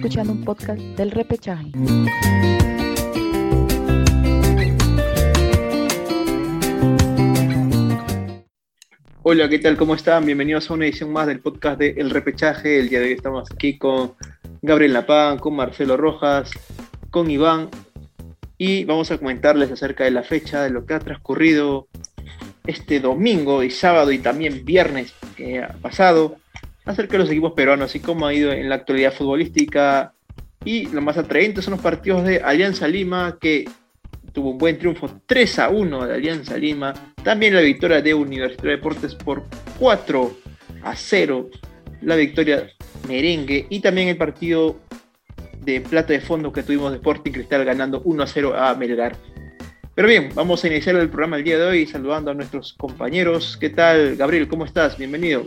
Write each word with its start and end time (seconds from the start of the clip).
Escuchando 0.00 0.32
un 0.32 0.42
podcast 0.46 0.80
del 0.80 1.10
repechaje. 1.10 1.72
Hola, 9.22 9.50
¿qué 9.50 9.58
tal? 9.58 9.76
¿Cómo 9.76 9.94
están? 9.94 10.24
Bienvenidos 10.24 10.70
a 10.70 10.72
una 10.72 10.86
edición 10.86 11.12
más 11.12 11.26
del 11.26 11.40
podcast 11.40 11.78
de 11.78 11.90
El 11.98 12.08
Repechaje. 12.08 12.78
El 12.78 12.88
día 12.88 13.00
de 13.00 13.08
hoy 13.08 13.12
estamos 13.12 13.52
aquí 13.52 13.76
con 13.76 14.14
Gabriel 14.62 14.94
Lapán, 14.94 15.38
con 15.38 15.54
Marcelo 15.54 15.98
Rojas, 15.98 16.50
con 17.10 17.30
Iván 17.30 17.68
y 18.56 18.86
vamos 18.86 19.10
a 19.10 19.18
comentarles 19.18 19.70
acerca 19.70 20.04
de 20.04 20.12
la 20.12 20.22
fecha, 20.22 20.62
de 20.62 20.70
lo 20.70 20.86
que 20.86 20.94
ha 20.94 21.00
transcurrido 21.00 21.88
este 22.66 23.00
domingo 23.00 23.62
y 23.62 23.70
sábado 23.70 24.12
y 24.12 24.18
también 24.18 24.64
viernes 24.64 25.12
que 25.36 25.62
ha 25.62 25.74
pasado 25.82 26.38
acerca 26.90 27.12
de 27.12 27.18
los 27.20 27.30
equipos 27.30 27.52
peruanos 27.52 27.94
y 27.94 28.00
cómo 28.00 28.26
ha 28.26 28.34
ido 28.34 28.52
en 28.52 28.68
la 28.68 28.76
actualidad 28.76 29.12
futbolística. 29.12 30.12
Y 30.64 30.86
lo 30.88 31.00
más 31.00 31.16
atraente 31.16 31.62
son 31.62 31.72
los 31.72 31.80
partidos 31.80 32.24
de 32.24 32.40
Alianza 32.40 32.86
Lima, 32.86 33.38
que 33.40 33.64
tuvo 34.32 34.50
un 34.50 34.58
buen 34.58 34.78
triunfo 34.78 35.08
3 35.26 35.58
a 35.58 35.70
1 35.70 36.06
de 36.06 36.14
Alianza 36.14 36.56
Lima. 36.56 36.92
También 37.22 37.54
la 37.54 37.60
victoria 37.60 38.02
de 38.02 38.14
Universidad 38.14 38.64
de 38.64 38.70
Deportes 38.70 39.14
por 39.14 39.44
4 39.78 40.36
a 40.82 40.94
0. 40.94 41.50
La 42.02 42.16
victoria 42.16 42.68
merengue. 43.08 43.66
Y 43.70 43.80
también 43.80 44.08
el 44.08 44.16
partido 44.16 44.76
de 45.62 45.80
plata 45.80 46.12
de 46.12 46.20
fondo 46.20 46.52
que 46.52 46.62
tuvimos 46.62 46.90
de 46.90 46.96
Sporting 46.98 47.32
Cristal 47.32 47.64
ganando 47.64 48.02
1 48.04 48.22
a 48.22 48.26
0 48.26 48.54
a 48.56 48.74
Melgar. 48.74 49.16
Pero 49.94 50.08
bien, 50.08 50.30
vamos 50.34 50.64
a 50.64 50.68
iniciar 50.68 50.96
el 50.96 51.08
programa 51.08 51.36
el 51.36 51.44
día 51.44 51.58
de 51.58 51.64
hoy 51.64 51.86
saludando 51.86 52.30
a 52.30 52.34
nuestros 52.34 52.72
compañeros. 52.74 53.56
¿Qué 53.58 53.70
tal, 53.70 54.16
Gabriel? 54.16 54.48
¿Cómo 54.48 54.64
estás? 54.64 54.96
Bienvenido. 54.96 55.44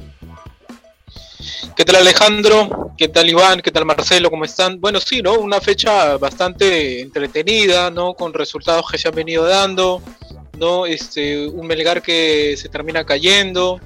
¿Qué 1.76 1.86
tal 1.86 1.95
Alejandro? 1.95 2.94
¿Qué 2.98 3.08
tal 3.08 3.27
Iván? 3.27 3.59
¿Qué 3.62 3.72
tal 3.72 3.86
Marcelo? 3.86 4.30
¿Cómo 4.30 4.45
están? 4.45 4.80
Bueno, 4.80 5.00
sí, 5.00 5.23
¿no? 5.23 5.39
Una 5.39 5.59
fecha 5.59 6.17
bastante 6.17 7.02
entretenida, 7.02 7.89
¿no? 7.89 8.14
Con 8.14 8.31
resultados 8.31 8.86
que 8.92 9.00
se 9.00 9.08
han 9.08 9.16
venido 9.16 9.44
dando, 9.45 10.00
¿no? 10.59 10.86
Este, 10.86 11.47
un 11.47 11.66
Melgar 11.66 12.03
que 12.03 12.56
se 12.58 12.70
termina 12.70 13.03
cayendo, 13.06 13.80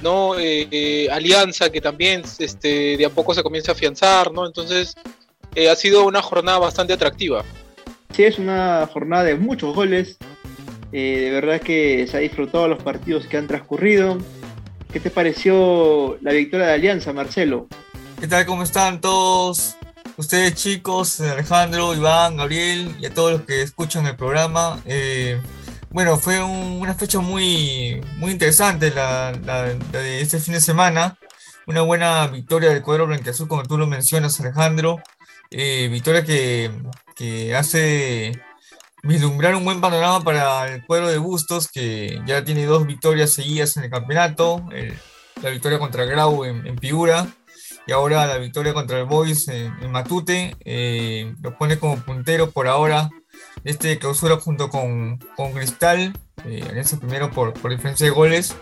¿no? 0.00 0.38
Eh, 0.38 0.68
eh, 0.70 1.08
Alianza 1.10 1.70
que 1.70 1.80
también 1.80 2.22
este, 2.38 2.96
de 2.96 3.04
a 3.04 3.10
poco 3.10 3.34
se 3.34 3.42
comienza 3.42 3.72
a 3.72 3.74
afianzar, 3.74 4.30
¿no? 4.30 4.46
Entonces, 4.46 4.94
eh, 5.56 5.68
ha 5.68 5.74
sido 5.74 6.06
una 6.06 6.22
jornada 6.22 6.58
bastante 6.58 6.92
atractiva. 6.92 7.44
Sí, 8.14 8.22
es 8.22 8.38
una 8.38 8.88
jornada 8.92 9.24
de 9.24 9.34
muchos 9.34 9.74
goles. 9.74 10.18
de 10.92 11.30
verdad 11.32 11.60
que 11.60 12.06
se 12.08 12.16
ha 12.16 12.20
disfrutado 12.20 12.68
los 12.68 12.80
partidos 12.80 13.26
que 13.26 13.36
han 13.36 13.48
transcurrido. 13.48 14.18
¿Qué 14.94 15.00
te 15.00 15.10
pareció 15.10 16.18
la 16.20 16.30
victoria 16.30 16.68
de 16.68 16.74
Alianza, 16.74 17.12
Marcelo? 17.12 17.66
¿Qué 18.20 18.28
tal? 18.28 18.46
¿Cómo 18.46 18.62
están 18.62 19.00
todos? 19.00 19.74
Ustedes 20.16 20.54
chicos, 20.54 21.20
Alejandro, 21.20 21.96
Iván, 21.96 22.36
Gabriel 22.36 22.94
y 23.00 23.06
a 23.06 23.12
todos 23.12 23.32
los 23.32 23.42
que 23.42 23.62
escuchan 23.62 24.06
el 24.06 24.14
programa. 24.14 24.80
Eh, 24.84 25.42
bueno, 25.90 26.16
fue 26.16 26.40
una 26.40 26.94
fecha 26.94 27.18
muy, 27.18 28.00
muy 28.18 28.30
interesante 28.30 28.92
la, 28.92 29.32
de 29.90 30.20
este 30.20 30.38
fin 30.38 30.54
de 30.54 30.60
semana. 30.60 31.18
Una 31.66 31.82
buena 31.82 32.28
victoria 32.28 32.70
del 32.70 32.82
cuadro 32.82 33.08
blanqueazul, 33.08 33.48
como 33.48 33.64
tú 33.64 33.76
lo 33.76 33.88
mencionas, 33.88 34.38
Alejandro. 34.38 35.02
Eh, 35.50 35.88
victoria 35.90 36.24
que, 36.24 36.70
que 37.16 37.56
hace 37.56 38.40
vislumbrar 39.04 39.54
un 39.54 39.64
buen 39.64 39.80
panorama 39.80 40.22
para 40.24 40.72
el 40.72 40.84
cuadro 40.84 41.08
de 41.08 41.18
Bustos, 41.18 41.68
que 41.68 42.20
ya 42.26 42.44
tiene 42.44 42.64
dos 42.64 42.86
victorias 42.86 43.32
seguidas 43.32 43.76
en 43.76 43.84
el 43.84 43.90
campeonato, 43.90 44.64
la 45.42 45.50
victoria 45.50 45.78
contra 45.78 46.04
Grau 46.04 46.44
en, 46.44 46.66
en, 46.66 46.76
Piura 46.76 47.26
y 47.86 47.92
ahora 47.92 48.26
la 48.26 48.38
victoria 48.38 48.72
contra 48.72 48.98
el 48.98 49.04
Boys 49.04 49.48
en, 49.48 49.90
Matute, 49.90 50.56
eh, 50.64 51.34
lo 51.42 51.56
pone 51.56 51.78
como 51.78 51.98
puntero 51.98 52.50
por 52.50 52.66
ahora 52.66 53.10
este 53.64 53.98
clausura 53.98 54.36
junto 54.36 54.70
con, 54.70 55.18
con 55.36 55.52
Cristal, 55.52 56.12
eh, 56.44 56.64
Alianza 56.68 56.98
primero 56.98 57.30
por, 57.30 57.52
por 57.52 57.70
diferencia 57.70 58.06
de 58.06 58.12
goles. 58.12 58.56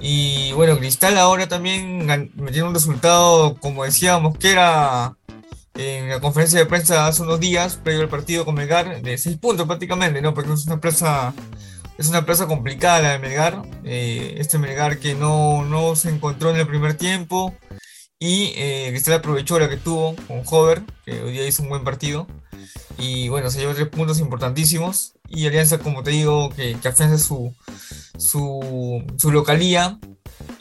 Y 0.00 0.52
bueno, 0.52 0.76
Cristal 0.78 1.16
ahora 1.18 1.48
también 1.48 2.06
metiendo 2.34 2.68
un 2.68 2.74
resultado, 2.74 3.56
como 3.56 3.84
decíamos, 3.84 4.36
que 4.36 4.50
era 4.50 5.16
en 5.74 6.08
la 6.08 6.20
conferencia 6.20 6.58
de 6.58 6.66
prensa 6.66 7.06
hace 7.06 7.22
unos 7.22 7.40
días, 7.40 7.76
previo 7.82 8.02
al 8.02 8.08
partido 8.08 8.44
con 8.44 8.54
Melgar, 8.54 9.02
de 9.02 9.18
seis 9.18 9.36
puntos 9.36 9.66
prácticamente, 9.66 10.22
¿no? 10.22 10.34
Porque 10.34 10.52
es 10.52 10.66
una 10.66 10.80
plaza, 10.80 11.34
es 11.98 12.08
una 12.08 12.24
plaza 12.24 12.46
complicada 12.46 13.00
la 13.00 13.12
de 13.12 13.18
Melgar. 13.18 13.62
Eh, 13.84 14.36
este 14.38 14.58
Melgar 14.58 14.98
que 14.98 15.14
no, 15.14 15.64
no, 15.64 15.96
se 15.96 16.10
encontró 16.10 16.50
en 16.50 16.56
el 16.56 16.66
primer 16.66 16.94
tiempo 16.94 17.54
y 18.18 18.52
eh, 18.56 18.86
Cristal 18.90 19.14
aprovechó 19.14 19.58
la 19.58 19.68
que 19.68 19.76
tuvo 19.76 20.16
con 20.28 20.42
Hover, 20.46 20.82
que 21.04 21.22
hoy 21.22 21.32
día 21.32 21.46
hizo 21.46 21.62
un 21.62 21.68
buen 21.68 21.84
partido. 21.84 22.26
Y 22.96 23.28
bueno, 23.28 23.50
se 23.50 23.58
llevó 23.58 23.74
tres 23.74 23.88
puntos 23.88 24.20
importantísimos. 24.20 25.14
Y 25.28 25.46
Alianza, 25.46 25.78
como 25.78 26.02
te 26.02 26.12
digo, 26.12 26.50
que, 26.50 26.76
que 26.80 26.88
afianza 26.88 27.18
su, 27.18 27.54
su, 28.16 29.04
su 29.16 29.32
localía. 29.32 29.98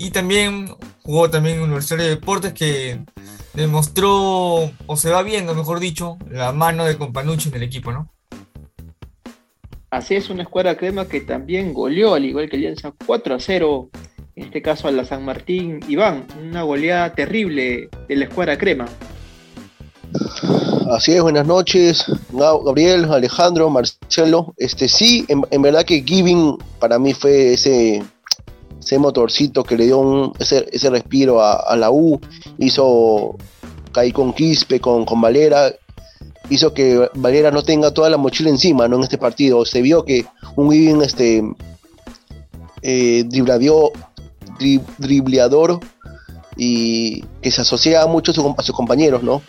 Y 0.03 0.11
también 0.11 0.67
jugó 1.03 1.29
también 1.29 1.61
Universitario 1.61 2.03
de 2.03 2.15
Deportes 2.15 2.51
que 2.51 2.99
demostró, 3.53 4.69
o 4.85 4.97
se 4.97 5.09
va 5.09 5.23
viendo, 5.23 5.55
mejor 5.55 5.79
dicho, 5.79 6.17
la 6.29 6.51
mano 6.51 6.83
de 6.83 6.97
Companucci 6.97 7.47
en 7.47 7.55
el 7.55 7.63
equipo, 7.63 7.93
¿no? 7.93 8.11
Así 9.91 10.15
es, 10.15 10.29
una 10.29 10.43
escuadra 10.43 10.75
crema 10.75 11.07
que 11.07 11.21
también 11.21 11.73
goleó, 11.73 12.15
al 12.15 12.25
igual 12.25 12.49
que 12.49 12.57
Alianza, 12.57 12.93
4 13.05 13.35
a 13.35 13.39
0, 13.39 13.89
en 14.35 14.43
este 14.43 14.61
caso 14.61 14.89
a 14.89 14.91
la 14.91 15.05
San 15.05 15.23
Martín 15.23 15.79
Iván, 15.87 16.27
una 16.37 16.63
goleada 16.63 17.15
terrible 17.15 17.87
de 18.09 18.15
la 18.17 18.25
escuadra 18.25 18.57
crema. 18.57 18.87
Así 20.91 21.13
es, 21.13 21.21
buenas 21.21 21.47
noches, 21.47 22.03
Gabriel, 22.33 23.05
Alejandro, 23.05 23.69
Marcelo. 23.69 24.53
Este 24.57 24.89
sí, 24.89 25.25
en, 25.29 25.61
verdad 25.61 25.85
que 25.85 26.03
Giving 26.03 26.57
para 26.79 26.99
mí 26.99 27.13
fue 27.13 27.53
ese, 27.53 28.03
ese 28.83 28.99
motorcito 28.99 29.63
que 29.63 29.77
le 29.77 29.85
dio 29.85 30.33
ese, 30.39 30.67
ese, 30.71 30.89
respiro 30.89 31.43
a, 31.43 31.75
la 31.75 31.91
U, 31.91 32.19
hizo 32.57 33.35
caer 33.91 34.13
con 34.13 34.33
Quispe, 34.33 34.79
con, 34.79 35.05
Valera, 35.21 35.73
hizo 36.49 36.73
que 36.73 37.09
Valera 37.15 37.51
no 37.51 37.63
tenga 37.63 37.91
toda 37.91 38.09
la 38.09 38.17
mochila 38.17 38.49
encima 38.49 38.87
¿no? 38.87 38.97
en 38.97 39.03
este 39.03 39.17
partido. 39.17 39.65
Se 39.65 39.81
vio 39.81 40.03
que 40.03 40.25
un 40.55 40.71
Giving 40.71 41.01
este, 41.01 41.43
eh, 42.81 43.23
dribleador 44.97 45.79
y 46.57 47.21
que 47.41 47.51
se 47.51 47.61
asocia 47.61 48.05
mucho 48.05 48.31
a, 48.31 48.63
sus 48.63 48.75
compañeros, 48.75 49.23
¿no? 49.23 49.41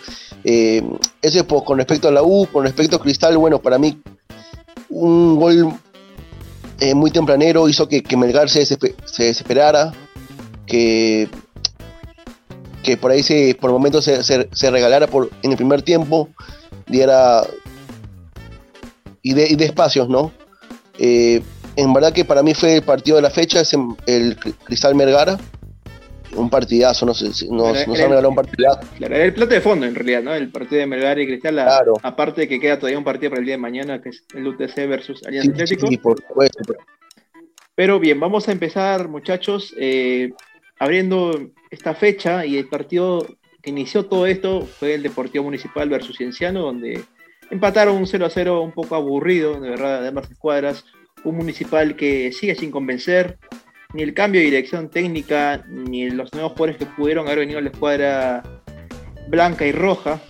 Eh, 0.45 0.83
eso 1.22 1.39
es 1.41 1.45
con 1.45 1.78
respecto 1.78 2.09
a 2.09 2.12
la 2.12 2.22
U, 2.22 2.47
con 2.53 2.65
respecto 2.65 2.97
a 2.97 3.01
Cristal, 3.01 3.37
bueno, 3.37 3.61
para 3.61 3.78
mí 3.78 4.01
un 4.89 5.37
gol 5.37 5.75
eh, 6.81 6.95
muy 6.95 7.11
tempranero 7.11 7.69
hizo 7.69 7.89
que, 7.89 8.03
que 8.03 8.17
Melgar 8.17 8.49
se, 8.49 8.61
desesperara, 9.19 9.93
que, 10.67 11.29
que 12.83 12.97
por 12.97 13.11
ahí 13.11 13.23
se, 13.23 13.57
por 13.61 13.71
momentos 13.71 14.05
se, 14.05 14.23
se, 14.23 14.71
regalara 14.71 15.07
por, 15.07 15.31
en 15.43 15.51
el 15.53 15.57
primer 15.57 15.83
tiempo, 15.83 16.29
diera 16.87 17.43
y 19.23 19.34
de, 19.34 19.49
y 19.49 19.57
de 19.57 19.65
espacios, 19.65 20.09
¿no? 20.09 20.33
Eh, 20.99 21.43
en 21.77 21.93
verdad 21.93 22.13
que 22.13 22.25
para 22.25 22.43
mí 22.43 22.55
fue 22.55 22.77
el 22.77 22.83
partido 22.83 23.17
de 23.17 23.23
la 23.23 23.31
fecha, 23.31 23.63
el 24.07 24.37
Cristal 24.65 24.95
Melgar 24.95 25.39
un 26.34 26.50
partidazo, 26.50 27.06
no 27.06 27.15
sé, 27.15 27.27
nos, 27.50 27.87
nos 27.87 28.00
han 28.00 28.09
regalado 28.09 28.28
un 28.28 28.34
partidazo. 28.34 28.81
Claro, 28.97 29.15
era 29.15 29.25
el 29.25 29.34
plato 29.34 29.55
de 29.55 29.61
fondo 29.61 29.87
en 29.87 29.95
realidad, 29.95 30.22
¿no? 30.22 30.34
El 30.34 30.50
partido 30.50 30.81
de 30.81 30.87
Melgar 30.87 31.19
y 31.19 31.27
Cristal, 31.27 31.59
aparte 32.03 32.43
de 32.43 32.49
que 32.49 32.61
queda 32.61 32.78
todavía 32.78 32.99
un 32.99 33.05
partido 33.05 33.31
para 33.31 33.41
el 33.41 33.47
día 33.47 33.55
de 33.55 33.61
mañana, 33.61 34.00
que 34.03 34.11
es 34.11 34.25
el 34.34 34.47
UTC 34.47 34.75
versus 34.89 35.25
Alianza 35.27 35.50
Atlético. 35.50 35.87
Sí, 35.87 35.97
por 35.97 36.21
supuesto. 36.21 36.75
Pero 37.75 37.99
bien, 37.99 38.21
vamos 38.21 38.49
a 38.49 38.53
empezar, 38.53 39.09
muchachos, 39.09 39.75
eh, 39.78 40.33
abriendo 40.78 41.50
esta 41.71 41.95
fecha 41.95 42.47
y 42.47 42.56
el 42.56 42.69
partido 42.69 43.27
que 43.60 43.71
inició 43.71 44.07
todo 44.07 44.27
esto 44.27 44.63
fue 44.63 44.95
el 44.95 45.03
Deportivo 45.03 45.45
Municipal 45.45 45.89
versus 45.89 46.16
Cienciano, 46.16 46.60
donde 46.63 47.03
empataron 47.51 47.97
un 47.97 48.07
0 48.07 48.27
a 48.27 48.31
0 48.31 48.63
un 48.63 48.72
poco 48.72 48.95
aburrido, 48.95 49.60
de 49.60 49.71
verdad, 49.71 50.03
de 50.03 50.09
ambas 50.09 50.31
escuadras. 50.31 50.84
Un 51.25 51.36
municipal 51.36 51.97
que 51.97 52.33
sigue 52.33 52.54
sin 52.54 52.71
convencer, 52.71 53.39
ni 53.95 54.03
el 54.03 54.13
cambio 54.13 54.41
de 54.41 54.47
dirección 54.47 54.91
técnica, 54.91 55.65
ni 55.69 56.11
los 56.11 56.33
nuevos 56.33 56.53
jugadores 56.53 56.77
que 56.77 56.87
pudieron 56.87 57.27
haber 57.27 57.39
venido 57.39 57.61
a 57.61 57.63
la 57.63 57.71
escuadra 57.71 58.43
blanca 59.29 59.65
y 59.65 59.73
roja, 59.73 60.21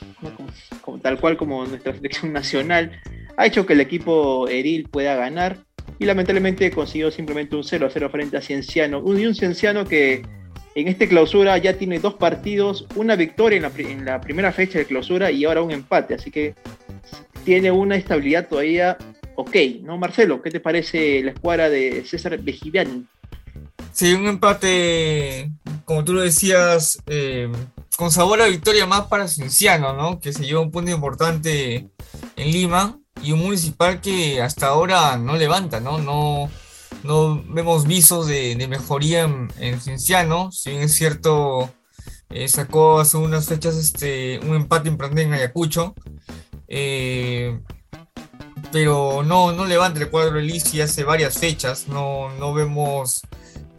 tal 1.02 1.18
cual 1.18 1.36
como 1.36 1.64
nuestra 1.64 1.94
selección 1.94 2.32
nacional, 2.32 2.92
ha 3.36 3.46
hecho 3.46 3.66
que 3.66 3.72
el 3.72 3.80
equipo 3.80 4.48
Eril 4.48 4.88
pueda 4.88 5.16
ganar 5.16 5.58
y 5.98 6.04
lamentablemente 6.04 6.70
consiguió 6.70 7.10
simplemente 7.10 7.56
un 7.56 7.64
0 7.64 7.86
a 7.86 7.90
0 7.90 8.10
frente 8.10 8.36
a 8.36 8.42
Cienciano. 8.42 9.02
Y 9.04 9.26
un 9.26 9.34
Cienciano 9.34 9.86
que 9.86 10.22
en 10.74 10.88
esta 10.88 11.06
clausura 11.06 11.56
ya 11.56 11.78
tiene 11.78 11.98
dos 11.98 12.14
partidos, 12.14 12.86
una 12.96 13.16
victoria 13.16 13.56
en 13.56 13.62
la, 13.62 13.72
en 13.76 14.04
la 14.04 14.20
primera 14.20 14.52
fecha 14.52 14.78
de 14.78 14.84
clausura 14.84 15.30
y 15.30 15.44
ahora 15.44 15.62
un 15.62 15.70
empate, 15.70 16.14
así 16.14 16.30
que 16.30 16.54
tiene 17.44 17.70
una 17.70 17.96
estabilidad 17.96 18.46
todavía 18.46 18.98
ok, 19.36 19.56
¿no? 19.82 19.96
Marcelo, 19.98 20.42
¿qué 20.42 20.50
te 20.50 20.60
parece 20.60 21.22
la 21.22 21.30
escuadra 21.32 21.70
de 21.70 22.04
César 22.04 22.38
Bejiviani? 22.38 23.06
Sí, 23.94 24.12
un 24.12 24.26
empate, 24.26 25.52
como 25.84 26.02
tú 26.02 26.14
lo 26.14 26.20
decías, 26.22 26.98
eh, 27.06 27.48
con 27.96 28.10
sabor 28.10 28.42
a 28.42 28.46
victoria 28.46 28.86
más 28.86 29.06
para 29.06 29.28
Cienciano, 29.28 29.92
¿no? 29.92 30.18
Que 30.18 30.32
se 30.32 30.44
lleva 30.44 30.60
un 30.62 30.72
punto 30.72 30.90
importante 30.90 31.88
en 32.34 32.50
Lima 32.50 32.98
y 33.22 33.30
un 33.30 33.38
municipal 33.38 34.00
que 34.00 34.42
hasta 34.42 34.66
ahora 34.66 35.16
no 35.16 35.36
levanta, 35.36 35.78
¿no? 35.78 35.98
No, 35.98 36.50
no 37.04 37.40
vemos 37.46 37.86
visos 37.86 38.26
de, 38.26 38.56
mejoría 38.68 39.22
en, 39.22 39.52
en, 39.60 39.80
Cienciano, 39.80 40.50
si 40.50 40.70
bien 40.70 40.82
es 40.82 40.94
cierto, 40.94 41.72
eh, 42.30 42.48
sacó 42.48 42.98
hace 42.98 43.16
unas 43.16 43.46
fechas 43.46 43.76
este, 43.76 44.40
un 44.40 44.56
empate 44.56 44.88
importante 44.88 45.22
en 45.22 45.34
Ayacucho, 45.34 45.94
eh, 46.66 47.60
pero 48.72 49.22
no, 49.22 49.52
no 49.52 49.66
levanta 49.66 50.00
el 50.00 50.10
cuadro 50.10 50.40
Elisi 50.40 50.80
hace 50.80 51.04
varias 51.04 51.38
fechas, 51.38 51.86
no, 51.86 52.30
no 52.40 52.52
vemos 52.52 53.22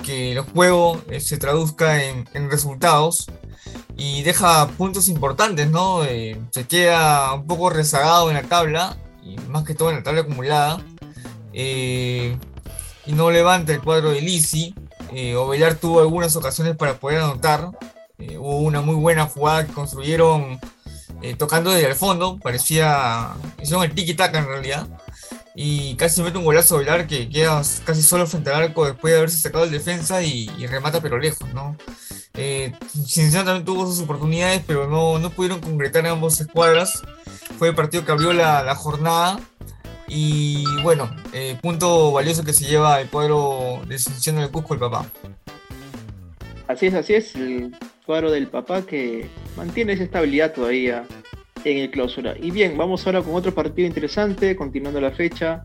que 0.06 0.34
el 0.34 0.42
juego 0.42 1.02
eh, 1.10 1.20
se 1.20 1.38
traduzca 1.38 2.04
en, 2.04 2.26
resultados 2.50 3.28
y 3.98 4.24
deja 4.24 4.68
puntos 4.78 5.08
importantes, 5.08 5.70
¿no? 5.70 6.04
se 6.04 6.68
queda 6.68 7.34
un 7.34 7.48
poco 7.48 7.70
rezagado 7.70 8.30
en 8.30 8.36
la 8.36 8.44
tabla 8.44 8.98
y 9.24 9.38
más 9.50 9.64
que 9.64 9.74
todo 9.74 9.90
en 9.90 9.98
la 9.98 10.04
tabla 10.04 10.22
acumulada. 10.22 10.82
Eh, 11.54 12.38
y 13.06 13.14
no 13.14 13.32
levanta 13.32 13.74
el 13.74 13.82
cuadro 13.82 14.12
de 14.12 14.22
Lisi. 14.22 14.74
Eh, 15.14 15.36
Ovelar 15.36 15.76
tuvo 15.76 16.02
algunas 16.02 16.36
ocasiones 16.36 16.76
para 16.76 16.96
poder 16.96 17.20
anotar. 17.20 17.70
Eh, 18.18 18.38
hubo 18.38 18.60
una 18.60 18.82
muy 18.82 18.96
buena 18.96 19.26
jugada 19.26 19.66
que 19.66 19.74
construyeron 19.74 20.60
eh, 21.22 21.36
tocando 21.36 21.72
desde 21.72 21.88
el 21.88 21.96
fondo. 21.96 22.38
Parecía. 22.38 23.34
Hicieron 23.62 23.84
el 23.84 23.94
tiki-taka 23.94 24.40
en 24.40 24.48
realidad. 24.48 24.88
Y 25.56 25.96
casi 25.96 26.22
mete 26.22 26.38
un 26.38 26.44
golazo 26.44 26.76
Ovelar 26.76 27.08
que 27.08 27.30
queda 27.30 27.62
casi 27.86 28.02
solo 28.02 28.28
frente 28.28 28.50
al 28.50 28.64
arco 28.64 28.86
después 28.86 29.14
de 29.14 29.20
haberse 29.20 29.38
sacado 29.38 29.64
el 29.64 29.72
defensa 29.72 30.22
y, 30.22 30.48
remata 30.68 31.02
pero 31.02 31.18
lejos, 31.18 31.52
¿no? 31.54 31.78
Eh, 32.34 32.74
también 33.34 33.64
tuvo 33.64 33.86
sus 33.86 34.02
oportunidades, 34.02 34.62
pero 34.68 34.88
no, 34.88 35.18
no 35.18 35.30
pudieron 35.30 35.62
concretar 35.62 36.06
en 36.06 36.12
ambas 36.12 36.42
escuadras. 36.42 37.02
Fue 37.58 37.70
el 37.70 37.76
partido 37.76 38.06
que 38.06 38.12
abrió 38.12 38.34
la, 38.34 38.76
jornada. 38.76 39.40
Y 40.08 40.66
bueno, 40.84 41.10
eh, 41.34 41.58
punto 41.62 42.12
valioso 42.12 42.44
que 42.44 42.54
se 42.54 42.66
lleva 42.66 43.00
el 43.00 43.10
cuadro 43.10 43.82
de 43.88 43.98
Cienciano 43.98 44.42
del 44.42 44.52
Cusco, 44.52 44.74
el 44.74 44.80
papá. 44.82 45.06
Así 46.68 46.88
es, 46.88 46.94
así 46.94 47.14
es, 47.14 47.36
el 47.36 47.76
cuadro 48.06 48.30
del 48.30 48.48
papá 48.48 48.82
que 48.82 49.30
mantiene 49.56 49.94
esa 49.94 50.04
estabilidad 50.04 50.54
todavía 50.54 51.06
en 51.66 51.78
el 51.80 51.92
clausura. 51.92 52.36
Y 52.40 52.52
bien, 52.52 52.78
vamos 52.78 53.06
ahora 53.06 53.22
con 53.22 53.36
otro 53.36 53.54
partido 53.54 53.88
interesante, 53.88 54.56
continuando 54.56 55.02
la 55.02 55.12
fecha. 55.12 55.64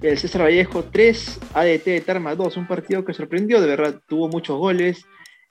El 0.00 0.16
César 0.16 0.42
Vallejo 0.42 0.84
3, 0.84 1.40
ADT 1.54 1.84
de 1.84 2.00
Tarma 2.00 2.34
2, 2.34 2.56
un 2.56 2.66
partido 2.66 3.04
que 3.04 3.12
sorprendió, 3.12 3.60
de 3.60 3.66
verdad, 3.66 4.00
tuvo 4.08 4.28
muchos 4.28 4.56
goles. 4.56 5.04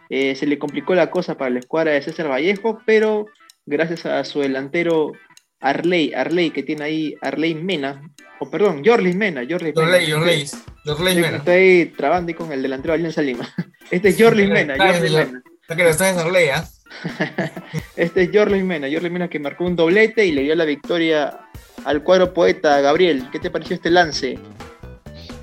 Eh, 0.10 0.36
se 0.36 0.48
le 0.48 0.58
complicó 0.58 0.96
la 0.96 1.12
cosa 1.12 1.38
para 1.38 1.52
la 1.52 1.60
escuadra 1.60 1.92
de 1.92 2.02
César 2.02 2.30
Vallejo, 2.30 2.82
pero 2.86 3.28
gracias 3.66 4.08
a 4.08 4.24
su 4.24 4.40
delantero 4.40 5.12
Arley, 5.60 6.14
Arley 6.14 6.50
que 6.50 6.64
tiene 6.64 6.86
ahí 6.86 7.16
Arley 7.22 7.54
Mena, 7.54 8.02
o 8.40 8.50
perdón, 8.50 8.82
Jorlis 8.84 9.16
Mena, 9.16 9.44
Jorlis 9.48 9.76
Mena. 9.76 11.22
Mena. 11.22 11.38
Estoy 11.38 11.94
trabando 11.96 12.34
con 12.36 12.52
el 12.52 12.62
delantero 12.62 12.94
de 12.94 13.00
Alianza 13.00 13.22
Lima. 13.22 13.48
Este 13.92 14.10
es 14.10 14.22
Jorlis 14.22 14.50
Mena, 14.50 14.76
Jorlis 14.78 15.12
Mena. 15.12 15.44
que 15.68 15.84
lo 15.84 15.90
estás 15.90 16.14
en 16.14 16.20
Arley, 16.20 16.50
¿ah? 16.50 16.68
este 17.96 18.24
es 18.24 18.30
Jorlis 18.34 18.64
Mena, 18.64 18.88
Jorlis 18.92 19.12
Mena 19.12 19.30
que 19.30 19.40
marcó 19.40 19.66
un 19.66 19.76
doblete 19.76 20.26
y 20.26 20.32
le 20.32 20.44
dio 20.44 20.56
la 20.56 20.66
victoria 20.66 21.40
al 21.86 22.04
cuadro 22.04 22.34
poeta 22.34 22.82
Gabriel. 22.82 23.30
¿Qué 23.32 23.40
te 23.40 23.50
pareció 23.50 23.76
este 23.76 23.90
lance? 23.90 24.38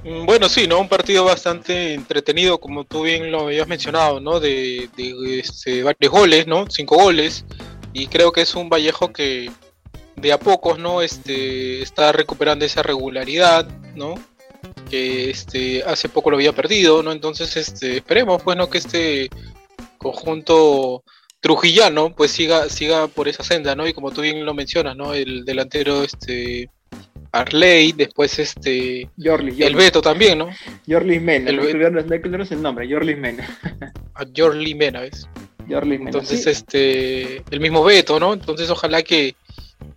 Mm, 0.05 0.25
bueno, 0.25 0.49
sí, 0.49 0.67
¿no? 0.69 0.81
Un 0.81 0.89
partido 0.89 1.25
bastante 1.25 1.95
entretenido, 1.95 2.59
como 2.59 2.85
tú 2.85 3.03
bien 3.03 3.33
lo 3.33 3.47
habías 3.47 3.67
mencionado, 3.67 4.21
¿no? 4.21 4.39
De, 4.39 4.89
este, 5.39 5.83
varios 5.83 6.13
goles, 6.13 6.47
¿no? 6.47 6.67
Cinco 6.71 6.97
goles. 6.97 7.45
Y 7.93 8.07
creo 8.07 8.31
que 8.31 8.43
es 8.43 8.55
un 8.55 8.69
Vallejo 8.69 9.13
que 9.13 9.51
de 10.17 10.33
a 10.33 10.39
pocos, 10.39 10.79
¿no? 10.79 11.03
Este, 11.03 11.83
está 11.83 12.13
recuperando 12.13 12.65
esa 12.65 12.83
regularidad, 12.83 13.69
¿no? 13.97 14.15
Que 14.91 15.31
este, 15.31 15.83
hace 15.83 16.09
poco 16.09 16.31
lo 16.31 16.37
había 16.37 16.53
perdido, 16.53 17.03
¿no? 17.03 17.11
Entonces, 17.13 17.57
este, 17.57 17.97
esperemos, 17.99 18.43
pues. 18.43 18.57
Que 18.69 18.79
este 18.79 19.31
conjunto 19.99 21.03
trujillano, 21.41 22.15
pues 22.15 22.31
siga, 22.31 22.69
siga 22.69 23.09
por 23.09 23.29
esa 23.29 23.43
senda, 23.43 23.75
¿no? 23.75 23.87
Y 23.87 23.93
como 23.93 24.11
tú 24.11 24.23
bien 24.23 24.45
lo 24.45 24.55
mencionas, 24.55 24.97
¿no? 24.97 25.15
El 25.15 25.45
delantero, 25.45 26.03
este, 26.03 26.71
Arley, 27.33 27.93
después 27.93 28.39
este, 28.39 29.09
el 29.19 29.77
Beto 29.77 30.01
también, 30.01 30.39
¿no? 30.39 30.49
Jorlis 30.89 31.21
Mena, 31.21 31.51
el, 31.51 31.57
no 31.57 32.43
es 32.43 32.51
el 32.51 32.63
nombre, 32.63 32.91
Jorlis 32.91 33.19
Mena. 33.19 33.47
A 34.15 34.25
Mena, 34.77 35.01
¿ves? 35.01 35.29
Jorlis 35.69 35.99
Mena. 35.99 36.11
Entonces, 36.11 36.47
este, 36.47 37.43
el 37.51 37.61
mismo 37.61 37.85
Beto, 37.85 38.19
¿no? 38.19 38.33
Entonces, 38.33 38.71
ojalá 38.71 39.03
que, 39.03 39.35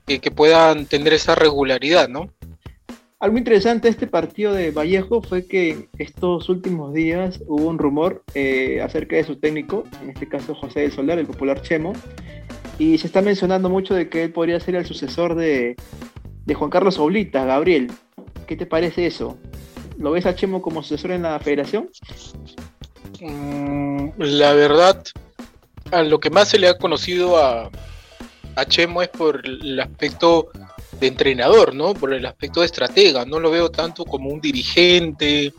que, 0.06 0.32
puedan 0.32 0.86
tener 0.86 1.14
esa 1.14 1.36
regularidad, 1.36 2.10
¿no? 2.10 2.30
Algo 3.22 3.38
interesante 3.38 3.90
de 3.90 3.92
este 3.92 4.08
partido 4.08 4.54
de 4.54 4.72
Vallejo 4.72 5.22
fue 5.22 5.46
que 5.46 5.90
estos 5.98 6.48
últimos 6.48 6.94
días 6.94 7.42
hubo 7.48 7.68
un 7.68 7.78
rumor 7.78 8.24
eh, 8.34 8.80
acerca 8.82 9.18
de 9.18 9.26
su 9.26 9.36
técnico, 9.36 9.84
en 10.02 10.12
este 10.12 10.30
caso 10.30 10.56
José 10.56 10.82
del 10.82 10.94
Solar, 10.94 11.20
el 11.20 11.26
popular 11.26 11.62
Chemo, 11.62 11.92
y 12.78 12.98
se 12.98 13.08
está 13.08 13.22
mencionando 13.22 13.70
mucho 13.70 13.94
de 13.94 14.08
que 14.08 14.24
él 14.24 14.32
podría 14.32 14.62
ser 14.62 14.76
el 14.76 14.86
sucesor 14.86 15.36
de, 15.36 15.76
Juan 16.56 16.70
Carlos 16.70 16.98
Oblita, 16.98 17.44
Gabriel. 17.44 17.92
¿Qué 18.48 18.56
te 18.56 18.66
parece 18.66 19.06
eso? 19.06 19.38
¿Lo 19.98 20.12
ves 20.12 20.26
a 20.26 20.34
Chemo 20.34 20.62
como 20.62 20.82
sucesor 20.82 21.12
en 21.12 21.24
la 21.24 21.38
federación? 21.42 21.90
Mm, 23.20 24.12
la 24.18 24.54
verdad, 24.54 25.04
a 25.92 26.04
lo 26.04 26.22
que 26.22 26.30
más 26.30 26.48
se 26.48 26.58
le 26.58 26.70
ha 26.70 26.78
conocido 26.78 27.38
a 27.38 27.70
Chemo 28.70 29.02
es 29.02 29.10
por 29.10 29.46
el 29.46 29.78
aspecto 29.78 30.52
de 31.00 31.08
entrenador, 31.08 31.74
¿no? 31.74 31.94
Por 31.94 32.14
el 32.14 32.26
aspecto 32.26 32.60
de 32.60 32.66
estratega. 32.66 33.26
No 33.26 33.40
lo 33.40 33.52
veo 33.52 33.70
tanto 33.70 34.06
como 34.06 34.30
un 34.30 34.42
dirigente, 34.42 35.54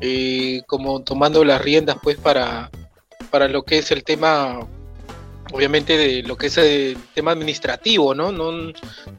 eh, 0.00 0.62
como 0.66 1.02
tomando 1.02 1.44
las 1.44 1.62
riendas, 1.62 1.96
pues, 2.02 2.16
para, 2.16 2.70
para 3.30 3.48
lo 3.48 3.62
que 3.62 3.78
es 3.78 3.90
el 3.90 4.04
tema, 4.04 4.60
obviamente, 5.52 5.96
de 5.96 6.22
lo 6.22 6.36
que 6.36 6.48
es 6.48 6.58
el 6.58 6.96
tema 7.14 7.32
administrativo, 7.32 8.14
¿no? 8.14 8.32
No, 8.32 8.72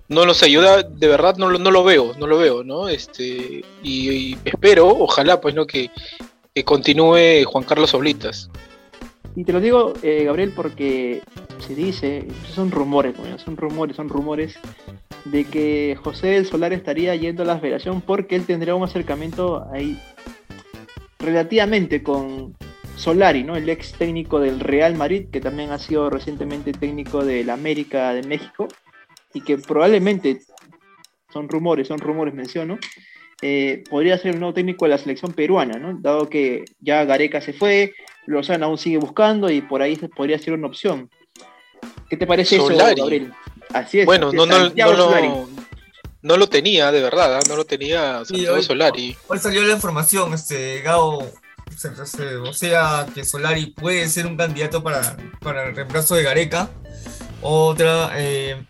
no 0.08 0.26
nos 0.26 0.44
ayuda, 0.44 0.84
de 0.84 1.08
verdad, 1.08 1.38
no, 1.38 1.52
no 1.52 1.72
lo 1.72 1.84
veo, 1.84 2.14
no 2.20 2.28
lo 2.28 2.38
veo, 2.38 2.64
¿no? 2.64 2.90
Este, 2.90 3.64
y, 3.84 4.38
espero, 4.46 4.88
ojalá, 4.88 5.40
pues, 5.40 5.56
¿no? 5.56 5.66
Que, 5.66 5.90
que 6.54 6.64
continúe 6.64 7.44
Juan 7.46 7.64
Carlos 7.64 7.94
Oblitas. 7.94 8.50
Y 9.36 9.44
te 9.44 9.52
lo 9.52 9.60
digo, 9.60 9.94
eh, 10.02 10.24
Gabriel, 10.24 10.54
porque 10.56 11.22
se 11.60 11.76
dice, 11.76 12.26
son 12.54 12.72
rumores, 12.72 13.16
son 13.44 13.58
rumores, 13.58 13.98
son 13.98 14.08
rumores, 14.08 14.58
de 15.26 15.44
que 15.46 15.98
José 16.02 16.28
del 16.28 16.46
Solar 16.46 16.74
estaría 16.74 17.16
yendo 17.16 17.44
a 17.44 17.46
la 17.46 17.60
federación 17.60 18.02
porque 18.02 18.36
él 18.36 18.46
tendría 18.46 18.76
un 18.76 18.84
acercamiento 18.84 19.68
ahí 19.72 20.00
relativamente 21.20 22.04
con 22.04 22.56
Solari, 22.96 23.44
¿no? 23.44 23.56
El 23.56 23.68
ex 23.70 23.94
técnico 23.94 24.40
del 24.40 24.60
Real 24.60 24.96
Madrid, 24.96 25.28
que 25.32 25.42
también 25.42 25.72
ha 25.72 25.80
sido 25.80 26.10
recientemente 26.10 26.72
técnico 26.72 27.26
del 27.26 27.50
América 27.50 28.14
de 28.14 28.24
México, 28.24 28.68
y 29.34 29.42
que 29.42 29.58
probablemente, 29.58 30.42
son 31.34 31.50
rumores, 31.50 31.88
son 31.90 32.00
rumores, 32.00 32.34
menciono, 32.34 32.78
eh, 33.42 33.84
podría 33.90 34.18
ser 34.18 34.34
un 34.34 34.40
nuevo 34.40 34.54
técnico 34.54 34.86
de 34.86 34.92
la 34.92 34.98
selección 34.98 35.34
peruana, 35.34 35.78
¿no? 35.78 35.98
Dado 36.00 36.30
que 36.30 36.64
ya 36.80 37.04
Gareca 37.04 37.42
se 37.42 37.52
fue, 37.52 37.94
Lozano 38.28 38.68
aún 38.68 38.78
sigue 38.78 38.98
buscando 38.98 39.50
y 39.50 39.62
por 39.62 39.82
ahí 39.82 39.98
podría 40.16 40.40
ser 40.40 40.54
una 40.54 40.68
opción. 40.68 41.10
¿Qué 42.10 42.16
te 42.16 42.26
parece 42.26 42.56
eso, 42.56 42.68
Gabriel? 42.68 43.34
Así 43.74 44.00
es. 44.00 44.06
Bueno, 44.06 44.32
no, 44.32 44.46
no, 44.46 44.70
no, 44.70 45.48
no, 46.22 46.38
lo 46.38 46.50
tenía, 46.50 46.92
de 46.92 47.02
verdad, 47.02 47.36
¿ah? 47.36 47.40
no 47.48 47.56
lo 47.56 47.66
tenía 47.66 48.24
Santiago 48.26 48.62
Solari. 48.62 49.16
Hoy 49.28 49.40
salió 49.40 49.62
la 49.64 49.74
información, 49.74 50.34
este, 50.34 50.82
Gao, 50.82 51.32
o 52.44 52.54
sea, 52.54 53.06
que 53.14 53.26
Solari 53.26 53.68
puede 53.68 54.08
ser 54.08 54.26
un 54.26 54.38
candidato 54.38 54.82
para, 54.82 55.18
para 55.42 55.68
el 55.68 55.76
reemplazo 55.76 56.16
de 56.16 56.24
Gareca. 56.24 56.70
Otra, 57.42 58.12
eh, 58.16 58.66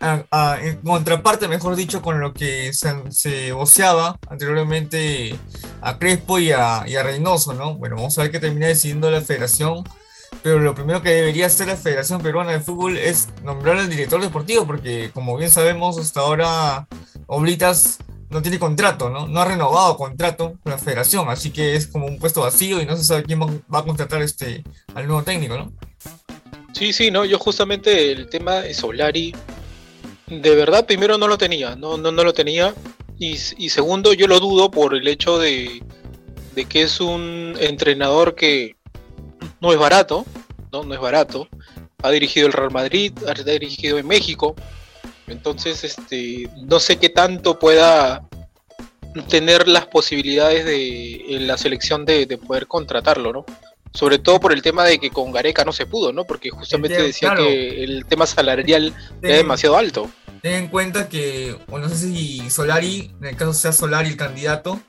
en 0.60 0.76
contraparte, 0.82 1.48
mejor 1.48 1.76
dicho, 1.76 2.02
con 2.02 2.20
lo 2.20 2.34
que 2.34 2.74
se, 2.74 3.10
se 3.10 3.52
voceaba 3.52 4.18
anteriormente 4.28 5.34
a 5.80 5.98
Crespo 5.98 6.38
y 6.38 6.52
a, 6.52 6.84
y 6.86 6.96
a 6.96 7.02
Reynoso, 7.02 7.54
¿no? 7.54 7.76
Bueno, 7.76 7.96
vamos 7.96 8.18
a 8.18 8.22
ver 8.22 8.30
qué 8.30 8.38
termina 8.38 8.66
decidiendo 8.66 9.10
la 9.10 9.22
federación 9.22 9.82
pero 10.42 10.58
lo 10.60 10.74
primero 10.74 11.02
que 11.02 11.10
debería 11.10 11.46
hacer 11.46 11.68
la 11.68 11.76
Federación 11.76 12.22
Peruana 12.22 12.52
de 12.52 12.60
Fútbol 12.60 12.96
es 12.96 13.28
nombrar 13.42 13.76
al 13.76 13.88
director 13.88 14.20
deportivo, 14.20 14.66
porque 14.66 15.10
como 15.12 15.36
bien 15.36 15.50
sabemos, 15.50 15.98
hasta 15.98 16.20
ahora 16.20 16.86
Oblitas 17.26 17.98
no 18.30 18.42
tiene 18.42 18.58
contrato, 18.58 19.08
¿no? 19.10 19.26
No 19.28 19.40
ha 19.40 19.44
renovado 19.44 19.96
contrato 19.96 20.58
con 20.62 20.72
la 20.72 20.78
federación, 20.78 21.28
así 21.28 21.50
que 21.50 21.76
es 21.76 21.86
como 21.86 22.06
un 22.06 22.18
puesto 22.18 22.40
vacío 22.40 22.80
y 22.80 22.86
no 22.86 22.96
se 22.96 23.04
sabe 23.04 23.22
quién 23.22 23.40
va 23.40 23.78
a 23.78 23.84
contratar 23.84 24.22
este, 24.22 24.64
al 24.94 25.06
nuevo 25.06 25.22
técnico, 25.22 25.56
¿no? 25.56 25.72
Sí, 26.72 26.92
sí, 26.92 27.10
no, 27.10 27.24
yo 27.24 27.38
justamente 27.38 28.12
el 28.12 28.28
tema 28.28 28.56
de 28.60 28.74
Solari, 28.74 29.34
de 30.26 30.54
verdad, 30.54 30.86
primero 30.86 31.16
no 31.18 31.28
lo 31.28 31.38
tenía, 31.38 31.76
no, 31.76 31.96
no, 31.96 32.10
no 32.10 32.24
lo 32.24 32.34
tenía, 32.34 32.74
y, 33.18 33.38
y 33.56 33.68
segundo, 33.70 34.12
yo 34.12 34.26
lo 34.26 34.40
dudo 34.40 34.70
por 34.70 34.94
el 34.94 35.08
hecho 35.08 35.38
de, 35.38 35.82
de 36.54 36.64
que 36.66 36.82
es 36.82 37.00
un 37.00 37.54
entrenador 37.60 38.34
que 38.34 38.75
no 39.60 39.72
es 39.72 39.78
barato, 39.78 40.24
no, 40.72 40.84
no 40.84 40.94
es 40.94 41.00
barato. 41.00 41.48
ha 42.02 42.10
dirigido 42.10 42.46
el 42.46 42.52
Real 42.52 42.70
Madrid, 42.70 43.12
ha 43.26 43.34
dirigido 43.34 43.98
en 43.98 44.06
México. 44.06 44.54
Entonces, 45.26 45.82
este, 45.84 46.48
no 46.62 46.78
sé 46.78 46.98
qué 46.98 47.08
tanto 47.08 47.58
pueda 47.58 48.22
tener 49.28 49.66
las 49.66 49.86
posibilidades 49.86 50.64
de 50.64 51.36
en 51.36 51.46
la 51.46 51.56
selección 51.56 52.04
de, 52.04 52.26
poder 52.38 52.66
contratarlo, 52.66 53.32
¿no? 53.32 53.46
Sobre 53.92 54.18
todo 54.18 54.40
por 54.40 54.52
el 54.52 54.60
tema 54.60 54.84
de 54.84 54.98
que 54.98 55.10
con 55.10 55.32
Gareca 55.32 55.64
no 55.64 55.72
se 55.72 55.86
pudo, 55.86 56.12
¿no? 56.12 56.24
Porque 56.24 56.50
justamente 56.50 57.02
decía 57.02 57.34
que 57.34 57.82
el 57.82 58.04
tema 58.06 58.26
salarial 58.26 58.94
era 59.22 59.36
demasiado 59.36 59.76
alto. 59.76 60.10
Ten 60.42 60.54
en 60.54 60.68
cuenta 60.68 61.08
que, 61.08 61.56
o 61.70 61.78
no 61.78 61.88
sé 61.88 61.96
si 61.96 62.50
Solari, 62.50 63.14
en 63.18 63.26
el 63.26 63.36
caso 63.36 63.54
sea 63.54 63.72
Solari 63.72 64.10
el 64.10 64.16
candidato, 64.16 64.80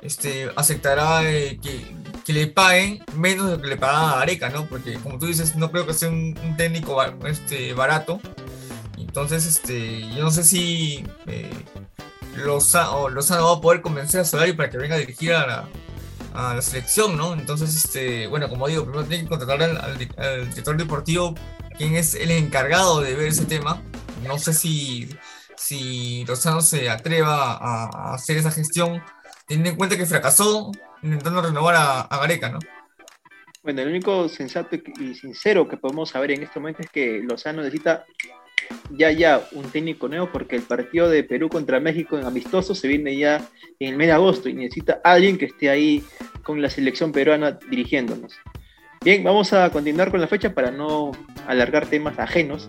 este, 0.00 0.50
aceptará 0.56 1.30
eh, 1.30 1.58
que, 1.62 1.84
le 2.32 2.48
paguen 2.48 3.04
menos 3.14 3.46
de 3.46 3.56
lo 3.56 3.62
que 3.62 3.68
le 3.68 3.76
pagaba 3.76 4.12
a 4.12 4.18
Gareca, 4.18 4.48
¿no? 4.50 4.66
Porque 4.66 4.94
como 4.94 5.18
tú 5.18 5.26
dices, 5.26 5.54
no 5.56 5.70
creo 5.70 5.86
que 5.86 5.94
sea 5.94 6.08
un, 6.08 6.34
técnico 6.56 7.00
este, 7.24 7.72
barato. 7.72 8.20
Entonces, 8.98 9.46
este, 9.46 10.08
yo 10.12 10.24
no 10.24 10.30
sé 10.30 10.42
si 10.42 11.04
eh, 11.26 11.50
Lozano, 12.36 13.08
va 13.08 13.52
a 13.52 13.60
poder 13.60 13.80
convencer 13.80 14.20
a 14.20 14.24
Solari 14.24 14.52
para 14.52 14.70
que 14.70 14.78
venga 14.78 14.96
a 14.96 14.98
dirigir 14.98 15.32
a 15.32 15.46
la, 15.46 15.68
a 16.34 16.54
la 16.54 16.62
selección, 16.62 17.16
¿no? 17.16 17.32
Entonces, 17.32 17.74
este, 17.74 18.26
bueno, 18.26 18.48
como 18.48 18.68
digo, 18.68 18.82
primero 18.82 19.04
tiene 19.04 19.24
que 19.24 19.28
contratar 19.28 19.62
al, 19.62 19.98
director 19.98 20.76
deportivo, 20.76 21.34
quien 21.76 21.94
es 21.94 22.14
el 22.14 22.30
encargado 22.30 23.00
de 23.00 23.14
ver 23.14 23.28
ese 23.28 23.44
tema. 23.44 23.82
No 24.26 24.38
sé 24.38 24.52
si, 24.52 25.16
si 25.56 26.24
Lozano 26.26 26.60
se 26.60 26.90
atreva 26.90 27.52
a, 27.54 28.14
hacer 28.14 28.36
esa 28.36 28.50
gestión, 28.50 29.02
teniendo 29.46 29.70
en 29.70 29.76
cuenta 29.76 29.96
que 29.96 30.06
fracasó 30.06 30.72
intentando 31.06 31.42
renovar 31.42 31.74
a, 31.76 32.00
a 32.02 32.18
Gareca, 32.18 32.50
¿no? 32.50 32.58
Bueno, 33.62 33.82
el 33.82 33.88
único 33.88 34.28
sensato 34.28 34.76
y 34.76 35.14
sincero 35.14 35.66
que 35.66 35.76
podemos 35.76 36.10
saber 36.10 36.30
en 36.30 36.44
este 36.44 36.60
momento 36.60 36.82
es 36.82 36.88
que 36.88 37.20
Lozano 37.20 37.62
necesita 37.62 38.06
ya 38.90 39.10
ya 39.10 39.46
un 39.52 39.64
técnico 39.70 40.08
nuevo 40.08 40.30
porque 40.32 40.56
el 40.56 40.62
partido 40.62 41.08
de 41.08 41.24
Perú 41.24 41.48
contra 41.48 41.80
México 41.80 42.16
en 42.16 42.24
amistoso 42.24 42.74
se 42.74 42.88
viene 42.88 43.16
ya 43.16 43.44
en 43.80 43.90
el 43.90 43.96
mes 43.96 44.06
de 44.06 44.12
agosto 44.12 44.48
y 44.48 44.54
necesita 44.54 45.00
alguien 45.02 45.36
que 45.36 45.46
esté 45.46 45.68
ahí 45.68 46.04
con 46.42 46.62
la 46.62 46.70
selección 46.70 47.12
peruana 47.12 47.58
dirigiéndonos. 47.68 48.34
Bien, 49.02 49.22
vamos 49.24 49.52
a 49.52 49.70
continuar 49.70 50.10
con 50.10 50.20
la 50.20 50.28
fecha 50.28 50.54
para 50.54 50.70
no 50.70 51.12
alargar 51.46 51.86
temas 51.86 52.18
ajenos 52.18 52.68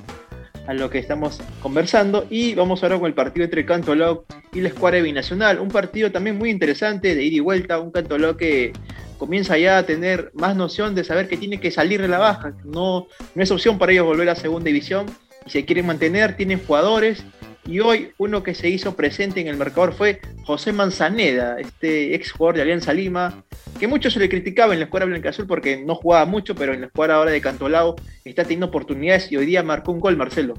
a 0.68 0.74
lo 0.74 0.90
que 0.90 1.00
estamos 1.00 1.42
conversando. 1.62 2.28
Y 2.30 2.54
vamos 2.54 2.84
ahora 2.84 3.00
con 3.00 3.08
el 3.08 3.14
partido 3.14 3.46
entre 3.46 3.66
Canto 3.66 3.88
Cantolao 3.88 4.26
y 4.54 4.62
la 4.62 4.70
escuadra 4.70 5.02
binacional, 5.02 5.60
un 5.60 5.70
partido 5.70 6.12
también 6.12 6.38
muy 6.38 6.50
interesante 6.50 7.16
de 7.16 7.24
ir 7.24 7.34
y 7.34 7.40
vuelta, 7.40 7.80
un 7.80 7.92
Cantolao 7.92 8.38
que 8.38 8.74
comienza 9.18 9.58
ya 9.58 9.80
a 9.80 9.86
tener 9.86 10.32
más 10.36 10.56
noción 10.56 10.94
de 10.94 11.04
saber 11.04 11.28
que 11.28 11.38
tiene 11.38 11.60
que 11.60 11.72
salir 11.72 12.02
de 12.02 12.08
la 12.08 12.20
baja, 12.20 12.54
no, 12.64 13.08
no 13.34 13.44
es 13.44 13.50
opción 13.52 13.80
para 13.80 13.92
ellos 13.92 14.06
volver 14.06 14.30
a 14.30 14.36
segunda 14.36 14.68
división. 14.68 15.06
Y 15.46 15.50
se 15.50 15.66
quieren 15.66 15.86
mantener, 15.88 16.36
tienen 16.36 16.60
jugadores. 16.60 17.24
Y 17.68 17.82
hoy 17.82 18.14
uno 18.18 18.44
que 18.44 18.56
se 18.56 18.70
hizo 18.70 18.96
presente 18.96 19.42
en 19.42 19.48
el 19.48 19.58
marcador 19.58 19.94
fue 19.94 20.22
José 20.46 20.72
Manzaneda, 20.72 21.60
este 21.60 22.16
ex 22.16 22.32
jugador 22.32 22.56
de 22.56 22.62
Alianza 22.62 22.94
Lima, 22.94 23.44
que 23.78 23.90
mucho 23.90 24.10
se 24.10 24.20
le 24.20 24.30
criticaba 24.30 24.72
en 24.72 24.80
la 24.80 24.86
escuadra 24.86 25.06
Blanca 25.06 25.30
Azul 25.30 25.48
porque 25.48 25.84
no 25.84 25.96
jugaba 25.96 26.26
mucho, 26.26 26.56
pero 26.56 26.74
en 26.74 26.80
la 26.80 26.88
escuadra 26.88 27.16
ahora 27.16 27.32
de 27.32 27.42
Cantolao 27.42 27.98
está 28.24 28.44
teniendo 28.44 28.68
oportunidades 28.68 29.30
y 29.34 29.36
hoy 29.36 29.46
día 29.46 29.64
marcó 29.64 29.92
un 29.92 30.00
gol, 30.00 30.16
Marcelo. 30.16 30.54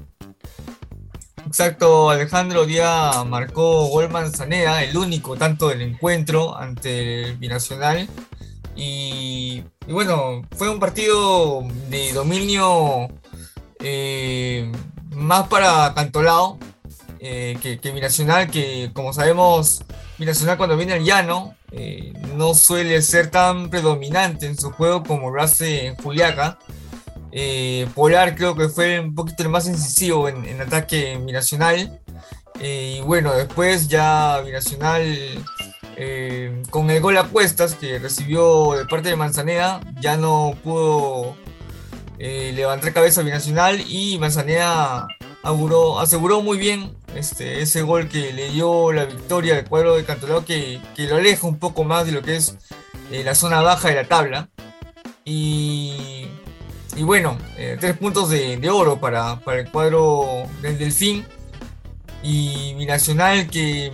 Exacto, 1.47 2.11
Alejandro, 2.11 2.61
hoy 2.61 2.67
día 2.67 3.11
marcó 3.25 3.87
gol 3.87 4.07
Manzaneda, 4.09 4.83
el 4.83 4.95
único 4.95 5.35
tanto 5.35 5.69
del 5.69 5.81
encuentro 5.81 6.55
ante 6.55 7.23
el 7.23 7.37
Binacional. 7.37 8.07
Y, 8.75 9.63
y 9.87 9.91
bueno, 9.91 10.43
fue 10.55 10.69
un 10.69 10.79
partido 10.79 11.63
de 11.89 12.13
dominio 12.13 13.07
eh, 13.79 14.71
más 15.15 15.47
para 15.47 15.91
Cantolao 15.95 16.59
eh, 17.19 17.57
que, 17.61 17.79
que 17.79 17.91
Binacional, 17.91 18.49
que 18.49 18.91
como 18.93 19.13
sabemos, 19.13 19.83
Binacional 20.17 20.57
cuando 20.57 20.77
viene 20.77 20.93
al 20.93 21.03
llano 21.03 21.55
eh, 21.71 22.13
no 22.35 22.53
suele 22.53 23.01
ser 23.01 23.29
tan 23.29 23.69
predominante 23.69 24.45
en 24.45 24.57
su 24.57 24.71
juego 24.71 25.03
como 25.03 25.31
lo 25.31 25.41
hace 25.41 25.87
en 25.87 25.95
Juliaca. 25.95 26.57
Polar 27.93 28.35
creo 28.35 28.55
que 28.55 28.69
fue 28.69 28.99
un 28.99 29.13
poquito 29.13 29.43
el 29.43 29.49
más 29.49 29.67
incisivo 29.67 30.27
en, 30.27 30.59
ataque 30.61 31.19
Binacional. 31.23 31.99
y 32.59 33.01
bueno, 33.01 33.33
después 33.33 33.87
ya 33.87 34.41
Binacional 34.41 35.45
con 36.69 36.89
el 36.89 37.01
gol 37.01 37.17
a 37.17 37.25
cuestas 37.25 37.75
que 37.75 37.99
recibió 37.99 38.73
de 38.73 38.85
parte 38.85 39.09
de 39.09 39.17
Manzaneda 39.17 39.81
ya 39.99 40.15
no 40.15 40.55
pudo 40.63 41.35
eh, 42.21 42.51
levantar 42.53 42.91
cabeza 42.91 43.21
binacional 43.21 43.79
y 43.87 44.17
Manzanea 45.43 46.01
aseguró 46.01 46.41
muy 46.41 46.57
bien 46.57 46.95
este, 47.15 47.61
ese 47.61 47.81
gol 47.81 48.07
que 48.07 48.33
le 48.33 48.49
dio 48.49 48.91
la 48.91 49.05
victoria 49.05 49.57
al 49.57 49.65
cuadro 49.65 49.95
de 49.95 50.05
Cantolao 50.05 50.45
que, 50.45 50.81
que, 50.95 51.07
lo 51.07 51.15
aleja 51.15 51.47
un 51.47 51.59
poco 51.59 51.83
más 51.83 52.05
de 52.05 52.11
lo 52.11 52.21
que 52.21 52.35
es 52.35 52.55
eh, 53.11 53.23
la 53.23 53.35
zona 53.35 53.61
baja 53.61 53.89
de 53.89 53.95
la 53.95 54.03
tabla. 54.03 54.49
Y, 55.25 56.27
bueno, 56.97 57.37
eh, 57.57 57.77
tres 57.79 57.97
puntos 57.97 58.29
de, 58.29 58.69
oro 58.69 58.99
para, 58.99 59.39
para, 59.41 59.59
el 59.59 59.71
cuadro 59.71 60.43
del 60.61 60.77
Delfín. 60.77 61.25
Y 62.21 62.73
Binacional 62.73 63.49
que 63.49 63.93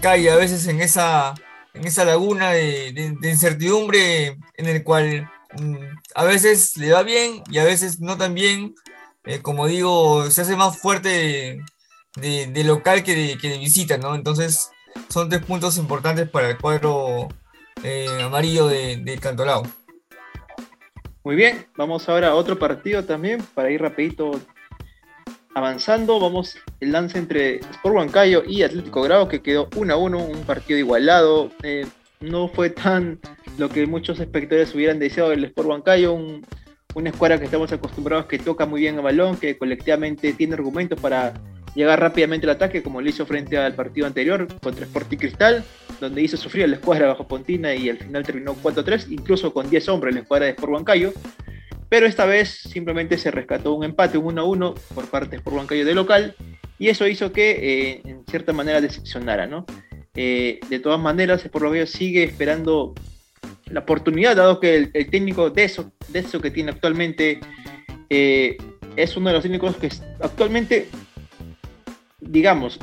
cae 0.00 0.28
a 0.30 0.36
veces 0.36 0.66
en 0.66 0.80
esa, 0.80 1.34
en 1.72 1.86
esa 1.86 2.04
laguna 2.04 2.50
de, 2.50 2.92
de 2.92 3.30
incertidumbre 3.30 4.38
en 4.56 4.66
el 4.66 4.84
cual 4.84 5.30
Mm, 5.60 5.76
a 6.14 6.24
veces 6.24 6.76
le 6.78 6.92
va 6.92 7.02
bien 7.02 7.42
y 7.50 7.58
a 7.58 7.64
veces 7.64 8.00
no 8.00 8.16
tan 8.16 8.34
bien. 8.34 8.74
Eh, 9.24 9.40
como 9.40 9.66
digo, 9.66 10.30
se 10.30 10.42
hace 10.42 10.56
más 10.56 10.78
fuerte 10.78 11.64
de, 12.16 12.64
local 12.64 13.04
que 13.04 13.14
de, 13.14 13.38
que 13.38 13.58
visita, 13.58 13.96
¿no? 13.96 14.14
Entonces 14.14 14.70
son 15.08 15.28
tres 15.28 15.44
puntos 15.44 15.78
importantes 15.78 16.28
para 16.28 16.50
el 16.50 16.58
cuadro 16.58 17.28
eh, 17.84 18.08
amarillo 18.22 18.66
de, 18.66 19.18
Cantolao. 19.20 19.62
Muy 21.24 21.36
bien, 21.36 21.66
vamos 21.76 22.08
ahora 22.08 22.28
a 22.28 22.34
otro 22.34 22.58
partido 22.58 23.04
también 23.04 23.40
para 23.54 23.70
ir 23.70 23.80
rapidito 23.80 24.32
avanzando. 25.54 26.18
Vamos 26.18 26.56
el 26.80 26.90
lance 26.90 27.16
entre 27.16 27.56
Sport 27.56 27.94
Huancayo 27.94 28.42
y 28.44 28.64
Atlético 28.64 29.02
Grau 29.02 29.28
que 29.28 29.40
quedó 29.40 29.68
1 29.76 29.92
a 29.92 29.96
1, 29.96 30.18
un 30.18 30.42
partido 30.42 30.80
igualado. 30.80 31.52
Eh, 31.62 31.86
no 32.20 32.48
fue 32.48 32.70
tan 32.70 33.20
lo 33.56 33.68
que 33.68 33.86
muchos 33.86 34.18
espectadores 34.18 34.74
hubieran 34.74 34.98
deseado 34.98 35.30
del 35.30 35.44
Sport 35.44 35.68
Huancayo, 35.68 36.12
un, 36.12 36.44
una 36.94 37.10
escuadra 37.10 37.38
que 37.38 37.46
estamos 37.46 37.72
acostumbrados 37.72 38.26
que 38.26 38.38
toca 38.38 38.66
muy 38.66 38.82
bien 38.82 38.96
el 38.96 39.02
balón, 39.02 39.36
que 39.36 39.56
colectivamente 39.56 40.32
tiene 40.32 40.54
argumentos 40.54 41.00
para 41.00 41.34
llegar 41.74 42.00
rápidamente 42.00 42.46
al 42.46 42.56
ataque, 42.56 42.82
como 42.82 43.00
lo 43.00 43.08
hizo 43.08 43.24
frente 43.26 43.56
al 43.56 43.74
partido 43.74 44.06
anterior 44.06 44.46
contra 44.62 44.84
Sporting 44.84 45.16
Cristal, 45.16 45.64
donde 46.00 46.22
hizo 46.22 46.36
sufrir 46.36 46.64
a 46.64 46.66
la 46.66 46.76
escuadra 46.76 47.08
bajo 47.08 47.26
Pontina 47.26 47.74
y 47.74 47.88
al 47.88 47.98
final 47.98 48.24
terminó 48.24 48.54
4-3, 48.54 49.06
incluso 49.10 49.52
con 49.52 49.70
10 49.70 49.88
hombres 49.88 50.14
la 50.14 50.20
escuadra 50.20 50.46
de 50.46 50.52
Sport 50.52 50.72
Huancayo. 50.72 51.12
Pero 51.88 52.06
esta 52.06 52.24
vez 52.24 52.48
simplemente 52.48 53.18
se 53.18 53.30
rescató 53.30 53.74
un 53.74 53.84
empate, 53.84 54.18
un 54.18 54.36
1-1 54.36 54.74
por 54.94 55.06
parte 55.06 55.30
de 55.30 55.36
Sport 55.36 55.56
Huancayo 55.56 55.84
de 55.84 55.94
local, 55.94 56.34
y 56.78 56.88
eso 56.88 57.06
hizo 57.06 57.32
que 57.32 57.50
eh, 57.50 58.02
en 58.04 58.24
cierta 58.26 58.52
manera 58.52 58.80
decepcionara, 58.80 59.46
¿no? 59.46 59.66
Eh, 60.14 60.60
de 60.68 60.78
todas 60.78 61.00
maneras, 61.00 61.48
por 61.50 61.62
lo 61.62 61.70
menos 61.70 61.90
sigue 61.90 62.22
esperando 62.22 62.94
la 63.72 63.80
oportunidad, 63.80 64.36
dado 64.36 64.60
que 64.60 64.76
el, 64.76 65.10
técnico 65.10 65.50
de 65.50 65.64
eso, 65.64 65.92
de 66.08 66.20
eso 66.20 66.40
que 66.40 66.50
tiene 66.50 66.72
actualmente 66.72 67.40
eh, 68.10 68.56
es 68.96 69.16
uno 69.16 69.28
de 69.28 69.34
los 69.34 69.42
técnicos 69.42 69.76
que 69.76 69.88
actualmente, 70.20 70.88
digamos, 72.20 72.78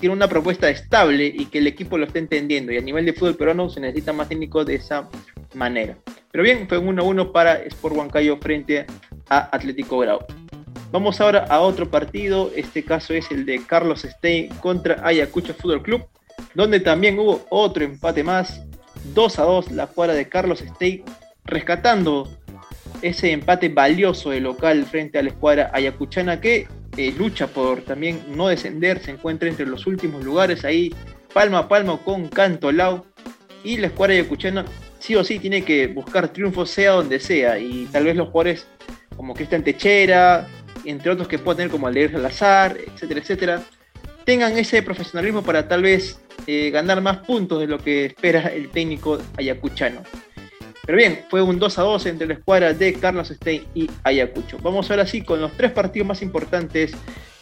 tiene 0.00 0.14
una 0.14 0.28
propuesta 0.28 0.68
estable 0.68 1.26
y 1.26 1.46
que 1.46 1.58
el 1.58 1.68
equipo 1.68 1.96
lo 1.96 2.06
está 2.06 2.18
entendiendo. 2.18 2.72
Y 2.72 2.76
a 2.76 2.80
nivel 2.80 3.06
de 3.06 3.12
fútbol 3.12 3.36
peruano 3.36 3.70
se 3.70 3.80
necesita 3.80 4.12
más 4.12 4.28
técnicos 4.28 4.66
de 4.66 4.74
esa 4.74 5.08
manera. 5.54 5.96
Pero 6.32 6.42
bien, 6.42 6.68
fue 6.68 6.80
1-1 6.80 7.30
para 7.30 7.54
Sport 7.54 7.96
Huancayo 7.96 8.36
frente 8.38 8.84
a 9.28 9.54
Atlético 9.54 9.98
Grau. 9.98 10.18
Vamos 10.90 11.20
ahora 11.20 11.46
a 11.48 11.60
otro 11.60 11.88
partido. 11.88 12.50
Este 12.56 12.84
caso 12.84 13.14
es 13.14 13.30
el 13.30 13.46
de 13.46 13.64
Carlos 13.64 14.02
Stein 14.02 14.48
contra 14.56 15.06
Ayacucho 15.06 15.54
Fútbol 15.54 15.82
Club 15.82 16.02
donde 16.54 16.80
también 16.80 17.18
hubo 17.18 17.44
otro 17.50 17.84
empate 17.84 18.22
más, 18.22 18.62
2 19.14 19.38
a 19.38 19.42
2 19.42 19.72
la 19.72 19.86
cuadra 19.86 20.14
de 20.14 20.28
Carlos 20.28 20.60
Steak, 20.60 21.04
rescatando 21.44 22.28
ese 23.02 23.32
empate 23.32 23.68
valioso 23.68 24.30
de 24.30 24.40
local 24.40 24.84
frente 24.86 25.18
a 25.18 25.22
la 25.22 25.30
escuadra 25.30 25.70
ayacuchana 25.72 26.40
que 26.40 26.68
eh, 26.96 27.12
lucha 27.16 27.46
por 27.46 27.82
también 27.82 28.22
no 28.28 28.48
descender, 28.48 29.00
se 29.00 29.10
encuentra 29.10 29.48
entre 29.48 29.66
los 29.66 29.86
últimos 29.86 30.24
lugares 30.24 30.64
ahí, 30.64 30.94
palma 31.32 31.58
a 31.58 31.68
palma 31.68 31.98
con 31.98 32.28
Cantolao, 32.28 33.06
y 33.64 33.78
la 33.78 33.88
escuadra 33.88 34.14
ayacuchana 34.14 34.64
sí 34.98 35.16
o 35.16 35.24
sí 35.24 35.38
tiene 35.38 35.64
que 35.64 35.86
buscar 35.88 36.28
triunfo 36.28 36.66
sea 36.66 36.92
donde 36.92 37.18
sea, 37.18 37.58
y 37.58 37.86
tal 37.90 38.04
vez 38.04 38.16
los 38.16 38.28
jugadores 38.28 38.66
como 39.16 39.34
en 39.38 39.64
Techera, 39.64 40.46
entre 40.84 41.10
otros 41.10 41.28
que 41.28 41.38
pueda 41.38 41.56
tener 41.56 41.70
como 41.70 41.86
Aldeir 41.86 42.12
Salazar, 42.12 42.76
etcétera, 42.76 43.20
etcétera, 43.20 43.62
tengan 44.24 44.56
ese 44.56 44.82
profesionalismo 44.82 45.42
para 45.42 45.66
tal 45.68 45.82
vez 45.82 46.20
eh, 46.46 46.70
ganar 46.70 47.00
más 47.00 47.18
puntos 47.18 47.60
de 47.60 47.66
lo 47.66 47.78
que 47.78 48.06
espera 48.06 48.48
el 48.48 48.70
técnico 48.70 49.18
ayacuchano. 49.36 50.02
Pero 50.84 50.98
bien, 50.98 51.24
fue 51.30 51.42
un 51.42 51.58
2 51.58 51.78
a 51.78 51.82
2 51.82 52.06
entre 52.06 52.26
la 52.26 52.34
escuadra 52.34 52.72
de 52.72 52.94
Carlos 52.94 53.28
Stein 53.28 53.64
y 53.74 53.88
Ayacucho. 54.02 54.58
Vamos 54.60 54.90
ahora 54.90 55.06
sí 55.06 55.22
con 55.22 55.40
los 55.40 55.52
tres 55.52 55.70
partidos 55.70 56.08
más 56.08 56.22
importantes 56.22 56.92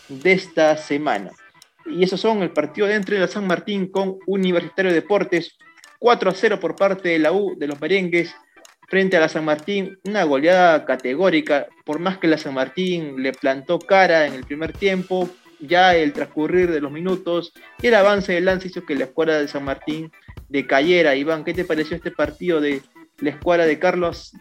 de 0.08 0.32
esta 0.32 0.76
semana. 0.76 1.30
Y 1.86 2.04
esos 2.04 2.20
son 2.20 2.42
el 2.42 2.50
partido 2.50 2.86
de 2.86 2.94
entre 2.94 3.18
la 3.18 3.28
San 3.28 3.46
Martín 3.46 3.90
con 3.90 4.18
Universitario 4.26 4.92
Deportes, 4.92 5.56
4 5.98 6.30
a 6.30 6.34
0 6.34 6.60
por 6.60 6.76
parte 6.76 7.08
de 7.10 7.18
la 7.18 7.32
U 7.32 7.56
de 7.58 7.66
los 7.66 7.80
merengues 7.80 8.34
frente 8.88 9.16
a 9.16 9.20
la 9.20 9.28
San 9.28 9.44
Martín, 9.44 9.98
una 10.04 10.24
goleada 10.24 10.84
categórica, 10.84 11.68
por 11.84 12.00
más 12.00 12.18
que 12.18 12.26
la 12.26 12.38
San 12.38 12.54
Martín 12.54 13.22
le 13.22 13.32
plantó 13.32 13.78
cara 13.78 14.26
en 14.26 14.34
el 14.34 14.44
primer 14.44 14.72
tiempo, 14.72 15.30
ya 15.60 15.94
el 15.94 16.12
transcurrir 16.12 16.70
de 16.70 16.80
los 16.80 16.90
minutos 16.90 17.52
y 17.80 17.88
el 17.88 17.94
avance 17.94 18.32
del 18.32 18.46
lance 18.46 18.68
hizo 18.68 18.84
que 18.84 18.94
la 18.94 19.04
escuadra 19.04 19.38
de 19.38 19.48
San 19.48 19.64
Martín 19.64 20.10
decayera. 20.48 21.16
Iván, 21.16 21.44
¿qué 21.44 21.54
te 21.54 21.64
pareció 21.64 21.96
este 21.96 22.10
partido 22.10 22.60
de 22.60 22.82
la 23.18 23.30
escuadra 23.30 23.66
de 23.66 23.78
Carlos 23.78 24.32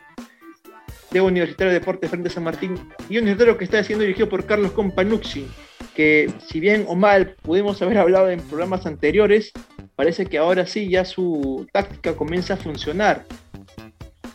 de 1.12 1.22
Universitario 1.22 1.74
de 1.74 1.80
Deportes 1.80 2.10
frente 2.10 2.30
a 2.30 2.32
San 2.32 2.44
Martín 2.44 2.76
y 3.10 3.18
un 3.18 3.24
universitario 3.24 3.58
que 3.58 3.66
está 3.66 3.84
siendo 3.84 4.04
dirigido 4.04 4.30
por 4.30 4.46
Carlos 4.46 4.72
Companucci, 4.72 5.48
que 5.96 6.32
si 6.48 6.60
bien 6.60 6.86
o 6.88 6.96
mal 6.96 7.36
pudimos 7.42 7.82
haber 7.82 7.98
hablado 7.98 8.30
en 8.30 8.42
programas 8.42 8.86
anteriores, 8.86 9.52
parece 9.96 10.28
que 10.28 10.38
ahora 10.38 10.66
sí 10.66 10.90
ya 10.90 11.06
su 11.06 11.68
táctica 11.74 12.16
comienza 12.16 12.54
a 12.54 12.58
funcionar. 12.58 13.26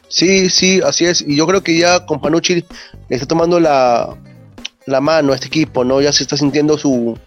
Sí, 0.08 0.50
sí, 0.50 0.80
así 0.84 1.06
es. 1.06 1.22
Y 1.26 1.36
yo 1.36 1.46
creo 1.46 1.62
que 1.62 1.78
ya 1.78 2.04
Companucci 2.06 2.54
le 2.56 2.64
está 3.08 3.26
tomando 3.26 3.58
la, 3.58 4.16
la 4.86 5.00
mano 5.00 5.32
a 5.32 5.34
este 5.34 5.48
equipo, 5.48 5.84
¿no? 5.84 6.00
Ya 6.00 6.12
se 6.12 6.22
está 6.22 6.36
sintiendo 6.36 6.78
su 6.78 7.18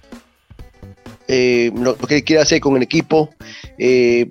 eh, 1.28 1.72
lo, 1.76 1.98
que 1.98 2.24
quiere 2.24 2.42
hacer 2.42 2.62
con 2.62 2.78
el 2.78 2.84
equipo. 2.84 3.30
Eh, 3.78 4.30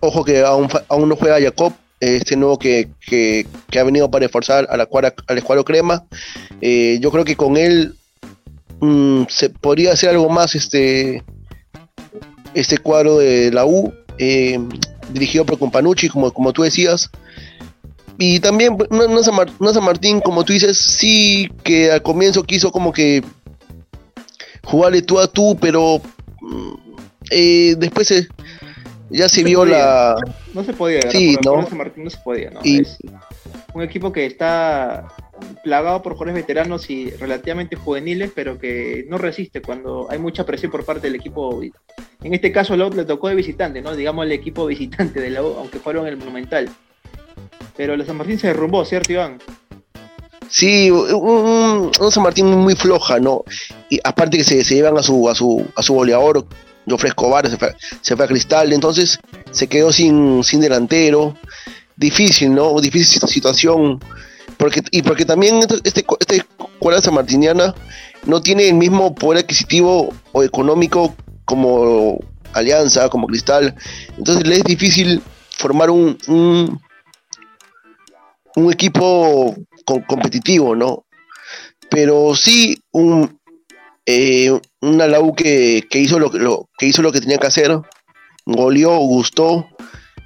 ojo 0.00 0.24
que 0.24 0.40
aún, 0.40 0.68
aún 0.88 1.08
no 1.08 1.16
juega 1.16 1.40
Jacob, 1.40 1.72
este 2.00 2.36
nuevo 2.36 2.58
que, 2.58 2.88
ha 3.78 3.82
venido 3.82 4.10
para 4.10 4.26
esforzar 4.26 4.66
a 4.70 4.76
la 4.76 4.88
al 5.26 5.38
escuadro 5.38 5.64
crema. 5.64 6.04
Eh, 6.60 6.98
yo 7.00 7.10
creo 7.10 7.24
que 7.24 7.36
con 7.36 7.56
él 7.56 7.94
mm, 8.80 9.24
se 9.28 9.50
podría 9.50 9.92
hacer 9.92 10.10
algo 10.10 10.28
más 10.28 10.54
este, 10.54 11.22
este 12.54 12.78
cuadro 12.78 13.18
de 13.18 13.50
la 13.52 13.64
U, 13.64 13.92
dirigido 15.12 15.46
por 15.46 15.58
Companucci, 15.58 16.08
como, 16.08 16.30
como 16.32 16.52
tú 16.52 16.62
decías. 16.62 17.10
Y 18.22 18.38
también, 18.38 18.76
no, 18.90 19.22
San 19.22 19.84
Martín, 19.84 20.20
como 20.20 20.44
tú 20.44 20.52
dices, 20.52 20.76
sí 20.76 21.50
que 21.64 21.90
al 21.90 22.02
comienzo 22.02 22.44
quiso 22.44 22.70
como 22.70 22.92
que 22.92 23.24
jugarle 24.62 25.00
tú 25.00 25.18
a 25.18 25.26
tú, 25.26 25.56
pero 25.58 26.02
mm, 26.42 26.74
eh, 27.30 27.74
después 27.78 28.28
ya 29.08 29.26
se, 29.26 29.42
vio 29.42 29.64
la... 29.64 30.16
No 30.52 30.62
se 30.62 30.74
podía, 30.74 31.00
sí, 31.10 31.34
¿no? 31.42 31.66
San 31.66 31.78
Martín 31.78 32.04
no 32.04 32.10
se 32.10 32.18
podía, 32.18 32.50
¿no? 32.50 32.60
Es 32.62 32.98
un 33.72 33.82
equipo 33.82 34.12
que 34.12 34.26
está 34.26 35.08
plagado 35.64 36.02
por 36.02 36.12
jugadores 36.12 36.34
veteranos 36.34 36.90
y 36.90 37.08
relativamente 37.12 37.74
juveniles, 37.74 38.32
pero 38.34 38.58
que 38.58 39.06
no 39.08 39.16
resiste 39.16 39.62
cuando 39.62 40.08
hay 40.10 40.18
mucha 40.18 40.44
presión 40.44 40.70
por 40.70 40.84
parte 40.84 41.06
del 41.06 41.16
equipo. 41.16 41.62
En 42.22 42.34
este 42.34 42.52
caso, 42.52 42.76
le 42.76 43.04
tocó 43.06 43.28
de 43.28 43.34
visitante, 43.34 43.80
¿no? 43.80 43.96
Digamos 43.96 44.26
el 44.26 44.32
equipo 44.32 44.66
visitante 44.66 45.22
de 45.22 45.30
la 45.30 45.40
aunque 45.40 45.78
fueron 45.78 46.06
el 46.06 46.18
Monumental. 46.18 46.68
Pero 47.80 47.96
la 47.96 48.04
San 48.04 48.18
Martín 48.18 48.38
se 48.38 48.48
derrumbó, 48.48 48.84
¿cierto, 48.84 49.10
Iván? 49.10 49.38
Sí, 50.50 50.90
un, 50.90 51.90
San 52.10 52.22
Martín 52.22 52.44
muy 52.44 52.74
floja, 52.74 53.18
¿no? 53.18 53.42
Y 53.88 53.98
aparte 54.04 54.36
que 54.36 54.44
se, 54.44 54.62
llevan 54.62 54.98
a 54.98 55.02
su, 55.02 55.30
a 55.30 55.34
su, 55.34 55.66
a 55.74 55.82
su 55.82 55.94
goleador, 55.94 56.46
Jofre 56.86 57.08
Escobar, 57.08 57.48
se 57.48 57.56
fue, 57.56 57.74
se 58.02 58.16
fue 58.16 58.26
a 58.26 58.28
Cristal, 58.28 58.74
entonces 58.74 59.18
se 59.50 59.66
quedó 59.66 59.94
sin, 59.94 60.44
sin 60.44 60.60
delantero. 60.60 61.38
Difícil, 61.96 62.54
¿no? 62.54 62.78
Difícil 62.82 63.26
situación. 63.26 63.98
Porque, 64.58 64.82
y 64.90 65.00
porque 65.00 65.24
también 65.24 65.60
este, 65.60 65.76
este, 65.84 66.04
esta 66.20 66.34
escuela 66.34 67.00
sanmartiniana 67.00 67.74
no 68.26 68.42
tiene 68.42 68.68
el 68.68 68.74
mismo 68.74 69.14
poder 69.14 69.44
adquisitivo 69.44 70.12
o 70.32 70.42
económico 70.42 71.14
como 71.46 72.18
Alianza, 72.52 73.08
como 73.08 73.26
Cristal. 73.26 73.74
Entonces 74.18 74.46
le 74.46 74.56
es 74.56 74.64
difícil 74.64 75.22
formar 75.56 75.88
un 75.88 76.18
equipo 78.68 79.54
competitivo, 79.84 80.74
¿no? 80.74 81.04
Pero 81.88 82.34
sí 82.34 82.80
un, 82.92 83.38
eh, 84.06 84.50
una 84.80 85.06
Lau 85.06 85.34
que, 85.34 85.86
hizo 85.92 86.18
lo, 86.18 86.30
que 86.78 86.86
hizo 86.86 87.02
lo 87.02 87.12
que 87.12 87.20
tenía 87.20 87.38
que 87.38 87.46
hacer, 87.46 87.78
goleó, 88.44 88.96
gustó. 88.98 89.68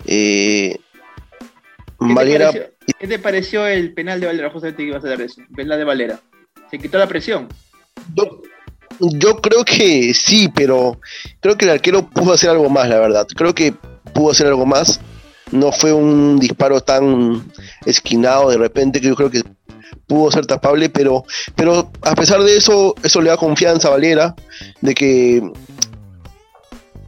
Eh, 0.07 0.79
¿Qué, 2.99 3.09
te 3.09 3.19
pareció, 3.19 3.67
el 3.67 3.95
penal 3.95 4.21
de 4.21 4.27
Valera? 4.27 4.51
Justamente 4.51 4.83
que 4.83 4.89
ibas 4.89 5.05
a 5.05 5.09
dar 5.09 5.21
eso, 5.21 5.43
penal 5.55 5.79
de 5.79 5.85
Valera. 5.85 6.21
¿Se 6.71 6.79
quitó 6.79 6.99
la 6.99 7.07
presión? 7.07 7.49
Yo, 8.15 8.43
yo 9.01 9.41
creo 9.41 9.65
que 9.65 10.13
sí, 10.15 10.51
pero 10.55 11.01
creo 11.41 11.57
que 11.57 11.65
el 11.65 11.73
arquero 11.73 12.09
pudo 12.09 12.33
hacer 12.33 12.51
algo 12.51 12.69
más, 12.69 12.89
la 12.89 12.99
verdad. 12.99 13.27
Creo 13.37 13.55
que 13.55 13.75
pudo 14.13 14.33
hacer 14.33 14.47
algo 14.47 14.67
más 14.67 15.01
no 15.55 15.71
fue 15.71 15.93
un 15.93 16.39
disparo 16.39 16.81
tan 16.81 17.49
esquinado 17.87 18.51
de 18.51 18.59
repente 18.59 19.01
que 19.01 19.07
yo 19.07 19.15
creo 19.15 19.31
que 19.31 19.43
pudo 20.07 20.31
ser 20.31 20.47
tapable, 20.47 20.91
pero, 20.91 21.25
pero 21.55 21.91
a 22.03 22.15
pesar 22.15 22.43
de 22.43 22.57
eso, 22.57 22.95
eso 23.03 23.21
le 23.23 23.31
da 23.31 23.37
confianza 23.37 23.89
a 23.89 23.93
Valera 23.93 24.35
de 24.81 24.95
que 24.95 25.43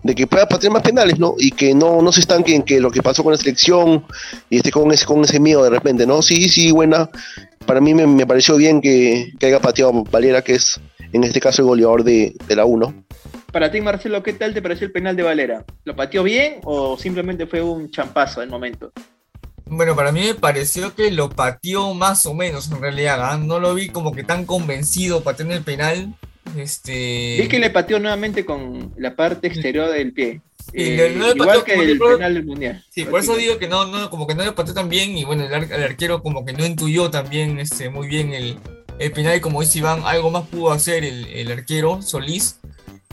de 0.05 0.15
que 0.15 0.29
pueda 0.29 0.47
patear 0.47 0.73
más 0.73 0.83
penales, 0.83 1.19
¿no? 1.19 1.35
Y 1.37 1.51
que 1.51 1.75
no, 1.75 2.01
no 2.01 2.13
se 2.13 2.21
estanque 2.21 2.63
que 2.65 2.79
lo 2.79 2.93
que 2.93 3.03
pasó 3.03 3.25
con 3.25 3.33
la 3.33 3.39
selección 3.39 4.07
y 4.49 4.59
esté 4.59 4.71
con 4.71 4.93
ese, 4.93 5.05
con 5.05 5.25
ese 5.25 5.41
miedo 5.41 5.65
de 5.65 5.71
repente, 5.71 6.07
¿no? 6.07 6.23
Sí, 6.23 6.49
sí, 6.49 6.71
buena. 6.71 7.11
Para 7.67 7.81
mí 7.81 7.93
me, 7.93 8.25
pareció 8.25 8.55
bien 8.55 8.81
que, 8.81 9.33
que, 9.41 9.47
haya 9.47 9.59
pateado 9.59 10.05
Valera, 10.05 10.43
que 10.43 10.55
es 10.55 10.81
en 11.13 11.25
este 11.25 11.41
caso 11.41 11.63
el 11.63 11.67
goleador 11.67 12.05
de, 12.05 12.37
de 12.47 12.55
la 12.55 12.67
1 12.67 12.95
para 13.53 13.71
ti, 13.71 13.81
Marcelo, 13.81 14.23
¿qué 14.23 14.33
tal 14.33 14.55
te 14.55 14.63
pareció 14.63 14.87
el 14.87 14.93
penal 14.93 15.17
de 15.17 15.23
Valera? 15.23 15.65
¿Lo 15.85 15.97
pateó 15.97 16.23
bien 16.23 16.61
o 16.65 16.99
simplemente 16.99 17.47
fue 17.47 17.63
un 17.63 17.91
champazo 17.91 18.41
del 18.41 18.51
momento? 18.51 18.93
Bueno, 19.69 19.97
para 19.97 20.13
mí 20.13 20.21
me 20.21 20.35
pareció 20.35 20.95
que 20.95 21.11
lo 21.11 21.29
pateó 21.29 21.93
más 21.93 22.25
o 22.27 22.35
menos 22.35 22.71
en 22.71 22.81
realidad. 22.81 23.19
¿ah? 23.21 23.37
No 23.37 23.59
lo 23.59 23.75
vi 23.75 23.89
como 23.89 24.13
que 24.13 24.23
tan 24.23 24.47
convencido 24.47 25.23
pateando 25.23 25.55
el 25.55 25.63
penal. 25.63 26.15
Este... 26.57 27.39
Vi 27.41 27.49
que 27.49 27.59
le 27.59 27.71
pateó 27.71 27.99
nuevamente 27.99 28.45
con 28.45 28.93
la 28.97 29.17
parte 29.17 29.49
exterior 29.49 29.91
del 29.91 30.13
pie. 30.13 30.41
Eh, 30.73 31.17
igual 31.35 31.65
que 31.65 31.75
el 31.75 31.99
penal 31.99 32.35
del 32.35 32.45
mundial. 32.45 32.85
Sí, 32.91 33.05
por 33.05 33.21
eso 33.21 33.37
digo 33.37 33.59
que 33.59 33.69
no, 33.69 33.87
no, 33.87 34.11
como 34.11 34.27
que 34.27 34.35
no 34.35 34.45
le 34.45 34.53
pateó 34.53 34.75
tan 34.75 34.89
bien 34.89 35.17
y 35.17 35.25
bueno, 35.25 35.45
el, 35.45 35.53
arquero 35.53 36.23
como 36.23 36.45
que 36.45 36.53
no 36.53 36.67
intuyó 36.67 37.11
también 37.11 37.59
este, 37.59 37.89
muy 37.89 38.09
bien 38.09 38.35
el, 38.35 38.59
el 38.99 39.13
penal 39.13 39.37
y 39.37 39.41
como 39.41 39.61
dice 39.61 39.79
Iván, 39.79 40.03
algo 40.05 40.31
más 40.31 40.47
pudo 40.49 40.73
hacer 40.73 41.05
el, 41.05 41.27
el 41.27 41.51
arquero 41.51 42.03
Solís. 42.03 42.61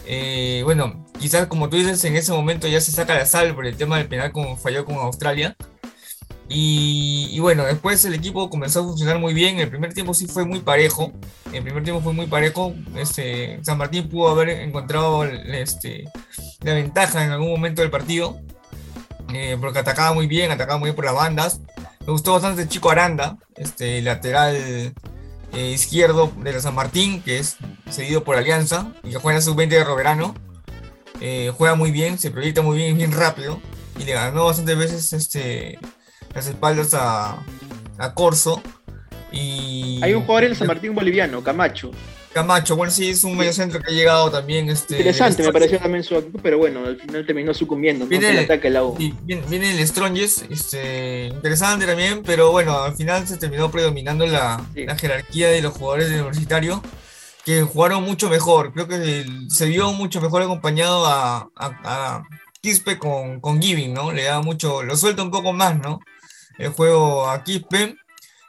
Eh, 0.05 0.61
bueno, 0.63 1.05
quizás 1.19 1.47
como 1.47 1.69
tú 1.69 1.77
dices, 1.77 2.03
en 2.05 2.15
ese 2.15 2.31
momento 2.31 2.67
ya 2.67 2.81
se 2.81 2.91
saca 2.91 3.15
la 3.15 3.25
sal 3.25 3.55
por 3.55 3.65
el 3.65 3.77
tema 3.77 3.97
del 3.97 4.07
penal 4.07 4.31
como 4.31 4.57
falló 4.57 4.85
con 4.85 4.95
Australia. 4.95 5.55
Y, 6.49 7.39
bueno, 7.39 7.63
después 7.63 8.03
el 8.05 8.13
equipo 8.13 8.49
comenzó 8.49 8.81
a 8.81 8.83
funcionar 8.83 9.17
muy 9.17 9.33
bien. 9.33 9.59
El 9.59 9.69
primer 9.69 9.93
tiempo 9.93 10.13
sí 10.13 10.27
fue 10.27 10.45
muy 10.45 10.59
parejo. 10.59 11.11
El 11.51 11.63
primer 11.63 11.83
tiempo 11.83 12.01
fue 12.01 12.13
muy 12.13 12.27
parejo. 12.27 12.75
Este, 12.95 13.59
San 13.63 13.77
Martín 13.77 14.07
pudo 14.07 14.29
haber 14.29 14.49
encontrado 14.49 15.23
este, 15.23 16.03
la 16.61 16.73
ventaja 16.73 17.23
en 17.23 17.31
algún 17.31 17.49
momento 17.49 17.81
del 17.81 17.89
partido. 17.89 18.39
Eh, 19.33 19.57
porque 19.59 19.79
atacaba 19.79 20.13
muy 20.13 20.27
bien, 20.27 20.51
atacaba 20.51 20.77
muy 20.77 20.87
bien 20.87 20.95
por 20.95 21.05
las 21.05 21.15
bandas. 21.15 21.61
Me 22.05 22.11
gustó 22.11 22.33
bastante 22.33 22.67
chico 22.67 22.91
Aranda, 22.91 23.37
este 23.55 24.01
lateral 24.01 24.93
eh, 25.53 25.71
izquierdo 25.71 26.31
de 26.37 26.59
San 26.59 26.75
Martín, 26.75 27.21
que 27.23 27.39
es 27.39 27.57
seguido 27.89 28.23
por 28.23 28.35
Alianza, 28.35 28.91
y 29.03 29.11
que 29.11 29.17
juega 29.17 29.37
en 29.37 29.43
sub-20 29.43 29.69
de 29.69 29.83
Roverano. 29.83 30.35
Eh, 31.21 31.51
juega 31.55 31.75
muy 31.75 31.91
bien, 31.91 32.17
se 32.17 32.31
proyecta 32.31 32.61
muy 32.61 32.77
bien, 32.77 32.97
bien 32.97 33.11
rápido, 33.11 33.59
y 33.99 34.03
le 34.03 34.13
ganó 34.13 34.45
bastantes 34.45 34.77
veces 34.77 35.13
este, 35.13 35.79
las 36.33 36.47
espaldas 36.47 36.93
a, 36.93 37.43
a 37.97 38.13
Corso. 38.13 38.61
Y... 39.31 39.99
Hay 40.03 40.13
un 40.13 40.23
jugador 40.23 40.45
en 40.45 40.55
San 40.55 40.67
Martín 40.67 40.93
boliviano, 40.93 41.43
Camacho, 41.43 41.91
Camacho, 42.33 42.75
bueno, 42.75 42.91
sí, 42.91 43.11
es 43.11 43.23
un 43.23 43.37
mediocentro 43.37 43.79
que 43.79 43.91
ha 43.91 43.95
llegado 43.95 44.31
también. 44.31 44.67
Este, 44.67 44.97
Interesante, 44.97 45.43
me 45.43 45.53
pareció 45.53 45.77
también 45.77 46.03
su 46.03 46.15
actitud, 46.15 46.39
pero 46.41 46.57
bueno, 46.57 46.83
al 46.83 46.99
final 46.99 47.25
terminó 47.27 47.53
sucumbiendo. 47.53 48.07
Viene, 48.07 48.31
el, 48.31 48.39
ataque 48.39 48.71
la 48.71 48.81
viene, 48.89 49.71
el 49.71 49.87
Strongest, 49.87 50.51
este, 50.51 51.27
interesante 51.27 51.85
también, 51.85 52.23
pero 52.23 52.51
bueno, 52.51 52.81
al 52.83 52.95
final 52.95 53.27
se 53.27 53.37
terminó 53.37 53.69
predominando 53.69 54.25
la, 54.25 54.65
jerarquía 54.97 55.49
de 55.49 55.61
los 55.61 55.73
jugadores 55.73 56.09
del 56.09 56.21
universitario, 56.21 56.81
que 57.45 57.62
jugaron 57.63 58.03
mucho 58.03 58.29
mejor. 58.29 58.73
Creo 58.73 58.88
que 58.88 59.25
se 59.49 59.65
vio 59.67 59.91
mucho 59.93 60.21
mejor 60.21 60.41
acompañado 60.41 61.06
a, 61.06 61.49
a, 61.56 62.23
Quispe 62.62 62.97
con, 62.97 63.41
con 63.41 63.62
Giving, 63.62 63.93
¿no? 63.93 64.12
Le 64.12 64.23
da 64.23 64.41
mucho, 64.41 64.84
lo 64.84 64.95
suelta 64.95 65.23
un 65.23 65.32
poco 65.32 65.51
más, 65.51 65.77
¿no? 65.79 65.99
El 66.58 66.69
juego 66.69 67.29
a 67.29 67.43
Quispe 67.43 67.97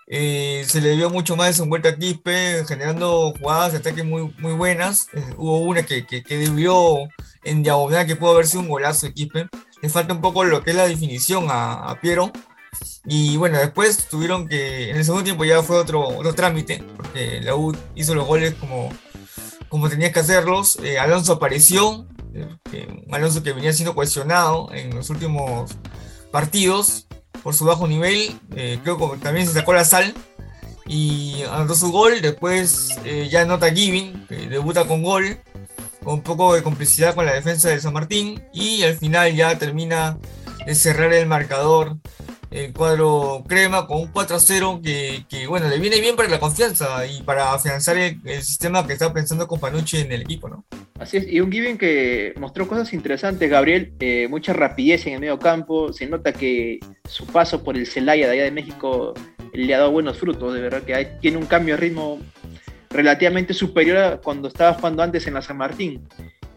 eh, 0.06 0.64
se 0.68 0.80
le 0.80 0.94
vio 0.96 1.08
mucho 1.10 1.34
más 1.36 1.58
vuelta 1.66 1.90
a 1.90 1.96
Quispe, 1.96 2.64
generando 2.68 3.32
jugadas 3.38 3.72
de 3.72 3.78
ataque 3.78 4.02
muy, 4.02 4.34
muy 4.38 4.52
buenas. 4.52 5.08
Eh, 5.14 5.34
hubo 5.36 5.58
una 5.58 5.82
que, 5.84 6.06
que, 6.06 6.22
que, 6.22 6.36
debió 6.36 7.08
en 7.42 7.62
diagonal, 7.62 8.06
que 8.06 8.16
pudo 8.16 8.32
haber 8.32 8.46
sido 8.46 8.60
un 8.60 8.68
golazo 8.68 9.06
de 9.06 9.14
Quispe. 9.14 9.48
Le 9.82 9.88
falta 9.88 10.14
un 10.14 10.20
poco 10.20 10.44
lo 10.44 10.62
que 10.62 10.70
es 10.70 10.76
la 10.76 10.86
definición 10.86 11.46
a, 11.50 11.90
a 11.90 12.00
Piero, 12.00 12.30
Y 13.06 13.36
bueno, 13.36 13.58
después 13.58 14.08
tuvieron 14.08 14.48
que, 14.48 14.90
en 14.90 14.96
el 14.96 15.04
segundo 15.04 15.24
tiempo 15.24 15.44
ya 15.44 15.62
fue 15.62 15.76
otro, 15.76 16.08
otro 16.08 16.34
trámite, 16.34 16.82
porque 16.96 17.40
la 17.42 17.54
U 17.54 17.76
hizo 17.94 18.14
los 18.14 18.26
goles 18.26 18.54
como, 18.54 18.90
como 19.68 19.88
tenía 19.88 20.12
que 20.12 20.20
hacerlos. 20.20 20.78
Eh, 20.82 20.98
Alonso 20.98 21.34
apareció, 21.34 22.06
eh, 22.34 23.04
Alonso 23.10 23.42
que 23.42 23.52
venía 23.52 23.72
siendo 23.72 23.94
cuestionado 23.94 24.72
en 24.72 24.94
los 24.94 25.10
últimos 25.10 25.72
partidos 26.30 27.06
por 27.42 27.54
su 27.54 27.66
bajo 27.66 27.86
nivel, 27.86 28.38
eh, 28.56 28.78
creo 28.82 28.96
que 28.98 29.18
también 29.18 29.46
se 29.46 29.52
sacó 29.52 29.74
la 29.74 29.84
sal 29.84 30.14
y 30.86 31.42
anotó 31.50 31.74
su 31.74 31.92
gol, 31.92 32.22
después 32.22 32.90
ya 33.30 33.42
anota 33.42 33.70
Giving, 33.70 34.26
que 34.26 34.48
debuta 34.48 34.86
con 34.86 35.02
gol, 35.02 35.38
con 36.02 36.14
un 36.14 36.22
poco 36.22 36.54
de 36.54 36.62
complicidad 36.62 37.14
con 37.14 37.26
la 37.26 37.34
defensa 37.34 37.68
de 37.68 37.80
San 37.80 37.92
Martín 37.92 38.42
y 38.52 38.82
al 38.82 38.96
final 38.96 39.34
ya 39.34 39.58
termina 39.58 40.18
de 40.66 40.74
cerrar 40.74 41.12
el 41.12 41.26
marcador 41.26 41.96
el 42.54 42.72
cuadro 42.72 43.42
crema 43.48 43.84
con 43.88 44.02
un 44.02 44.12
4-0 44.12 44.80
que, 44.80 45.24
que, 45.28 45.48
bueno, 45.48 45.68
le 45.68 45.80
viene 45.80 46.00
bien 46.00 46.14
para 46.14 46.28
la 46.28 46.38
confianza 46.38 47.04
y 47.04 47.20
para 47.22 47.52
afianzar 47.52 47.96
el, 47.96 48.20
sistema 48.42 48.86
que 48.86 48.92
está 48.92 49.12
pensando 49.12 49.48
con 49.48 49.58
Panucci 49.58 49.98
en 49.98 50.12
el 50.12 50.22
equipo, 50.22 50.48
¿no? 50.48 50.64
Así 51.00 51.16
es, 51.16 51.26
y 51.26 51.40
un 51.40 51.50
Given 51.50 51.76
que 51.76 52.32
mostró 52.38 52.68
cosas 52.68 52.92
interesantes, 52.92 53.50
Gabriel, 53.50 53.92
eh, 53.98 54.28
mucha 54.30 54.52
rapidez 54.52 55.04
en 55.06 55.14
el 55.14 55.20
medio 55.20 55.40
campo, 55.40 55.92
se 55.92 56.06
nota 56.06 56.32
que 56.32 56.78
su 57.08 57.26
paso 57.26 57.64
por 57.64 57.76
el 57.76 57.88
Celaya 57.88 58.26
de 58.26 58.34
allá 58.34 58.44
de 58.44 58.52
México 58.52 59.14
le 59.52 59.74
ha 59.74 59.78
dado 59.78 59.90
buenos 59.90 60.18
frutos, 60.18 60.54
de 60.54 60.60
verdad 60.60 60.82
que 60.82 60.94
hay, 60.94 61.08
tiene 61.20 61.38
un 61.38 61.46
cambio 61.46 61.74
de 61.74 61.80
ritmo 61.80 62.20
relativamente 62.90 63.52
superior 63.52 63.98
a 63.98 64.16
cuando 64.18 64.46
estaba 64.46 64.74
jugando 64.74 65.02
antes 65.02 65.26
en 65.26 65.34
la 65.34 65.42
San 65.42 65.56
Martín. 65.56 66.06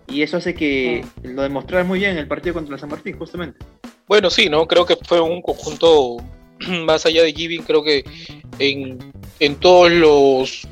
Y 0.08 0.22
eso 0.22 0.38
hace 0.38 0.54
que 0.54 1.04
lo 1.24 1.42
demostrara 1.42 1.84
muy 1.84 2.00
bien 2.00 2.12
en 2.12 2.18
el 2.20 2.28
partido 2.28 2.54
contra 2.54 2.74
la 2.74 2.80
San 2.80 2.90
Martín, 2.90 3.18
justamente. 3.18 3.58
Bueno, 4.08 4.30
sí, 4.30 4.50
¿no? 4.50 4.66
Creo 4.68 4.86
que 4.86 4.96
fue 4.96 5.20
un 5.20 5.42
conjunto 5.42 6.18
más 6.86 7.06
allá 7.06 7.24
de 7.24 7.34
Giving, 7.34 7.64
creo 7.64 7.84
que 7.84 8.06
en, 8.60 9.56
todos 9.60 9.92
los 9.92 10.68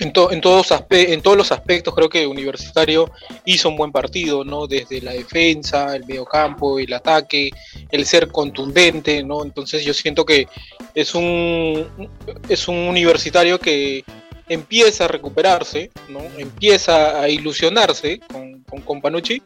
en, 0.00 0.12
en, 0.30 0.40
todos 0.40 0.74
en 0.90 1.22
todos 1.22 1.36
los 1.36 1.50
aspectos 1.50 1.94
creo 1.94 2.08
que 2.08 2.26
Universitario 2.26 3.10
hizo 3.46 3.70
un 3.70 3.76
buen 3.76 3.92
partido, 3.92 4.44
¿no? 4.44 4.66
Desde 4.66 5.00
la 5.00 5.12
defensa, 5.12 5.96
el 5.96 6.04
mediocampo, 6.04 6.78
el 6.78 6.92
ataque, 6.92 7.50
el 7.90 8.04
ser 8.04 8.28
contundente, 8.28 9.22
¿no? 9.22 9.42
Entonces 9.42 9.84
yo 9.84 9.94
siento 9.94 10.26
que 10.26 10.48
es 10.94 11.14
un 11.14 12.10
es 12.48 12.68
un 12.68 12.76
universitario 12.76 13.58
que 13.58 14.04
empieza 14.50 15.06
a 15.06 15.08
recuperarse, 15.08 15.90
¿no? 16.08 16.20
Empieza 16.36 17.20
a 17.20 17.28
ilusionarse 17.28 18.20
con, 18.30 18.62
con, 18.64 18.82
con 18.82 19.00
Panucci 19.00 19.42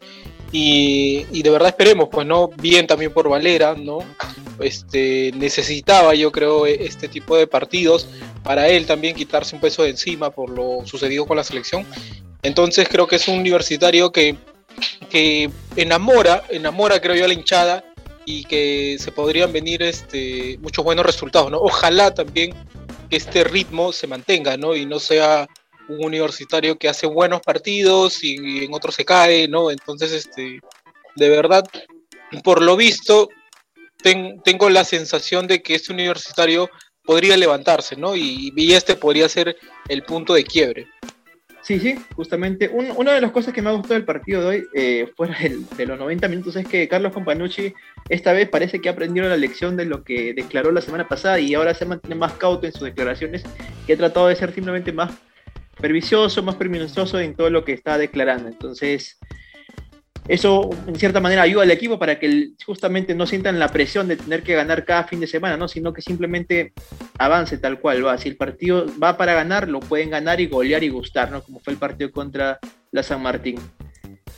y, 0.54 1.42
de 1.42 1.50
verdad 1.50 1.68
esperemos, 1.70 2.10
pues, 2.12 2.26
¿no? 2.26 2.48
Bien 2.48 2.86
también 2.86 3.10
por 3.10 3.28
Valera, 3.28 3.74
¿no? 3.74 4.00
Este, 4.60 5.32
necesitaba, 5.34 6.14
yo 6.14 6.30
creo, 6.30 6.66
e, 6.66 6.84
este 6.84 7.08
tipo 7.08 7.36
de 7.36 7.46
partidos 7.46 8.06
para 8.44 8.68
él 8.68 8.84
también 8.86 9.16
quitarse 9.16 9.54
un 9.54 9.62
peso 9.62 9.82
de 9.82 9.90
encima 9.90 10.30
por 10.30 10.50
lo 10.50 10.86
sucedido 10.86 11.24
con 11.24 11.38
la 11.38 11.44
selección. 11.44 11.86
Entonces 12.42 12.86
creo 12.88 13.06
que 13.06 13.16
es 13.16 13.28
un 13.28 13.38
universitario 13.38 14.12
que, 14.12 14.36
que 15.08 15.50
enamora, 15.76 16.44
enamora, 16.50 17.00
creo 17.00 17.16
yo, 17.16 17.24
a 17.24 17.28
la 17.28 17.34
hinchada 17.34 17.84
y 18.26 18.44
que 18.44 18.96
se 18.98 19.10
podrían 19.10 19.52
venir 19.52 19.82
este, 19.82 20.58
muchos 20.60 20.84
buenos 20.84 21.06
resultados, 21.06 21.50
¿no? 21.50 21.58
Ojalá 21.58 22.12
también 22.12 22.54
que 23.08 23.16
este 23.16 23.42
ritmo 23.42 23.90
se 23.92 24.06
mantenga, 24.06 24.58
¿no? 24.58 24.76
Y 24.76 24.84
no 24.84 24.98
sea 24.98 25.48
un 25.88 26.04
universitario 26.04 26.78
que 26.78 26.88
hace 26.88 27.06
buenos 27.06 27.40
partidos 27.40 28.22
y, 28.22 28.64
en 28.64 28.74
otros 28.74 28.94
se 28.94 29.04
cae, 29.04 29.48
¿no? 29.48 29.70
Entonces, 29.70 30.12
este, 30.12 30.60
de 31.16 31.28
verdad, 31.28 31.64
por 32.42 32.62
lo 32.62 32.76
visto, 32.76 33.28
tengo 34.02 34.70
la 34.70 34.84
sensación 34.84 35.46
de 35.46 35.62
que 35.62 35.74
este 35.74 35.92
universitario 35.92 36.68
podría 37.04 37.36
levantarse, 37.36 37.96
¿no? 37.96 38.16
Y, 38.16 38.52
este 38.72 38.96
podría 38.96 39.28
ser 39.28 39.56
el 39.88 40.02
punto 40.02 40.34
de 40.34 40.44
quiebre. 40.44 40.86
Sí, 41.62 41.78
sí, 41.78 41.94
justamente. 42.16 42.68
una 42.68 43.12
de 43.12 43.20
las 43.20 43.30
cosas 43.30 43.54
que 43.54 43.62
me 43.62 43.70
ha 43.70 43.72
gustado 43.72 43.94
del 43.94 44.04
partido 44.04 44.40
de 44.40 44.46
hoy, 44.46 44.66
eh, 44.74 45.06
fuera 45.16 45.36
de 45.76 45.86
los 45.86 45.98
90 45.98 46.26
minutos, 46.26 46.56
es 46.56 46.66
que 46.66 46.88
Carlos 46.88 47.12
Companucci 47.12 47.72
esta 48.08 48.32
vez 48.32 48.48
parece 48.48 48.80
que 48.80 48.88
ha 48.88 48.92
aprendido 48.92 49.28
la 49.28 49.36
lección 49.36 49.76
de 49.76 49.84
lo 49.84 50.02
que 50.02 50.34
declaró 50.34 50.72
la 50.72 50.80
semana 50.80 51.06
pasada 51.06 51.38
y 51.38 51.54
ahora 51.54 51.72
se 51.74 51.86
mantiene 51.86 52.16
más 52.16 52.32
cauto 52.32 52.66
en 52.66 52.72
sus 52.72 52.82
declaraciones, 52.82 53.44
que 53.86 53.92
ha 53.92 53.96
tratado 53.96 54.26
de 54.26 54.36
ser 54.36 54.52
simplemente 54.52 54.92
más 54.92 55.12
pervicioso, 55.82 56.42
más 56.42 56.54
permisioso 56.54 57.20
en 57.20 57.34
todo 57.34 57.50
lo 57.50 57.64
que 57.64 57.72
está 57.72 57.98
declarando. 57.98 58.48
Entonces, 58.48 59.18
eso 60.28 60.70
en 60.86 60.94
cierta 60.94 61.20
manera 61.20 61.42
ayuda 61.42 61.64
al 61.64 61.70
equipo 61.72 61.98
para 61.98 62.18
que 62.20 62.50
justamente 62.64 63.14
no 63.14 63.26
sientan 63.26 63.58
la 63.58 63.68
presión 63.68 64.06
de 64.06 64.16
tener 64.16 64.44
que 64.44 64.54
ganar 64.54 64.84
cada 64.84 65.04
fin 65.04 65.18
de 65.18 65.26
semana, 65.26 65.56
¿no? 65.56 65.66
sino 65.66 65.92
que 65.92 66.00
simplemente 66.00 66.72
avance 67.18 67.58
tal 67.58 67.80
cual 67.80 68.06
va. 68.06 68.16
Si 68.16 68.28
el 68.28 68.36
partido 68.36 68.86
va 69.02 69.16
para 69.16 69.34
ganar, 69.34 69.68
lo 69.68 69.80
pueden 69.80 70.10
ganar 70.10 70.40
y 70.40 70.46
golear 70.46 70.84
y 70.84 70.90
gustar, 70.90 71.30
¿no? 71.32 71.42
como 71.42 71.58
fue 71.58 71.72
el 71.72 71.78
partido 71.78 72.12
contra 72.12 72.60
la 72.92 73.02
San 73.02 73.20
Martín. 73.20 73.56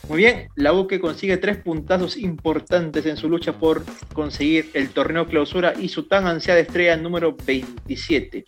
Muy 0.09 0.19
bien, 0.19 0.49
la 0.57 0.73
U 0.73 0.87
que 0.87 1.01
consigue 1.01 1.37
tres 1.37 1.59
puntazos 1.59 2.17
importantes 2.17 3.07
en 3.07 3.17
su 3.17 3.29
lucha 3.29 3.59
por 3.59 3.85
conseguir 4.13 4.71
el 4.75 4.91
torneo 4.91 5.27
clausura 5.27 5.75
y 5.79 5.89
su 5.89 6.09
tan 6.09 6.27
ansiada 6.27 6.61
estrella 6.61 6.97
número 6.97 7.37
27. 7.47 8.45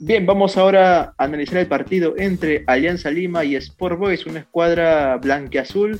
Bien, 0.00 0.26
vamos 0.26 0.56
ahora 0.56 1.12
a 1.18 1.24
analizar 1.24 1.58
el 1.58 1.66
partido 1.66 2.14
entre 2.18 2.62
Alianza 2.68 3.10
Lima 3.10 3.44
y 3.44 3.56
Sport 3.56 3.98
Boys, 3.98 4.26
una 4.26 4.38
escuadra 4.38 5.16
blanqueazul 5.16 5.98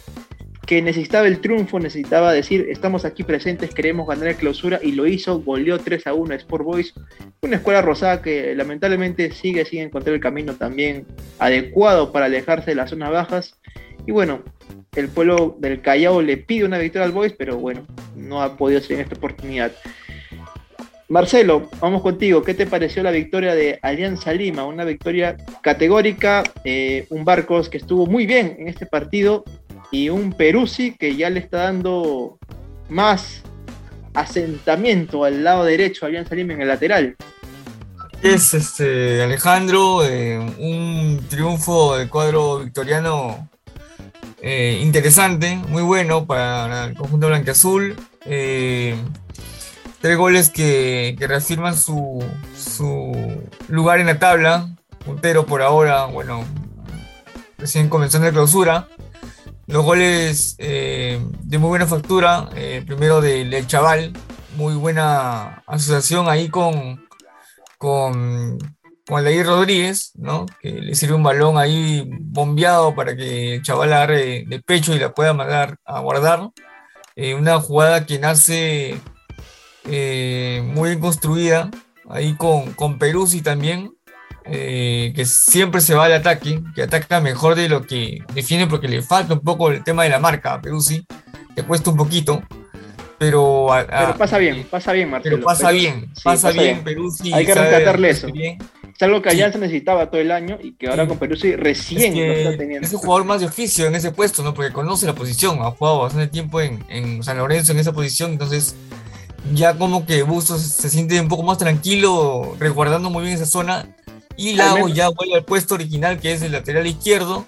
que 0.67 0.81
necesitaba 0.81 1.27
el 1.27 1.41
triunfo, 1.41 1.81
necesitaba 1.81 2.33
decir, 2.33 2.69
estamos 2.71 3.05
aquí 3.05 3.25
presentes, 3.25 3.75
queremos 3.75 4.07
ganar 4.07 4.27
la 4.27 4.35
clausura, 4.35 4.79
y 4.81 4.93
lo 4.93 5.09
hizo, 5.09 5.41
goleó 5.41 5.79
3 5.79 6.07
a 6.07 6.15
1 6.15 6.33
a 6.33 6.37
Sport 6.37 6.65
Boys, 6.65 6.95
una 7.43 7.57
escuadra 7.57 7.83
rosada 7.83 8.23
que 8.23 8.55
lamentablemente 8.55 9.33
sigue 9.33 9.65
sin 9.65 9.81
encontrar 9.81 10.15
el 10.15 10.21
camino 10.21 10.55
también 10.55 11.05
adecuado 11.41 12.13
para 12.13 12.27
alejarse 12.27 12.71
de 12.71 12.77
las 12.77 12.91
zonas 12.91 13.11
bajas, 13.11 13.59
y 14.07 14.13
bueno, 14.13 14.45
el 14.95 15.09
pueblo 15.09 15.57
del 15.59 15.81
Callao 15.81 16.23
le 16.23 16.37
pide 16.37 16.65
una 16.65 16.79
victoria 16.79 17.07
al 17.07 17.13
Boys, 17.13 17.33
pero 17.33 17.57
bueno, 17.57 17.85
no 18.15 18.43
ha 18.43 18.57
podido 18.57 18.81
ser 18.81 18.97
en 18.97 19.03
esta 19.03 19.17
oportunidad. 19.17 19.73
Marcelo, 21.11 21.71
vamos 21.81 22.03
contigo. 22.03 22.43
¿Qué 22.43 22.53
te 22.53 22.67
pareció 22.67 23.03
la 23.03 23.11
victoria 23.11 23.55
de 23.55 23.79
Alianza 23.81 24.31
Lima? 24.35 24.67
Una 24.67 24.85
victoria 24.85 25.39
categórica, 25.63 26.43
eh, 26.65 27.07
un 27.09 27.25
Barcos 27.25 27.71
que 27.71 27.79
estuvo 27.79 28.07
muy 28.07 28.27
bien 28.27 28.57
en 28.59 28.69
este 28.69 28.85
partido 28.85 29.43
y 29.91 30.11
un 30.11 30.35
Peruzzi 30.35 30.97
que 30.99 31.17
ya 31.17 31.31
le 31.31 31.41
está 31.41 31.63
dando 31.63 32.39
más 32.91 33.43
asentamiento 34.13 35.25
al 35.25 35.43
lado 35.43 35.65
derecho 35.65 36.05
a 36.05 36.09
Alianza 36.09 36.35
Lima 36.35 36.53
en 36.53 36.61
el 36.61 36.69
lateral. 36.69 37.17
Es 38.23 38.53
este 38.53 39.23
Alejandro, 39.23 40.05
eh, 40.05 40.39
un 40.39 41.25
triunfo 41.31 41.97
del 41.97 42.11
cuadro 42.11 42.59
victoriano 42.59 43.49
eh, 44.43 44.79
interesante, 44.83 45.57
muy 45.69 45.83
bueno 45.83 46.27
para 46.27 46.85
el 46.85 46.95
conjunto 46.95 47.29
blanqueazul. 47.29 47.97
Tres 50.01 50.17
goles 50.17 50.51
que, 50.51 51.17
reafirman 51.19 51.77
su, 51.77 52.25
lugar 53.69 53.99
en 54.01 54.07
la 54.07 54.19
tabla. 54.19 54.69
Puntero 55.05 55.47
por 55.47 55.63
ahora, 55.63 56.05
bueno, 56.07 56.45
recién 57.57 57.89
comenzando 57.89 58.27
la 58.27 58.33
clausura. 58.33 58.89
Los 59.67 59.85
goles 59.85 60.55
eh, 60.59 61.21
de 61.43 61.59
muy 61.59 61.69
buena 61.69 61.87
factura. 61.87 62.49
Eh, 62.55 62.85
primero 62.87 63.21
del 63.21 63.67
Chaval, 63.67 64.13
muy 64.57 64.75
buena 64.75 65.63
asociación 65.67 66.29
ahí 66.29 66.49
con, 66.49 67.05
con, 67.77 68.59
con 69.07 69.25
Rodríguez, 69.25 70.13
¿no? 70.15 70.47
que 70.61 70.71
le 70.71 70.95
sirve 70.95 71.15
un 71.15 71.23
balón 71.23 71.59
ahí 71.59 72.09
bombeado 72.21 72.95
para 72.95 73.17
que 73.17 73.55
el 73.55 73.63
chaval 73.63 73.93
agarre 73.93 74.45
de 74.47 74.61
pecho 74.61 74.95
y 74.95 74.99
la 74.99 75.13
pueda 75.13 75.33
mandar 75.33 75.77
a 75.85 76.01
guardar. 76.01 76.51
Eh, 77.17 77.35
una 77.35 77.61
jugada 77.61 78.07
que 78.07 78.19
nace 78.19 79.01
eh, 79.91 80.63
muy 80.65 80.91
bien 80.91 81.01
construida, 81.01 81.71
ahí 82.09 82.35
con, 82.35 82.73
con 82.75 82.99
Peruzzi 82.99 83.41
también, 83.43 83.93
eh, 84.45 85.13
que 85.15 85.25
siempre 85.27 85.81
se 85.81 85.95
va 85.95 86.07
al 86.07 86.13
ataque, 86.15 86.63
que 86.75 86.83
ataca 86.83 87.21
mejor 87.21 87.55
de 87.55 87.69
lo 87.69 87.83
que 87.83 88.21
defiende 88.35 88.67
porque 88.67 88.89
le 88.89 89.03
falta 89.03 89.35
un 89.35 89.41
poco 89.41 89.71
el 89.71 89.85
tema 89.85 90.05
de 90.05 90.11
la 90.11 90.19
marca 90.19 90.55
a 90.55 90.61
Peruzzi, 90.61 91.05
que 91.55 91.63
cuesta 91.63 91.91
un 91.91 91.97
poquito. 91.97 92.43
Pero, 93.19 93.67
pasa 94.17 94.39
bien, 94.39 94.65
pasa 94.71 94.93
bien, 94.93 95.11
Marcelo. 95.11 95.37
Pero 95.37 95.47
pasa 95.47 95.71
bien, 95.73 96.11
pasa, 96.23 96.53
bien, 96.53 96.85
Peruzzi. 96.85 97.33
Hay 97.33 97.45
que 97.45 97.55
rescatarle 97.55 98.11
eso. 98.11 98.29
Es 98.29 99.03
algo 99.03 99.23
que 99.23 99.29
allá 99.29 99.53
se 99.53 99.59
necesitaba 99.59 100.11
todo 100.11 100.21
el 100.21 100.33
año 100.33 100.59
y 100.61 100.73
que 100.73 100.89
ahora 100.89 101.07
con 101.07 101.19
Peruzzi 101.19 101.55
recién 101.57 102.17
lo 102.17 102.33
está 102.33 102.57
teniendo. 102.57 102.87
Es 102.87 102.93
un 102.93 103.01
jugador 103.01 103.25
más 103.25 103.41
de 103.41 103.47
oficio 103.47 103.87
en 103.87 103.95
ese 103.95 104.13
puesto, 104.13 104.43
¿no? 104.43 104.55
Porque 104.55 104.73
conoce 104.73 105.05
la 105.07 105.15
posición, 105.15 105.59
ha 105.63 105.71
jugado 105.73 106.01
bastante 106.01 106.29
tiempo 106.29 106.61
en, 106.61 106.85
en 106.89 107.23
San 107.23 107.39
Lorenzo 107.39 107.73
en 107.73 107.79
esa 107.79 107.93
posición, 107.93 108.33
entonces 108.33 108.75
ya 109.53 109.77
como 109.77 110.07
que 110.07 110.23
Bustos 110.23 110.63
se 110.63 110.91
siente 110.91 111.21
un 111.21 111.29
poco 111.29 111.43
más 111.43 111.59
tranquilo, 111.59 112.57
resguardando 112.59 113.11
muy 113.11 113.23
bien 113.25 113.35
esa 113.35 113.47
zona. 113.47 113.95
Y 114.37 114.53
Lago 114.53 114.89
ya 114.89 115.09
vuelve 115.09 115.35
al 115.35 115.45
puesto 115.45 115.75
original, 115.75 116.21
que 116.21 116.33
es 116.33 116.43
el 116.43 116.53
lateral 116.53 116.87
izquierdo. 116.87 117.47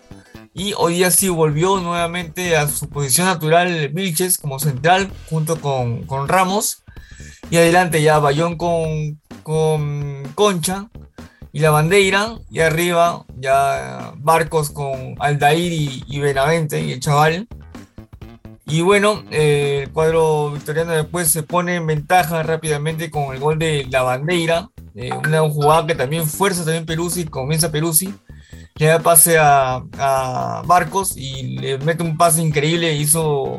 Y 0.53 0.73
hoy 0.77 0.95
día 0.95 1.11
sí 1.13 1.29
volvió 1.29 1.79
nuevamente 1.79 2.57
a 2.57 2.69
su 2.69 2.89
posición 2.89 3.29
natural 3.29 3.89
Vilches 3.91 4.39
como 4.39 4.59
central, 4.59 5.11
junto 5.29 5.61
con, 5.61 6.05
con 6.07 6.27
Ramos. 6.27 6.83
Y 7.51 7.57
adelante 7.59 8.03
ya 8.03 8.19
Bayón 8.19 8.57
con, 8.57 9.21
con 9.45 10.23
Concha 10.35 10.89
y 11.53 11.61
la 11.61 11.71
bandera. 11.71 12.39
Y 12.51 12.61
arriba 12.61 13.25
ya 13.37 14.13
Barcos 14.17 14.71
con 14.71 15.15
Aldair 15.21 15.73
y, 15.73 16.03
y 16.09 16.19
Benavente 16.19 16.81
y 16.83 16.93
el 16.93 17.01
chaval. 17.01 17.47
Y 18.71 18.83
bueno, 18.83 19.25
eh, 19.33 19.81
el 19.83 19.91
cuadro 19.91 20.53
victoriano 20.53 20.93
después 20.93 21.29
se 21.29 21.43
pone 21.43 21.75
en 21.75 21.87
ventaja 21.89 22.45
rápidamente 22.45 23.11
con 23.11 23.35
el 23.35 23.41
gol 23.41 23.59
de 23.59 23.85
la 23.91 24.03
bandera. 24.03 24.71
Eh, 24.95 25.11
una 25.13 25.41
jugada 25.41 25.87
que 25.89 25.97
también 25.97 26.25
fuerza 26.27 26.65
también 26.65 26.87
Peruzzi, 26.87 27.25
comienza 27.25 27.73
Peruzzi. 27.73 28.15
Le 28.77 28.87
da 28.87 29.01
pase 29.01 29.39
a, 29.39 29.83
a, 29.99 30.63
Barcos 30.67 31.17
y 31.17 31.59
le 31.59 31.79
mete 31.79 32.05
un 32.05 32.17
pase 32.17 32.43
increíble. 32.43 32.95
Hizo 32.95 33.59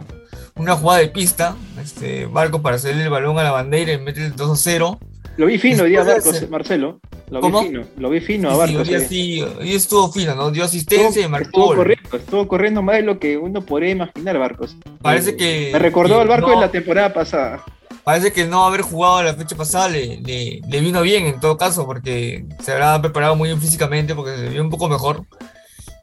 una 0.55 0.77
jugada 0.77 1.01
de 1.01 1.09
pista. 1.09 1.57
Este, 1.83 2.25
Barcos 2.25 2.61
para 2.61 2.77
hacerle 2.77 3.03
el 3.03 3.09
balón 3.09 3.37
a 3.37 3.43
la 3.43 3.51
bandera 3.51 3.91
y 3.91 3.99
mete 3.99 4.25
el 4.25 4.35
2 4.35 4.51
a 4.51 4.55
0. 4.55 4.99
Lo 5.37 5.45
vi 5.45 5.57
fino 5.57 5.83
hoy 5.83 5.91
día 5.91 6.03
Barcos, 6.03 6.49
Marcelo. 6.49 6.99
Lo 7.29 7.41
vi 7.41 7.67
fino, 7.67 7.83
lo 7.97 8.09
vi 8.09 8.19
fino 8.19 8.51
a 8.51 8.57
Barcos. 8.57 8.87
Sí, 8.87 8.99
sí, 9.07 9.45
y 9.61 9.73
estuvo 9.73 10.11
fino, 10.11 10.35
¿no? 10.35 10.51
Dio 10.51 10.63
asistencia 10.63 11.23
y 11.23 11.27
marcó. 11.29 11.45
Estuvo 11.47 11.75
corriendo, 11.75 12.17
estuvo 12.17 12.47
corriendo 12.47 12.81
más 12.81 12.97
de 12.97 13.03
lo 13.03 13.19
que 13.19 13.37
uno 13.37 13.61
podría 13.61 13.91
imaginar, 13.91 14.37
Barcos. 14.37 14.75
Parece 15.01 15.37
que. 15.37 15.69
Me 15.71 15.79
recordó 15.79 16.19
al 16.19 16.27
barco 16.27 16.49
de 16.49 16.57
la 16.57 16.71
temporada 16.71 17.13
pasada. 17.13 17.63
Parece 18.03 18.33
que 18.33 18.45
no 18.45 18.65
haber 18.65 18.81
jugado 18.81 19.21
la 19.21 19.35
fecha 19.35 19.55
pasada 19.55 19.87
le, 19.87 20.17
le, 20.17 20.81
vino 20.81 21.01
bien 21.03 21.27
en 21.27 21.39
todo 21.39 21.55
caso, 21.57 21.85
porque 21.85 22.45
se 22.61 22.71
habrá 22.71 22.99
preparado 23.01 23.35
muy 23.35 23.49
bien 23.49 23.61
físicamente, 23.61 24.15
porque 24.15 24.35
se 24.35 24.49
vio 24.49 24.61
un 24.61 24.69
poco 24.69 24.89
mejor. 24.89 25.23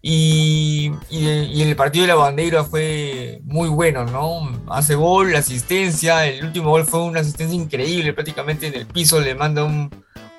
Y, 0.00 0.92
y, 1.10 1.62
el 1.62 1.74
partido 1.74 2.04
de 2.04 2.08
la 2.08 2.14
bandera 2.14 2.62
fue 2.62 3.40
muy 3.42 3.68
bueno, 3.68 4.04
¿no? 4.04 4.48
Hace 4.68 4.94
gol, 4.94 5.34
asistencia, 5.34 6.24
el 6.26 6.44
último 6.44 6.70
gol 6.70 6.84
fue 6.84 7.02
una 7.02 7.20
asistencia 7.20 7.56
increíble, 7.56 8.12
prácticamente 8.12 8.68
en 8.68 8.74
el 8.74 8.86
piso 8.86 9.20
le 9.20 9.34
manda 9.34 9.64
un, 9.64 9.90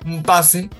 un 0.06 0.22
pase 0.22 0.70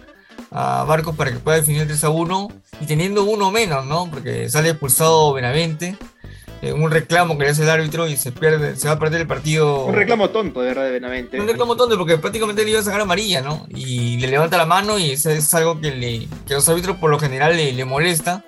a 0.50 0.84
Barcos 0.84 1.14
para 1.14 1.30
que 1.30 1.38
pueda 1.38 1.58
definir 1.58 1.82
el 1.82 1.88
3 1.88 2.04
a 2.04 2.08
1 2.08 2.48
y 2.80 2.86
teniendo 2.86 3.24
uno 3.24 3.50
menos, 3.50 3.84
¿no? 3.84 4.10
Porque 4.10 4.48
sale 4.48 4.70
expulsado 4.70 5.34
Benavente, 5.34 5.96
eh, 6.62 6.72
un 6.72 6.90
reclamo 6.90 7.38
que 7.38 7.44
le 7.44 7.50
hace 7.50 7.62
el 7.62 7.70
árbitro 7.70 8.08
y 8.08 8.16
se 8.16 8.32
pierde, 8.32 8.76
se 8.76 8.88
va 8.88 8.94
a 8.94 8.98
perder 8.98 9.20
el 9.20 9.26
partido. 9.26 9.84
Un 9.84 9.94
reclamo 9.94 10.30
tonto, 10.30 10.60
de 10.60 10.68
verdad, 10.68 10.84
de 10.84 10.92
Benavente. 10.92 11.40
Un 11.40 11.46
reclamo 11.46 11.76
tonto 11.76 11.96
porque 11.96 12.18
prácticamente 12.18 12.64
le 12.64 12.70
iba 12.70 12.80
a 12.80 12.82
sacar 12.82 13.00
amarilla, 13.00 13.42
¿no? 13.42 13.66
Y 13.68 14.18
le 14.18 14.28
levanta 14.28 14.56
la 14.56 14.66
mano 14.66 14.98
y 14.98 15.10
eso 15.10 15.30
es 15.30 15.52
algo 15.54 15.80
que, 15.80 15.90
le, 15.94 16.28
que 16.46 16.54
los 16.54 16.68
árbitros 16.68 16.96
por 16.96 17.10
lo 17.10 17.18
general 17.18 17.56
le, 17.56 17.72
le 17.72 17.84
molesta 17.84 18.44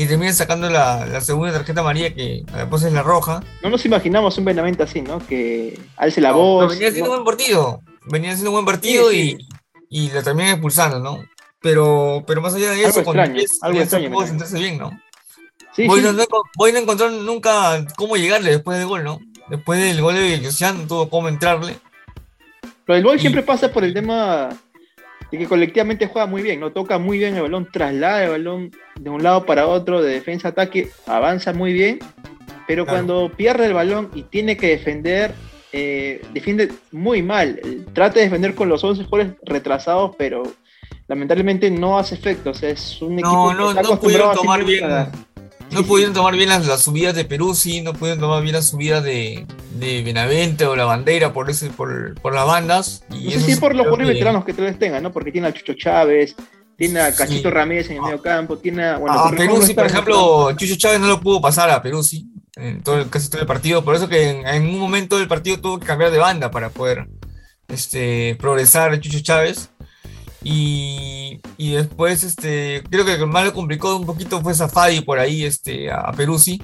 y 0.00 0.06
termina 0.06 0.32
sacando 0.32 0.70
la, 0.70 1.04
la, 1.04 1.20
segunda 1.20 1.52
tarjeta 1.52 1.82
amarilla 1.82 2.14
que 2.14 2.42
después 2.56 2.82
es 2.84 2.92
la 2.94 3.02
roja. 3.02 3.42
No 3.62 3.68
nos 3.68 3.84
imaginamos 3.84 4.38
un 4.38 4.46
Benavente 4.46 4.82
así, 4.82 5.02
¿no? 5.02 5.18
Que 5.26 5.78
alce 5.98 6.22
la 6.22 6.32
voz. 6.32 6.70
venía 6.70 6.88
haciendo 6.88 7.10
un 7.10 7.16
buen 7.16 7.26
partido. 7.26 7.82
Venía 8.06 8.30
haciendo 8.30 8.48
un 8.48 8.54
buen 8.54 8.64
partido 8.64 9.12
y, 9.12 9.46
y 9.90 10.08
lo 10.08 10.22
terminan 10.22 10.52
expulsando, 10.52 11.00
¿no? 11.00 11.22
Pero, 11.60 12.24
pero 12.26 12.40
más 12.40 12.54
allá 12.54 12.70
de 12.70 12.82
eso, 12.82 13.00
algo 13.00 13.12
extraño, 13.12 13.42
algo 13.60 13.78
extraño, 13.78 14.10
pudo 14.10 14.26
sentirse 14.26 14.58
bien, 14.58 14.78
¿no? 14.78 14.90
Sí, 15.76 15.86
voy, 15.86 16.00
No, 16.00 16.12
voy, 16.56 16.70
a 16.70 16.78
encontrar 16.78 17.12
nunca 17.12 17.84
cómo 17.98 18.16
llegarle 18.16 18.52
después 18.52 18.78
del 18.78 18.88
gol, 18.88 19.04
¿no? 19.04 19.20
Después 19.50 19.78
del 19.80 20.00
gol 20.00 20.14
de 20.14 20.40
Josian 20.42 20.78
no 20.78 20.86
tuvo 20.86 21.10
cómo 21.10 21.28
entrarle. 21.28 21.76
Pero 22.86 22.96
el 22.96 23.04
gol 23.04 23.20
siempre 23.20 23.42
pasa 23.42 23.70
por 23.70 23.84
el 23.84 23.92
tema 23.92 24.48
de 25.30 25.38
que 25.38 25.46
colectivamente 25.46 26.06
juega 26.06 26.26
muy 26.26 26.42
bien, 26.42 26.60
¿no? 26.60 26.72
Toca 26.72 26.98
muy 26.98 27.18
bien 27.18 27.36
el 27.36 27.42
balón, 27.42 27.68
traslada 27.70 28.24
el 28.24 28.30
balón 28.30 28.70
de 28.98 29.10
un 29.10 29.22
lado 29.22 29.46
para 29.46 29.66
otro, 29.66 30.02
de 30.02 30.12
defensa 30.12 30.48
ataque, 30.48 30.90
avanza 31.06 31.52
muy 31.52 31.72
bien, 31.72 31.98
pero 32.66 32.86
cuando 32.86 33.30
pierde 33.36 33.66
el 33.66 33.74
balón 33.74 34.10
y 34.14 34.22
tiene 34.22 34.56
que 34.56 34.68
defender, 34.68 35.34
eh, 35.72 36.22
defiende 36.32 36.72
muy 36.92 37.22
mal. 37.22 37.60
Trata 37.92 38.16
de 38.16 38.26
defender 38.26 38.54
con 38.54 38.68
los 38.68 38.82
11 38.82 39.04
jugadores 39.04 39.34
retrasados, 39.42 40.14
pero 40.16 40.42
lamentablemente 41.08 41.70
no 41.70 41.98
hace 41.98 42.14
efecto. 42.14 42.50
O 42.50 42.54
sea, 42.54 42.70
es 42.70 43.02
un 43.02 43.14
equipo 43.14 43.52
no, 43.54 43.74
que 43.74 43.82
no 43.82 44.00
pudieron 44.00 44.34
tomar 44.36 44.64
bien. 44.64 44.88
No 45.70 45.84
pudieron 45.84 46.12
tomar 46.12 46.34
bien 46.34 46.48
las, 46.48 46.82
subidas 46.82 47.14
de 47.14 47.24
Peruzzi, 47.24 47.80
no 47.80 47.92
pudieron 47.92 48.20
tomar 48.20 48.42
bien 48.42 48.54
las 48.54 48.68
subidas 48.68 49.04
de, 49.04 49.46
de 49.78 50.02
Benavente 50.02 50.66
o 50.66 50.74
la 50.74 50.84
bandera 50.84 51.32
por 51.32 51.48
ese, 51.48 51.70
por, 51.70 52.20
por 52.20 52.34
las 52.34 52.46
bandas. 52.46 53.04
Y 53.10 53.26
no 53.26 53.30
sé 53.30 53.54
si 53.54 53.56
por 53.56 53.74
los 53.74 53.86
jugadores 53.86 54.08
veteranos 54.08 54.44
que 54.44 54.52
tal 54.52 54.76
tengan, 54.78 55.02
¿no? 55.02 55.12
Porque 55.12 55.30
tiene 55.30 55.46
a 55.46 55.54
Chucho 55.54 55.74
Chávez, 55.74 56.34
tiene 56.76 57.00
a 57.00 57.14
Cachito 57.14 57.50
Ramírez 57.50 57.90
en 57.90 57.96
el 57.96 58.02
medio 58.02 58.22
campo, 58.22 58.58
tiene 58.58 58.84
a. 58.84 58.98
Bueno, 58.98 59.18
a 59.18 59.30
Peruzzi, 59.30 59.74
por 59.74 59.86
ejemplo, 59.86 60.52
Chucho 60.56 60.76
Chávez 60.76 61.00
no 61.00 61.06
lo 61.06 61.20
pudo 61.20 61.40
pasar 61.40 61.70
a 61.70 61.82
Peruzzi 61.82 62.26
en 62.56 62.82
todo 62.82 62.98
el, 62.98 63.08
casi 63.08 63.30
todo 63.30 63.40
el 63.40 63.46
partido. 63.46 63.84
Por 63.84 63.94
eso 63.94 64.08
que 64.08 64.28
en, 64.28 64.64
un 64.64 64.78
momento 64.78 65.18
del 65.18 65.28
partido 65.28 65.60
tuvo 65.60 65.78
que 65.78 65.86
cambiar 65.86 66.10
de 66.10 66.18
banda 66.18 66.50
para 66.50 66.70
poder 66.70 67.08
este, 67.68 68.36
progresar 68.40 68.98
Chucho 69.00 69.20
Chávez. 69.20 69.69
Y, 70.42 71.40
y, 71.58 71.72
después, 71.72 72.22
este, 72.22 72.82
creo 72.90 73.04
que 73.04 73.14
el 73.14 73.26
más 73.26 73.44
lo 73.44 73.52
complicó 73.52 73.96
un 73.96 74.06
poquito 74.06 74.40
fue 74.40 74.54
Zafadi 74.54 75.02
por 75.02 75.18
ahí, 75.18 75.44
este, 75.44 75.90
a 75.90 76.12
Peruzzi. 76.12 76.62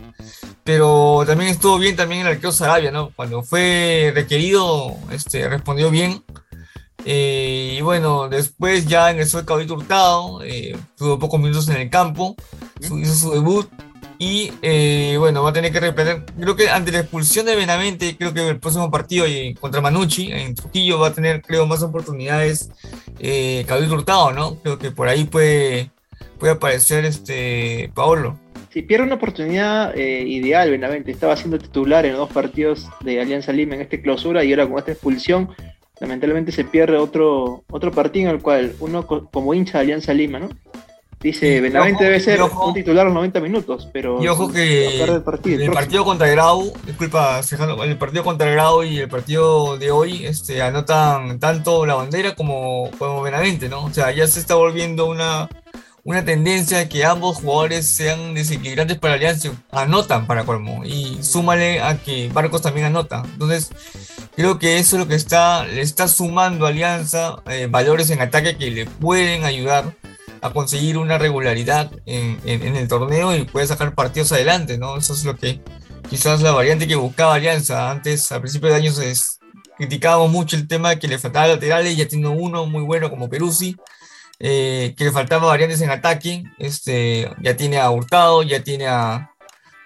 Pero 0.64 1.24
también 1.26 1.50
estuvo 1.50 1.78
bien 1.78 1.94
también 1.94 2.22
el 2.22 2.28
arquero 2.28 2.52
Sarabia, 2.52 2.90
¿no? 2.90 3.10
Cuando 3.14 3.42
fue 3.42 4.12
requerido, 4.14 4.96
este, 5.10 5.48
respondió 5.48 5.90
bien. 5.90 6.24
Eh, 7.04 7.76
y 7.78 7.82
bueno, 7.82 8.28
después 8.28 8.86
ya 8.86 9.12
ingresó 9.12 9.38
el 9.38 9.44
Caballito 9.44 9.74
Hurtado, 9.74 10.42
eh, 10.42 10.76
tuvo 10.96 11.20
pocos 11.20 11.38
minutos 11.38 11.68
en 11.68 11.76
el 11.76 11.90
campo, 11.90 12.34
hizo 12.80 13.14
su 13.14 13.30
debut 13.30 13.68
y 14.18 14.52
eh, 14.62 15.16
bueno, 15.18 15.42
va 15.42 15.50
a 15.50 15.52
tener 15.52 15.72
que 15.72 15.80
repetir. 15.80 16.24
Creo 16.38 16.56
que 16.56 16.68
ante 16.70 16.92
la 16.92 17.00
expulsión 17.00 17.46
de 17.46 17.56
Benavente, 17.56 18.16
creo 18.16 18.32
que 18.32 18.48
el 18.48 18.58
próximo 18.58 18.90
partido 18.90 19.26
contra 19.60 19.80
Manucci 19.80 20.32
en 20.32 20.54
Trujillo 20.54 20.98
va 20.98 21.08
a 21.08 21.12
tener, 21.12 21.42
creo, 21.42 21.66
más 21.66 21.82
oportunidades 21.82 22.70
eh, 23.18 23.66
Hurtado, 23.90 24.32
¿no? 24.32 24.56
Creo 24.56 24.78
que 24.78 24.90
por 24.90 25.08
ahí 25.08 25.24
puede, 25.24 25.90
puede 26.38 26.54
aparecer 26.54 27.04
este 27.04 27.90
Paolo. 27.94 28.38
Si 28.70 28.82
pierde 28.82 29.04
una 29.04 29.14
oportunidad 29.14 29.96
eh, 29.96 30.22
ideal, 30.22 30.70
Benavente 30.70 31.10
estaba 31.10 31.36
siendo 31.36 31.58
titular 31.58 32.04
en 32.04 32.14
dos 32.14 32.30
partidos 32.30 32.88
de 33.00 33.20
Alianza 33.20 33.52
Lima 33.52 33.74
en 33.74 33.82
esta 33.82 34.00
clausura 34.00 34.44
y 34.44 34.52
ahora 34.52 34.68
con 34.68 34.78
esta 34.78 34.92
expulsión, 34.92 35.48
lamentablemente 36.00 36.52
se 36.52 36.64
pierde 36.64 36.96
otro, 36.96 37.64
otro 37.70 37.90
partido 37.90 38.28
en 38.28 38.36
el 38.36 38.42
cual 38.42 38.74
uno 38.80 39.06
como 39.06 39.54
hincha 39.54 39.78
de 39.78 39.84
Alianza 39.84 40.12
Lima, 40.12 40.40
¿no? 40.40 40.50
Dice, 41.20 41.60
Benavente 41.60 42.04
debe 42.04 42.20
ser 42.20 42.42
un 42.42 42.74
titular 42.74 43.06
los 43.06 43.14
90 43.14 43.40
minutos, 43.40 43.88
pero. 43.92 44.22
Y 44.22 44.28
ojo 44.28 44.52
que 44.52 45.02
el 45.02 45.22
partido, 45.22 45.62
el 45.62 45.72
partido 45.72 46.04
contra 46.04 46.28
Grau, 46.28 46.72
disculpa, 46.84 47.40
el 47.84 47.96
partido 47.96 48.22
contra 48.22 48.50
Grau 48.50 48.84
y 48.84 48.98
el 48.98 49.08
partido 49.08 49.78
de 49.78 49.90
hoy 49.90 50.26
este, 50.26 50.60
anotan 50.60 51.40
tanto 51.40 51.86
la 51.86 51.94
bandera 51.94 52.34
como, 52.34 52.90
como 52.98 53.22
Benavente, 53.22 53.68
¿no? 53.68 53.84
O 53.84 53.92
sea, 53.92 54.10
ya 54.12 54.26
se 54.26 54.40
está 54.40 54.56
volviendo 54.56 55.06
una, 55.06 55.48
una 56.04 56.24
tendencia 56.24 56.78
de 56.78 56.88
que 56.88 57.04
ambos 57.04 57.38
jugadores 57.38 57.86
sean 57.86 58.34
desequilibrantes 58.34 58.98
para 58.98 59.14
Alianza, 59.14 59.50
anotan 59.72 60.26
para 60.26 60.44
colmo, 60.44 60.84
y 60.84 61.18
súmale 61.22 61.80
a 61.80 61.96
que 61.96 62.28
Barcos 62.32 62.60
también 62.60 62.86
anota. 62.86 63.22
Entonces, 63.24 63.70
creo 64.36 64.58
que 64.58 64.78
eso 64.78 64.96
es 64.96 65.00
lo 65.00 65.08
que 65.08 65.16
está, 65.16 65.64
le 65.64 65.80
está 65.80 66.08
sumando 66.08 66.66
a 66.66 66.68
Alianza 66.68 67.36
eh, 67.50 67.68
valores 67.70 68.10
en 68.10 68.20
ataque 68.20 68.56
que 68.56 68.70
le 68.70 68.84
pueden 68.86 69.44
ayudar 69.44 69.94
a 70.46 70.52
conseguir 70.52 70.98
una 70.98 71.18
regularidad 71.18 71.90
en, 72.06 72.38
el 72.44 72.88
torneo 72.88 73.34
y 73.34 73.44
puede 73.44 73.66
sacar 73.66 73.94
partidos 73.94 74.32
adelante, 74.32 74.78
¿no? 74.78 74.96
Eso 74.96 75.12
es 75.12 75.24
lo 75.24 75.36
que 75.36 75.60
quizás 76.08 76.42
la 76.42 76.52
variante 76.52 76.86
que 76.86 76.96
buscaba 76.96 77.34
Alianza. 77.34 77.90
Antes, 77.90 78.30
a 78.32 78.40
principios 78.40 78.72
de 78.72 78.78
año, 78.78 78.92
se 78.92 79.14
criticábamos 79.76 80.30
mucho 80.30 80.56
el 80.56 80.68
tema 80.68 80.90
de 80.90 80.98
que 80.98 81.08
le 81.08 81.18
faltaba 81.18 81.48
laterales, 81.48 81.96
ya 81.96 82.08
tiene 82.08 82.28
uno 82.28 82.66
muy 82.66 82.82
bueno 82.82 83.10
como 83.10 83.28
Peruzzi, 83.28 83.76
eh, 84.38 84.94
que 84.96 85.04
le 85.04 85.12
faltaba 85.12 85.46
variantes 85.46 85.80
en 85.80 85.90
ataque, 85.90 86.44
este, 86.58 87.30
ya 87.42 87.56
tiene 87.56 87.78
a 87.78 87.90
Hurtado, 87.90 88.42
ya 88.42 88.62
tiene 88.62 88.86
a, 88.86 89.30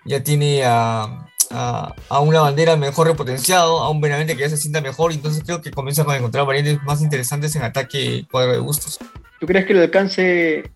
ya 0.05 0.23
tiene 0.23 0.64
a, 0.64 1.27
a, 1.51 2.20
una 2.20 2.40
bandera 2.40 2.77
mejor 2.77 3.09
repotenciado, 3.09 3.81
a 3.81 3.90
un 3.90 4.01
Benavente 4.01 4.37
que 4.37 4.42
ya 4.42 4.51
se 4.51 4.57
sienta 4.57 4.81
mejor, 4.81 5.12
entonces 5.12 5.42
creo 5.44 5.61
que 5.61 5.70
comienza 5.70 6.05
a 6.07 6.16
encontrar 6.16 6.46
variantes 6.46 6.83
más 6.85 7.01
interesantes 7.01 7.55
en 7.57 7.62
ataque 7.62 8.27
cuadro 8.31 8.53
de 8.53 8.59
gustos. 8.59 8.99
¿Tú 9.40 9.46
crees 9.46 9.64
que 9.64 9.72
le 9.72 9.81
alcance 9.81 10.70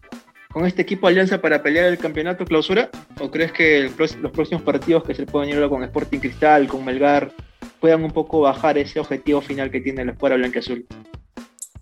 con 0.50 0.64
este 0.64 0.80
equipo 0.80 1.06
Alianza 1.06 1.38
para 1.38 1.62
pelear 1.62 1.84
el 1.84 1.98
campeonato 1.98 2.46
clausura? 2.46 2.90
¿O 3.20 3.30
crees 3.30 3.52
que 3.52 3.90
los 3.98 4.32
próximos 4.32 4.62
partidos 4.62 5.04
que 5.04 5.14
se 5.14 5.26
pueden 5.26 5.50
ir 5.50 5.68
con 5.68 5.84
Sporting 5.84 6.18
Cristal, 6.18 6.66
con 6.66 6.82
Melgar, 6.82 7.30
puedan 7.78 8.02
un 8.02 8.10
poco 8.10 8.40
bajar 8.40 8.78
ese 8.78 8.98
objetivo 8.98 9.42
final 9.42 9.70
que 9.70 9.82
tiene 9.82 10.02
la 10.06 10.12
escuadra 10.12 10.38
blanca 10.38 10.60
azul? 10.60 10.86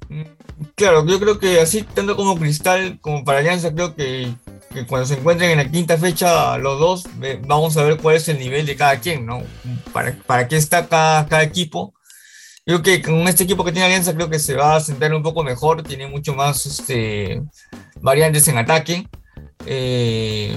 Mm, 0.08 0.22
claro, 0.74 1.06
yo 1.06 1.20
creo 1.20 1.38
que 1.38 1.60
así, 1.60 1.84
tanto 1.84 2.16
como 2.16 2.36
Cristal 2.36 2.98
como 3.00 3.24
para 3.24 3.38
Alianza, 3.38 3.72
creo 3.72 3.94
que, 3.94 4.34
cuando 4.88 5.06
se 5.06 5.14
encuentren 5.14 5.52
en 5.52 5.58
la 5.58 5.70
quinta 5.70 5.96
fecha 5.96 6.58
los 6.58 6.80
dos, 6.80 7.04
vamos 7.46 7.76
a 7.76 7.84
ver 7.84 7.98
cuál 7.98 8.16
es 8.16 8.28
el 8.28 8.40
nivel 8.40 8.66
de 8.66 8.74
cada 8.74 8.98
quien, 8.98 9.24
¿no? 9.24 9.44
Para, 9.92 10.16
para 10.26 10.48
qué 10.48 10.56
está 10.56 10.88
cada 10.88 11.44
equipo 11.44 11.94
Creo 12.64 12.80
que 12.80 13.02
con 13.02 13.26
este 13.26 13.42
equipo 13.42 13.64
que 13.64 13.72
tiene 13.72 13.86
Alianza, 13.86 14.14
creo 14.14 14.30
que 14.30 14.38
se 14.38 14.54
va 14.54 14.76
a 14.76 14.80
sentar 14.80 15.12
un 15.12 15.22
poco 15.22 15.42
mejor, 15.42 15.82
tiene 15.82 16.06
mucho 16.06 16.34
más 16.34 16.64
este, 16.64 17.42
variantes 18.00 18.46
en 18.46 18.58
ataque. 18.58 19.08
Eh, 19.66 20.56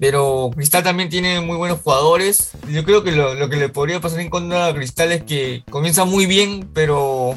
pero 0.00 0.50
Cristal 0.54 0.82
también 0.82 1.10
tiene 1.10 1.40
muy 1.40 1.56
buenos 1.56 1.80
jugadores. 1.80 2.52
Yo 2.70 2.82
creo 2.84 3.04
que 3.04 3.12
lo, 3.12 3.48
que 3.50 3.56
le 3.56 3.68
podría 3.68 4.00
pasar 4.00 4.20
en 4.20 4.30
contra 4.30 4.68
a 4.68 4.74
Cristal 4.74 5.12
es 5.12 5.22
que 5.24 5.64
comienza 5.70 6.06
muy 6.06 6.24
bien, 6.24 6.70
pero 6.72 7.36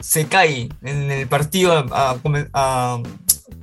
se 0.00 0.26
cae 0.26 0.68
en 0.82 1.10
el 1.10 1.26
partido. 1.26 1.86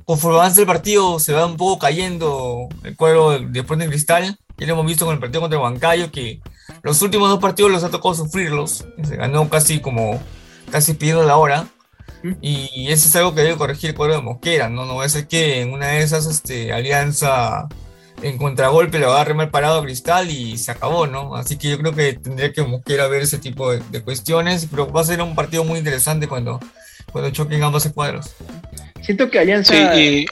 Conforme 0.04 0.36
avanza 0.38 0.60
el 0.60 0.66
partido, 0.66 1.18
se 1.18 1.32
va 1.32 1.46
un 1.46 1.56
poco 1.56 1.78
cayendo 1.78 2.68
el 2.84 2.96
cuadro 2.96 3.38
de 3.38 3.60
Sporting 3.60 3.88
Cristal. 3.88 4.38
Ya 4.58 4.66
lo 4.66 4.74
hemos 4.74 4.86
visto 4.86 5.06
con 5.06 5.14
el 5.14 5.20
partido 5.20 5.40
contra 5.40 5.58
Huancayo, 5.58 6.10
que 6.10 6.40
los 6.82 7.00
últimos 7.02 7.28
dos 7.28 7.40
partidos 7.40 7.70
los 7.70 7.84
ha 7.84 7.90
tocado 7.90 8.14
sufrirlos. 8.14 8.84
Se 9.02 9.16
ganó 9.16 9.48
casi 9.48 9.80
como 9.80 10.20
casi 10.70 10.94
pidiendo 10.94 11.24
la 11.24 11.36
hora. 11.36 11.66
Y 12.40 12.86
eso 12.88 13.08
es 13.08 13.16
algo 13.16 13.34
que 13.34 13.42
debe 13.42 13.56
corregir 13.56 13.90
el 13.90 13.96
cuadro 13.96 14.14
de 14.14 14.22
Mosquera, 14.22 14.68
¿no? 14.68 14.86
No 14.86 14.96
va 14.96 15.04
a 15.04 15.08
ser 15.08 15.26
que 15.26 15.60
en 15.60 15.72
una 15.72 15.88
de 15.88 16.02
esas 16.02 16.26
este, 16.26 16.72
alianza 16.72 17.68
en 18.22 18.38
contragolpe 18.38 19.00
lo 19.00 19.12
agarre 19.12 19.34
mal 19.34 19.50
parado 19.50 19.80
a 19.80 19.82
Cristal 19.82 20.30
y 20.30 20.56
se 20.56 20.70
acabó, 20.70 21.08
¿no? 21.08 21.34
Así 21.34 21.58
que 21.58 21.70
yo 21.70 21.78
creo 21.78 21.92
que 21.92 22.12
tendría 22.12 22.52
que 22.52 22.62
Mosquera 22.62 23.08
ver 23.08 23.22
ese 23.22 23.38
tipo 23.38 23.72
de, 23.72 24.02
cuestiones, 24.02 24.68
pero 24.70 24.90
va 24.92 25.00
a 25.00 25.04
ser 25.04 25.20
un 25.20 25.34
partido 25.34 25.64
muy 25.64 25.78
interesante 25.78 26.28
cuando, 26.28 26.60
cuando 27.10 27.30
choquen 27.30 27.62
ambos 27.62 27.88
cuadros. 27.88 28.34
Siento 29.00 29.28
que 29.28 29.40
Alianza... 29.40 29.94
Sí, 29.94 30.26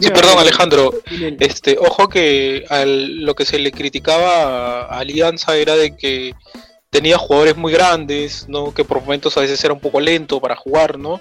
sí 0.00 0.10
perdón 0.10 0.38
Alejandro, 0.38 0.92
este, 1.38 1.78
ojo 1.78 2.08
que 2.08 2.64
lo 2.86 3.34
que 3.34 3.44
se 3.44 3.58
le 3.58 3.72
criticaba 3.72 4.82
a 4.82 4.98
Alianza 4.98 5.56
era 5.56 5.76
de 5.76 5.96
que 5.96 6.34
tenía 6.90 7.18
jugadores 7.18 7.56
muy 7.56 7.72
grandes, 7.72 8.48
¿no? 8.48 8.74
Que 8.74 8.84
por 8.84 9.00
momentos 9.00 9.36
a 9.36 9.40
veces 9.40 9.62
era 9.64 9.72
un 9.72 9.80
poco 9.80 10.00
lento 10.00 10.40
para 10.40 10.56
jugar, 10.56 10.98
¿no? 10.98 11.20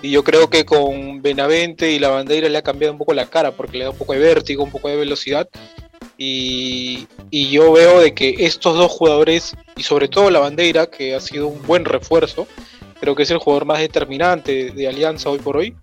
Y 0.00 0.10
yo 0.10 0.24
creo 0.24 0.50
que 0.50 0.64
con 0.64 1.22
Benavente 1.22 1.92
y 1.92 1.98
la 1.98 2.08
bandera 2.08 2.48
le 2.48 2.58
ha 2.58 2.62
cambiado 2.62 2.92
un 2.92 2.98
poco 2.98 3.14
la 3.14 3.26
cara 3.26 3.52
porque 3.52 3.78
le 3.78 3.84
da 3.84 3.90
un 3.90 3.98
poco 3.98 4.14
de 4.14 4.18
vértigo, 4.18 4.64
un 4.64 4.70
poco 4.70 4.88
de 4.88 4.96
velocidad. 4.96 5.48
Y, 6.18 7.08
yo 7.30 7.72
veo 7.72 8.00
de 8.00 8.14
que 8.14 8.34
estos 8.38 8.76
dos 8.76 8.90
jugadores, 8.90 9.54
y 9.76 9.82
sobre 9.82 10.08
todo 10.08 10.30
la 10.30 10.38
bandera, 10.38 10.86
que 10.86 11.14
ha 11.14 11.20
sido 11.20 11.48
un 11.48 11.62
buen 11.66 11.84
refuerzo, 11.84 12.46
creo 13.00 13.14
que 13.14 13.24
es 13.24 13.30
el 13.30 13.38
jugador 13.38 13.64
más 13.64 13.80
determinante 13.80 14.70
de 14.70 14.88
Alianza 14.88 15.30
hoy 15.30 15.38
por 15.38 15.56
hoy, 15.56 15.74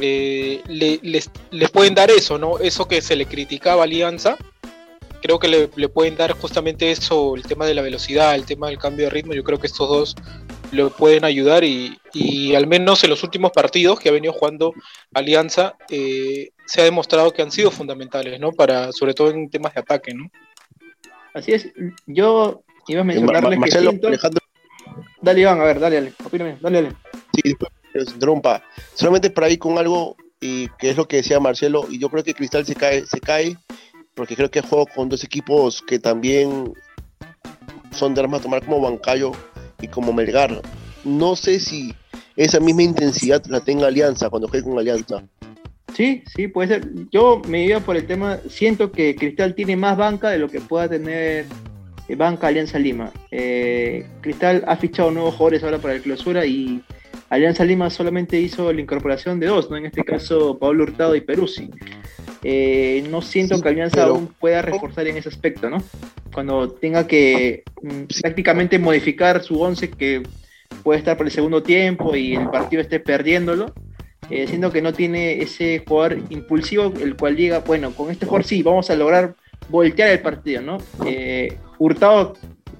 eh, 0.00 0.62
le, 0.66 0.98
les, 1.02 1.30
les, 1.50 1.70
pueden 1.70 1.94
dar 1.94 2.10
eso, 2.10 2.38
¿no? 2.38 2.58
Eso 2.58 2.86
que 2.88 3.00
se 3.00 3.16
le 3.16 3.26
criticaba 3.26 3.82
a 3.82 3.84
Alianza, 3.84 4.36
creo 5.24 5.38
que 5.38 5.48
le, 5.48 5.88
pueden 5.88 6.16
dar 6.16 6.32
justamente 6.32 6.90
eso, 6.90 7.34
el 7.34 7.44
tema 7.44 7.64
de 7.64 7.72
la 7.72 7.80
velocidad, 7.80 8.34
el 8.34 8.44
tema 8.44 8.68
del 8.68 8.76
cambio 8.76 9.06
de 9.06 9.10
ritmo, 9.10 9.32
yo 9.32 9.42
creo 9.42 9.58
que 9.58 9.68
estos 9.68 9.88
dos 9.88 10.16
le 10.70 10.84
pueden 10.86 11.24
ayudar 11.24 11.64
y, 11.64 12.54
al 12.54 12.66
menos 12.66 13.04
en 13.04 13.10
los 13.10 13.22
últimos 13.22 13.50
partidos 13.50 13.98
que 13.98 14.10
ha 14.10 14.12
venido 14.12 14.34
jugando 14.34 14.74
Alianza 15.14 15.76
eh, 15.88 16.50
se 16.66 16.82
ha 16.82 16.84
demostrado 16.84 17.32
que 17.32 17.40
han 17.40 17.50
sido 17.50 17.70
fundamentales, 17.70 18.38
¿no? 18.38 18.52
Para, 18.52 18.92
sobre 18.92 19.14
todo 19.14 19.30
en 19.30 19.48
temas 19.48 19.72
de 19.72 19.80
ataque, 19.80 20.12
¿no? 20.12 20.30
Así 21.32 21.52
es, 21.52 21.72
yo 22.04 22.62
iba 22.86 23.00
a 23.00 23.04
mencionarles 23.04 23.60
que 23.60 23.80
siento... 23.80 24.08
Dale 25.22 25.40
Iván, 25.40 25.58
a 25.58 25.64
ver, 25.64 25.80
dale, 25.80 25.96
dale, 25.96 26.12
opíname, 26.22 26.58
dale, 26.60 26.82
dale. 26.82 26.96
Sí, 27.32 27.54
trompa. 28.18 28.62
Solamente 28.94 29.30
por 29.30 29.44
ahí 29.44 29.56
con 29.56 29.78
algo 29.78 30.16
y 30.40 30.68
que 30.78 30.90
es 30.90 30.96
lo 30.96 31.08
que 31.08 31.16
decía 31.16 31.40
Marcelo, 31.40 31.86
y 31.88 31.98
yo 31.98 32.10
creo 32.10 32.22
que 32.22 32.34
Cristal 32.34 32.66
se 32.66 32.74
cae, 32.74 33.06
se 33.06 33.20
cae 33.20 33.56
porque 34.14 34.36
creo 34.36 34.50
que 34.50 34.60
juego 34.60 34.86
con 34.94 35.08
dos 35.08 35.24
equipos 35.24 35.82
que 35.82 35.98
también 35.98 36.72
son 37.90 38.14
de 38.14 38.20
armas 38.20 38.40
a 38.40 38.42
tomar 38.44 38.64
como 38.64 38.80
Bancayo 38.80 39.32
y 39.80 39.88
como 39.88 40.12
Melgar. 40.12 40.60
No 41.04 41.36
sé 41.36 41.60
si 41.60 41.94
esa 42.36 42.60
misma 42.60 42.82
intensidad 42.82 43.44
la 43.46 43.60
tenga 43.60 43.86
Alianza 43.86 44.30
cuando 44.30 44.48
juegue 44.48 44.64
con 44.64 44.78
Alianza. 44.78 45.24
Sí, 45.94 46.24
sí, 46.34 46.48
puede 46.48 46.68
ser. 46.68 46.90
Yo 47.10 47.40
me 47.46 47.64
iba 47.64 47.80
por 47.80 47.96
el 47.96 48.06
tema, 48.06 48.40
siento 48.48 48.90
que 48.90 49.14
Cristal 49.14 49.54
tiene 49.54 49.76
más 49.76 49.96
banca 49.96 50.30
de 50.30 50.38
lo 50.38 50.48
que 50.48 50.60
pueda 50.60 50.88
tener 50.88 51.46
eh, 52.08 52.16
banca 52.16 52.48
Alianza 52.48 52.78
Lima. 52.78 53.12
Eh, 53.30 54.06
Cristal 54.20 54.64
ha 54.66 54.76
fichado 54.76 55.10
nuevos 55.10 55.34
jugadores 55.34 55.62
ahora 55.62 55.78
para 55.78 55.94
el 55.94 56.02
clausura 56.02 56.44
y 56.44 56.82
Alianza 57.34 57.64
Lima 57.64 57.90
solamente 57.90 58.40
hizo 58.40 58.72
la 58.72 58.80
incorporación 58.80 59.40
de 59.40 59.48
dos, 59.48 59.68
¿no? 59.68 59.76
En 59.76 59.86
este 59.86 60.04
caso, 60.04 60.56
Pablo 60.56 60.84
Hurtado 60.84 61.16
y 61.16 61.20
Peruzzi. 61.20 61.68
Eh, 62.44 63.04
no 63.10 63.22
siento 63.22 63.60
que 63.60 63.68
Alianza 63.68 64.04
aún 64.04 64.28
pueda 64.28 64.62
reforzar 64.62 65.08
en 65.08 65.16
ese 65.16 65.30
aspecto, 65.30 65.68
¿no? 65.68 65.82
Cuando 66.32 66.70
tenga 66.70 67.08
que 67.08 67.64
mm, 67.82 68.02
prácticamente 68.22 68.78
modificar 68.78 69.42
su 69.42 69.60
once 69.60 69.90
que 69.90 70.22
puede 70.84 71.00
estar 71.00 71.16
por 71.16 71.26
el 71.26 71.32
segundo 71.32 71.60
tiempo 71.60 72.14
y 72.14 72.36
el 72.36 72.48
partido 72.50 72.80
esté 72.80 73.00
perdiéndolo, 73.00 73.74
eh, 74.30 74.46
siendo 74.46 74.70
que 74.70 74.80
no 74.80 74.92
tiene 74.92 75.42
ese 75.42 75.82
jugador 75.84 76.18
impulsivo, 76.30 76.92
el 77.00 77.16
cual 77.16 77.34
diga, 77.34 77.58
bueno, 77.66 77.90
con 77.96 78.12
este 78.12 78.26
jugador 78.26 78.46
sí, 78.46 78.62
vamos 78.62 78.90
a 78.90 78.94
lograr 78.94 79.34
voltear 79.68 80.10
el 80.10 80.20
partido, 80.20 80.62
¿no? 80.62 80.78
Eh, 81.04 81.58
Hurtado, 81.80 82.34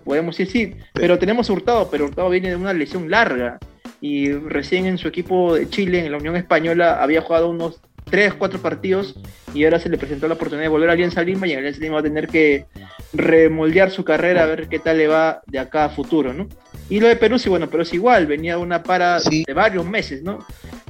podemos 0.05 0.37
decir 0.37 0.53
sí, 0.53 0.77
pero 0.93 1.19
tenemos 1.19 1.51
Hurtado, 1.51 1.89
pero 1.91 2.05
Hurtado 2.05 2.31
viene 2.31 2.51
de 2.51 2.57
una 2.57 2.73
lesión 2.73 3.11
larga 3.11 3.59
y 4.05 4.31
recién 4.35 4.85
en 4.85 4.99
su 4.99 5.09
equipo 5.09 5.55
de 5.55 5.67
Chile, 5.71 6.05
en 6.05 6.13
la 6.13 6.19
Unión 6.19 6.37
Española, 6.37 7.03
había 7.03 7.23
jugado 7.23 7.49
unos 7.49 7.81
3, 8.11 8.35
4 8.35 8.61
partidos 8.61 9.15
y 9.55 9.65
ahora 9.65 9.79
se 9.79 9.89
le 9.89 9.97
presentó 9.97 10.29
la 10.29 10.35
oportunidad 10.35 10.65
de 10.65 10.69
volver 10.69 10.91
a 10.91 10.93
Alianza 10.93 11.23
Lima 11.23 11.47
y 11.47 11.53
en 11.53 11.61
Alianza 11.61 11.81
Lima 11.81 11.95
va 11.95 12.01
a 12.01 12.03
tener 12.03 12.29
que 12.29 12.67
remoldear 13.15 13.91
su 13.91 14.05
carrera 14.05 14.43
a 14.43 14.47
ver 14.47 14.69
qué 14.69 14.79
tal 14.79 14.99
le 14.99 15.09
va 15.09 15.41
de 15.47 15.59
acá 15.59 15.87
a 15.87 15.89
futuro, 15.89 16.35
¿no? 16.35 16.51
Y 16.91 17.01
lo 17.01 17.09
de 17.09 17.17
Perú, 17.17 17.39
sí, 17.39 17.49
bueno, 17.49 17.71
pero 17.71 17.83
es 17.83 17.95
igual, 17.95 18.27
venía 18.27 18.59
una 18.59 18.83
para 18.83 19.21
de 19.21 19.55
varios 19.55 19.87
meses, 19.87 20.23
¿no? 20.23 20.47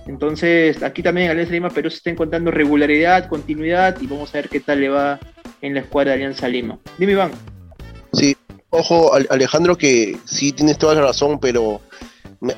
Entonces, 0.08 0.82
aquí 0.82 1.00
también 1.04 1.26
en 1.26 1.30
Alianza 1.30 1.52
Lima, 1.52 1.70
Perú 1.70 1.90
se 1.90 1.98
está 1.98 2.10
encontrando 2.10 2.50
regularidad, 2.50 3.28
continuidad 3.28 3.96
y 4.00 4.08
vamos 4.08 4.34
a 4.34 4.38
ver 4.38 4.48
qué 4.48 4.58
tal 4.58 4.80
le 4.80 4.88
va 4.88 5.20
en 5.62 5.72
la 5.72 5.82
escuadra 5.82 6.10
de 6.10 6.16
Alianza 6.16 6.48
Lima. 6.48 6.80
Dime, 6.98 7.12
Iván. 7.12 7.30
Sí, 8.12 8.36
ojo, 8.70 9.12
Alejandro, 9.30 9.78
que 9.78 10.16
sí 10.24 10.50
tienes 10.50 10.78
toda 10.78 10.96
la 10.96 11.02
razón, 11.02 11.38
pero 11.38 11.80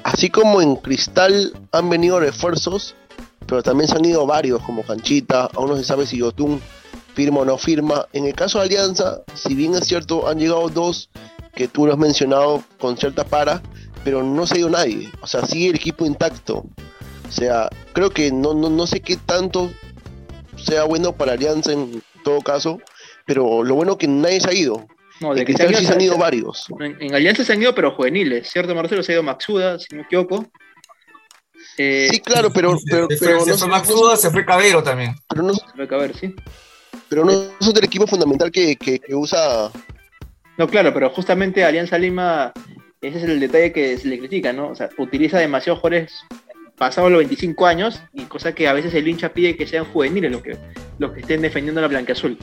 así 0.03 0.31
como 0.31 0.63
en 0.63 0.77
Cristal 0.77 1.53
han 1.73 1.89
venido 1.89 2.21
refuerzos, 2.21 2.95
pero 3.47 3.63
también 3.63 3.89
se 3.89 3.97
han 3.97 4.05
ido 4.05 4.27
varios, 4.27 4.63
como 4.63 4.83
Canchita, 4.83 5.51
aún 5.55 5.71
no 5.71 5.77
se 5.77 5.85
sabe 5.85 6.07
si 6.07 6.19
Yotun 6.19 6.61
firma 7.15 7.41
o 7.41 7.45
no 7.45 7.59
firma. 7.59 8.07
En 8.13 8.27
el 8.27 8.35
caso 8.35 8.59
de 8.59 8.67
Alianza, 8.67 9.23
si 9.35 9.55
bien 9.55 9.75
es 9.75 9.87
cierto, 9.87 10.29
han 10.29 10.39
llegado 10.39 10.69
dos 10.69 11.09
que 11.55 11.69
tú 11.69 11.87
lo 11.87 11.93
has 11.93 11.99
mencionado 11.99 12.63
con 12.79 12.97
cierta 12.97 13.25
para, 13.25 13.63
pero 14.05 14.23
no 14.23 14.47
se 14.47 14.55
ha 14.55 14.59
ido 14.59 14.71
nadie. 14.71 15.11
O 15.23 15.27
sea, 15.27 15.47
sigue 15.47 15.71
el 15.71 15.77
equipo 15.77 16.05
intacto. 16.05 16.67
O 17.29 17.33
sea, 17.33 17.69
creo 17.93 18.11
que 18.11 18.31
no, 18.31 18.55
no, 18.55 18.71
no 18.71 18.87
sé 18.87 19.01
qué 19.01 19.17
tanto 19.17 19.71
sea 20.57 20.85
bueno 20.85 21.13
para 21.13 21.33
Alianza 21.33 21.73
en 21.73 22.03
todo 22.23 22.41
caso, 22.41 22.81
pero 23.25 23.63
lo 23.63 23.75
bueno 23.75 23.99
que 23.99 24.09
nadie 24.09 24.41
se 24.41 24.51
ha 24.51 24.55
ido. 24.55 24.87
No, 25.21 25.35
de 25.35 25.45
que 25.45 25.55
se 25.55 25.63
han, 25.63 26.01
ido, 26.01 26.19
varios. 26.19 26.67
En, 26.79 27.15
Alianza 27.15 27.43
se 27.45 27.53
han 27.53 27.63
ido, 27.63 27.75
pero 27.75 27.93
juveniles, 27.93 28.51
¿cierto, 28.51 28.75
Marcelo? 28.75 29.03
Se 29.03 29.13
ha 29.13 29.15
ido 29.15 29.23
Maxuda, 29.23 29.79
si 29.79 29.87
no 29.91 29.99
me 29.99 30.03
equivoco. 30.03 30.47
Eh, 31.79 32.09
sí, 32.11 32.21
claro, 32.21 32.51
pero. 32.53 32.77
pero, 32.89 33.09
pero 33.09 33.41
se, 33.41 33.55
fue 33.55 33.69
Maxuda, 33.69 34.17
se 34.17 34.31
fue 34.31 34.45
Cabero 34.45 34.83
también. 34.83 35.15
Pero 35.29 35.43
no, 35.43 35.55
se 35.55 35.65
fue 35.75 35.89
Cabero, 35.89 36.15
sí. 36.15 36.35
Pero 37.09 37.25
no 37.25 37.33
es 37.33 37.75
del 37.75 37.85
equipo 37.85 38.07
fundamental 38.07 38.51
que, 38.51 38.77
que, 38.77 39.01
usa. 39.15 39.71
No, 40.59 40.69
claro, 40.69 40.93
pero 40.93 41.11
justamente 41.11 41.65
Alianza 41.65 41.99
Lima, 41.99 42.53
ese 43.01 43.19
es 43.19 43.25
el 43.25 43.41
detalle 43.41 43.73
que 43.73 43.97
se 43.99 44.09
le 44.09 44.19
critica, 44.19 44.53
¿no? 44.53 44.69
O 44.69 44.75
sea, 44.75 44.89
utiliza 44.99 45.39
demasiados 45.39 45.81
jugadores 45.81 46.13
pasados 46.77 47.11
los 47.11 47.19
25 47.19 47.67
años, 47.67 48.03
y 48.13 48.25
cosa 48.25 48.55
que 48.55 48.69
a 48.69 48.73
veces 48.73 48.93
el 48.95 49.09
hincha 49.09 49.33
pide 49.33 49.57
que 49.57 49.67
sean 49.67 49.87
juveniles 49.87 50.31
los 50.31 50.43
que, 50.43 50.59
los 50.99 51.13
que 51.13 51.21
estén 51.21 51.43
defendiendo 51.43 51.81
la 51.81 51.89
blanca 51.89 52.13
azul. 52.13 52.39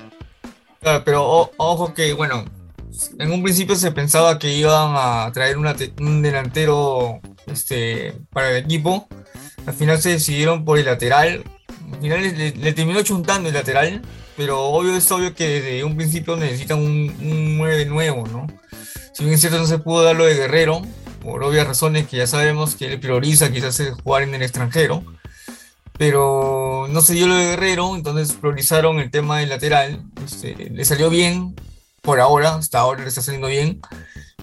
Claro, 0.80 1.04
pero 1.06 1.52
ojo 1.58 1.94
que, 1.94 2.14
bueno, 2.14 2.46
en 3.20 3.32
un 3.32 3.44
principio 3.44 3.76
se 3.76 3.92
pensaba 3.92 4.40
que 4.40 4.54
iban 4.54 4.94
a 4.96 5.32
traer 5.34 5.58
un 5.58 6.22
delantero 6.22 7.20
este, 7.48 8.14
para 8.32 8.52
el 8.52 8.58
equipo. 8.58 9.08
Al 9.66 9.74
final 9.74 10.02
se 10.02 10.10
decidieron 10.10 10.66
por 10.66 10.78
el 10.78 10.86
lateral. 10.86 11.44
Al 11.94 12.00
final 12.00 12.22
le, 12.22 12.74
terminó 12.74 13.02
chuntando 13.02 13.50
el 13.50 13.56
lateral. 13.56 14.02
Pero 14.36 14.62
obvio 14.62 14.96
es 14.96 15.12
obvio 15.12 15.36
que 15.36 15.48
desde 15.48 15.84
un 15.84 15.96
principio 15.96 16.36
necesitan 16.36 16.80
un, 16.80 17.16
un 17.22 17.58
9 17.58 17.86
nuevo, 17.86 18.26
¿no? 18.28 18.48
Si 19.14 19.24
bien 19.24 19.36
es 19.36 19.42
cierto 19.42 19.60
no 19.60 19.68
se 19.68 19.78
pudo 19.78 20.04
dar 20.04 20.16
lo 20.16 20.26
de 20.26 20.34
Guerrero, 20.34 20.82
por 21.22 21.44
obvias 21.44 21.68
razones 21.68 22.08
que 22.08 22.18
ya 22.18 22.26
sabemos 22.26 22.76
que 22.76 22.92
él 22.92 23.00
prioriza 23.00 23.52
quizás 23.52 23.80
jugar 24.04 24.24
en 24.24 24.34
el 24.34 24.42
extranjero. 24.42 25.04
Pero 26.00 26.88
no 26.90 27.02
se 27.02 27.14
dio 27.14 27.28
lo 27.28 27.36
de 27.36 27.46
Guerrero, 27.46 27.96
entonces 27.96 28.36
priorizaron 28.36 29.00
el 29.00 29.12
tema 29.12 29.38
del 29.38 29.50
lateral. 29.50 30.04
Este, 30.26 30.56
le 30.72 30.84
salió 30.84 31.12
bien, 31.12 31.56
por 32.04 32.20
ahora, 32.20 32.56
hasta 32.56 32.80
ahora 32.80 33.02
le 33.02 33.08
está 33.08 33.22
saliendo 33.22 33.48
bien, 33.48 33.80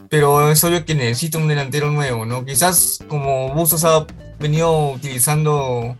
pero 0.09 0.51
es 0.51 0.65
obvio 0.65 0.85
que 0.85 0.95
necesita 0.95 1.39
un 1.39 1.47
delantero 1.47 1.91
nuevo, 1.91 2.25
¿no? 2.25 2.45
Quizás 2.45 3.01
como 3.07 3.55
Bustos 3.55 3.85
ha 3.85 4.07
venido 4.39 4.93
utilizando 4.93 5.97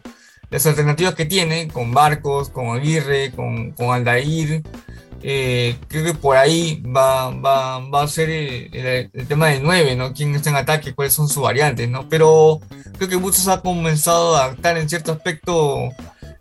las 0.49 0.67
alternativas 0.67 1.15
que 1.15 1.27
tiene, 1.27 1.69
con 1.69 1.93
Barcos, 1.93 2.49
con 2.49 2.77
Aguirre, 2.77 3.31
con, 3.33 3.73
con 3.73 3.91
Aldair, 3.91 4.63
eh, 5.23 5.77
creo 5.89 6.03
que 6.03 6.15
por 6.15 6.39
ahí 6.39 6.83
va, 6.83 7.31
va, 7.31 7.79
va 7.79 8.03
a 8.03 8.09
ser 8.09 8.31
el, 8.31 9.11
tema 9.29 9.49
del 9.49 9.63
9, 9.63 9.97
¿no? 9.97 10.15
¿Quién 10.15 10.35
está 10.35 10.49
en 10.49 10.57
ataque? 10.57 10.95
¿Cuáles 10.95 11.13
son 11.13 11.29
sus 11.29 11.43
variantes, 11.43 11.89
¿no? 11.91 12.09
Pero 12.09 12.61
creo 12.97 13.09
que 13.09 13.17
Bustos 13.17 13.49
ha 13.49 13.61
comenzado 13.61 14.37
a 14.37 14.45
adaptar 14.45 14.79
en 14.79 14.89
cierto 14.89 15.13
aspecto 15.13 15.91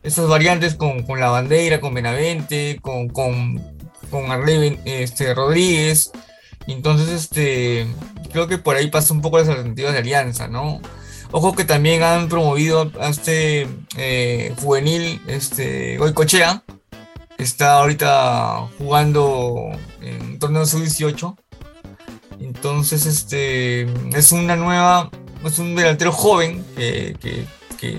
esas 0.01 0.27
variantes 0.29 0.75
con, 0.75 1.03
la 1.19 1.29
bandera, 1.29 1.81
con 1.81 1.93
Benavente, 1.93 2.79
con, 2.81 3.09
con, 3.09 3.68
con 4.09 4.31
Arley 4.31 4.79
este, 4.85 5.33
Rodríguez. 5.33 6.11
Entonces, 6.67 7.09
este, 7.09 7.87
creo 8.31 8.47
que 8.47 8.57
por 8.57 8.75
ahí 8.75 8.89
pasa 8.89 9.13
un 9.13 9.21
poco 9.21 9.39
las 9.39 9.47
alternativas 9.47 9.93
de 9.93 9.99
alianza, 9.99 10.47
¿no? 10.47 10.81
Ojo 11.31 11.53
que 11.53 11.63
también 11.63 12.01
han 12.01 12.27
promovido 12.27 12.91
a 12.99 13.09
este 13.09 13.67
eh, 13.97 14.53
juvenil, 14.61 15.21
este 15.27 15.97
Goicochea, 15.97 16.63
está 17.37 17.79
ahorita 17.79 18.67
jugando 18.77 19.69
en 20.01 20.39
torneo 20.39 20.65
sub-18. 20.65 21.37
Entonces, 22.39 23.05
este 23.05 23.83
es 24.17 24.31
una 24.31 24.55
nueva, 24.55 25.11
es 25.45 25.59
un 25.59 25.75
delantero 25.75 26.11
joven 26.11 26.65
que, 26.75 27.45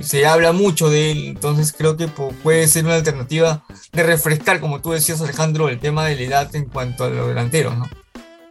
se 0.02 0.26
habla 0.26 0.52
mucho 0.52 0.90
de 0.90 1.10
él. 1.10 1.26
Entonces, 1.28 1.72
creo 1.72 1.96
que 1.96 2.08
puede 2.08 2.66
ser 2.68 2.84
una 2.84 2.94
alternativa 2.94 3.64
de 3.92 4.02
refrescar, 4.02 4.60
como 4.60 4.80
tú 4.80 4.92
decías, 4.92 5.20
Alejandro, 5.20 5.68
el 5.68 5.78
tema 5.78 6.06
de 6.06 6.16
la 6.16 6.22
edad 6.22 6.56
en 6.56 6.66
cuanto 6.66 7.04
a 7.04 7.10
los 7.10 7.28
delanteros, 7.28 7.76
¿no? 7.76 7.88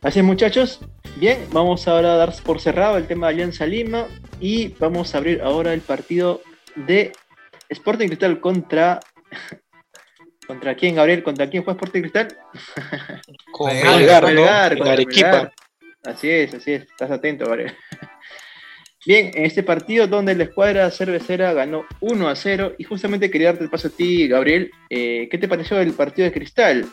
Así 0.02 0.20
es, 0.20 0.26
muchachos. 0.26 0.80
Bien, 1.18 1.46
vamos 1.52 1.88
ahora 1.88 2.14
a 2.14 2.18
dar 2.18 2.34
por 2.44 2.62
cerrado 2.62 2.98
el 2.98 3.08
tema 3.08 3.28
de 3.28 3.34
Alianza 3.34 3.66
Lima 3.66 4.08
y 4.40 4.70
vamos 4.80 5.14
a 5.14 5.18
abrir 5.18 5.42
ahora 5.42 5.74
el 5.74 5.82
partido 5.82 6.42
de 6.76 7.12
Sporting 7.68 8.08
Cristal 8.08 8.40
contra. 8.40 9.00
¿Contra 10.48 10.74
quién, 10.74 10.96
Gabriel? 10.96 11.22
¿Contra 11.22 11.48
quién 11.48 11.64
fue 11.64 11.74
Sporting 11.74 12.02
Cristal? 12.02 12.28
Con 13.52 13.72
Melgar, 13.72 14.78
con 14.78 14.88
Arequipa. 14.88 15.52
Así 16.04 16.30
es, 16.30 16.54
así 16.54 16.74
es. 16.74 16.84
Estás 16.84 17.12
atento, 17.12 17.46
Gabriel. 17.46 17.76
Bien, 19.06 19.32
en 19.34 19.46
este 19.46 19.64
partido 19.64 20.08
donde 20.08 20.36
la 20.36 20.44
escuadra 20.44 20.92
cervecera 20.92 21.54
ganó 21.54 21.86
1 22.02 22.28
a 22.28 22.36
0 22.36 22.74
y 22.78 22.84
justamente 22.84 23.32
quería 23.32 23.48
darte 23.48 23.64
el 23.64 23.70
paso 23.70 23.88
a 23.88 23.92
ti, 23.92 24.28
Gabriel. 24.28 24.72
Eh, 24.90 25.30
¿Qué 25.32 25.38
te 25.38 25.48
pareció 25.48 25.80
el 25.80 25.94
partido 25.94 26.26
de 26.26 26.34
Cristal? 26.34 26.86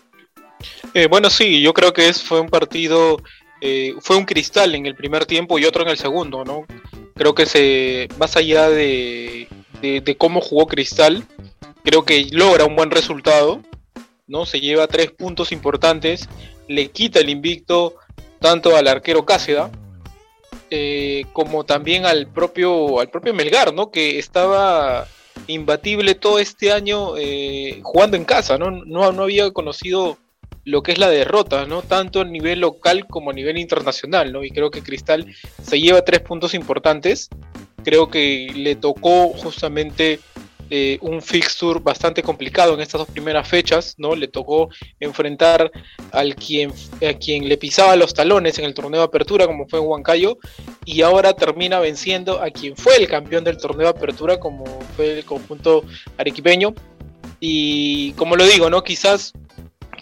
Eh, 0.94 1.06
bueno, 1.08 1.30
sí, 1.30 1.60
yo 1.60 1.74
creo 1.74 1.92
que 1.92 2.08
es, 2.08 2.22
fue 2.22 2.40
un 2.40 2.48
partido, 2.48 3.18
eh, 3.60 3.94
fue 4.00 4.16
un 4.16 4.24
cristal 4.24 4.74
en 4.74 4.86
el 4.86 4.94
primer 4.94 5.26
tiempo 5.26 5.58
y 5.58 5.64
otro 5.64 5.82
en 5.82 5.88
el 5.88 5.98
segundo, 5.98 6.44
¿no? 6.44 6.66
Creo 7.14 7.34
que 7.34 7.46
se, 7.46 8.08
más 8.18 8.36
allá 8.36 8.68
de, 8.68 9.48
cómo 10.18 10.40
jugó 10.40 10.66
Cristal, 10.66 11.24
creo 11.82 12.04
que 12.04 12.28
logra 12.30 12.64
un 12.64 12.76
buen 12.76 12.90
resultado, 12.90 13.62
¿no? 14.26 14.46
Se 14.46 14.60
lleva 14.60 14.86
tres 14.86 15.10
puntos 15.10 15.52
importantes, 15.52 16.28
le 16.68 16.88
quita 16.88 17.20
el 17.20 17.30
invicto 17.30 17.96
tanto 18.38 18.76
al 18.76 18.88
arquero 18.88 19.24
Cáceda, 19.24 19.70
eh, 20.70 21.24
como 21.32 21.64
también 21.64 22.06
al 22.06 22.26
propio, 22.26 23.00
al 23.00 23.08
propio 23.08 23.34
Melgar, 23.34 23.72
¿no? 23.74 23.90
Que 23.90 24.18
estaba 24.18 25.06
imbatible 25.46 26.14
todo 26.14 26.38
este 26.38 26.72
año 26.72 27.12
jugando 27.82 28.16
en 28.16 28.24
casa, 28.24 28.58
¿no? 28.58 28.70
No, 28.70 29.12
no 29.12 29.22
había 29.22 29.50
conocido 29.50 30.18
lo 30.66 30.82
que 30.82 30.92
es 30.92 30.98
la 30.98 31.08
derrota, 31.08 31.64
¿no? 31.64 31.82
Tanto 31.82 32.20
a 32.20 32.24
nivel 32.24 32.60
local 32.60 33.06
como 33.06 33.30
a 33.30 33.32
nivel 33.32 33.56
internacional, 33.56 34.32
¿no? 34.32 34.42
Y 34.42 34.50
creo 34.50 34.70
que 34.72 34.82
Cristal 34.82 35.32
se 35.62 35.80
lleva 35.80 36.04
tres 36.04 36.20
puntos 36.20 36.54
importantes. 36.54 37.30
Creo 37.84 38.10
que 38.10 38.48
le 38.52 38.74
tocó 38.74 39.28
justamente 39.28 40.18
eh, 40.70 40.98
un 41.00 41.22
fixture 41.22 41.80
bastante 41.80 42.22
complicado 42.22 42.74
en 42.74 42.80
estas 42.80 43.00
dos 43.00 43.08
primeras 43.08 43.48
fechas, 43.48 43.94
¿no? 43.98 44.14
Le 44.14 44.28
tocó 44.28 44.68
enfrentar 45.00 45.70
al 46.12 46.34
quien, 46.34 46.72
a 47.08 47.14
quien 47.14 47.48
le 47.48 47.56
pisaba 47.56 47.96
los 47.96 48.14
talones 48.14 48.58
en 48.58 48.64
el 48.64 48.74
torneo 48.74 49.00
de 49.00 49.06
apertura, 49.06 49.46
como 49.46 49.66
fue 49.66 49.80
Huancayo, 49.80 50.38
y 50.84 51.02
ahora 51.02 51.34
termina 51.34 51.80
venciendo 51.80 52.42
a 52.42 52.50
quien 52.50 52.76
fue 52.76 52.96
el 52.96 53.06
campeón 53.06 53.44
del 53.44 53.58
torneo 53.58 53.92
de 53.92 53.98
apertura, 53.98 54.38
como 54.38 54.64
fue 54.96 55.18
el 55.18 55.24
conjunto 55.24 55.84
arequipeño. 56.18 56.74
Y 57.38 58.12
como 58.12 58.34
lo 58.36 58.46
digo, 58.46 58.70
¿no? 58.70 58.82
Quizás 58.82 59.32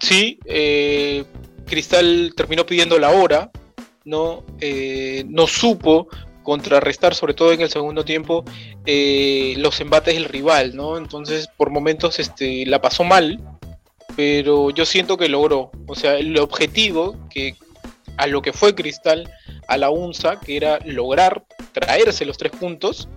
Sí, 0.00 0.38
eh, 0.44 1.24
Cristal 1.66 2.32
terminó 2.36 2.66
pidiendo 2.66 2.98
la 2.98 3.10
hora, 3.10 3.50
no, 4.04 4.44
eh, 4.60 5.24
no 5.28 5.46
supo 5.46 6.08
contrarrestar, 6.45 7.16
sobre 7.16 7.34
todo 7.34 7.53
en 7.53 7.61
el 7.61 7.70
segundo 7.70 8.05
tiempo, 8.05 8.45
eh, 8.86 9.55
los 9.59 9.80
embates 9.80 10.14
del 10.14 10.26
rival, 10.26 10.76
¿no? 10.76 10.97
Entonces, 10.97 11.49
por 11.57 11.70
momentos 11.70 12.20
este, 12.20 12.64
la 12.66 12.80
pasó 12.80 13.03
mal, 13.03 13.40
pero 14.14 14.70
yo 14.70 14.86
siento 14.86 15.16
que 15.16 15.28
logró. 15.28 15.72
O 15.88 15.97
sea, 15.97 16.16
el 16.16 16.38
objetivo 16.38 17.16
que 17.28 17.57
a 18.16 18.28
lo 18.28 18.42
que 18.42 18.53
fue 18.53 18.76
Cristal, 18.76 19.28
a 19.66 19.76
la 19.76 19.90
UNSA, 19.90 20.38
que 20.38 20.57
era 20.57 20.78
lograr 20.84 21.45
traerse 21.72 22.24
los 22.24 22.38
tres 22.38 22.53
puntos, 22.53 23.09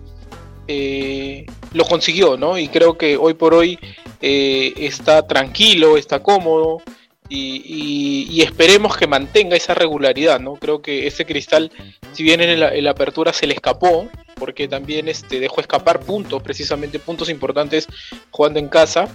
lo 1.72 1.84
consiguió, 1.84 2.36
¿no? 2.36 2.58
Y 2.58 2.68
creo 2.68 2.98
que 2.98 3.16
hoy 3.16 3.34
por 3.34 3.54
hoy 3.54 3.78
eh, 4.20 4.74
está 4.76 5.26
tranquilo, 5.26 5.96
está 5.96 6.22
cómodo 6.22 6.82
y, 7.28 8.40
esperemos 8.42 8.96
que 8.96 9.06
mantenga 9.06 9.56
esa 9.56 9.74
regularidad, 9.74 10.40
¿no? 10.40 10.54
Creo 10.54 10.80
que 10.80 11.06
ese 11.06 11.26
cristal, 11.26 11.70
si 12.12 12.22
bien 12.22 12.40
en 12.40 12.84
la, 12.84 12.90
apertura 12.90 13.32
se 13.32 13.46
le 13.46 13.54
escapó, 13.54 14.08
porque 14.36 14.68
también 14.68 15.08
este, 15.08 15.40
dejó 15.40 15.60
escapar 15.60 16.00
puntos, 16.00 16.42
precisamente 16.42 16.98
puntos 16.98 17.28
importantes 17.28 17.86
jugando 18.30 18.58
en 18.58 18.68
casa, 18.68 19.08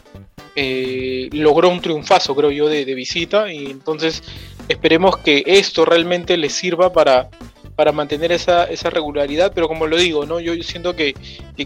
eh, 0.55 1.30
logró 1.32 1.70
un 1.70 1.82
triunfazo, 1.82 2.36
creo 2.36 2.51
yo, 2.51 2.70
de, 2.70 2.86
visita 2.93 3.51
y 3.51 3.66
entonces 3.66 4.24
esperemos 4.68 5.18
que 5.18 5.43
esto 5.47 5.86
realmente 5.86 6.38
le 6.38 6.49
sirva 6.49 6.93
para, 6.93 7.30
para 7.76 7.91
mantener 7.91 8.32
esa, 8.32 8.66
esa 8.66 8.89
regularidad, 8.89 9.51
pero 9.55 9.68
como 9.68 9.88
lo 9.88 9.97
digo, 9.97 10.26
¿no? 10.26 10.39
Yo, 10.39 10.53
siento 10.61 10.95
que, 10.95 11.16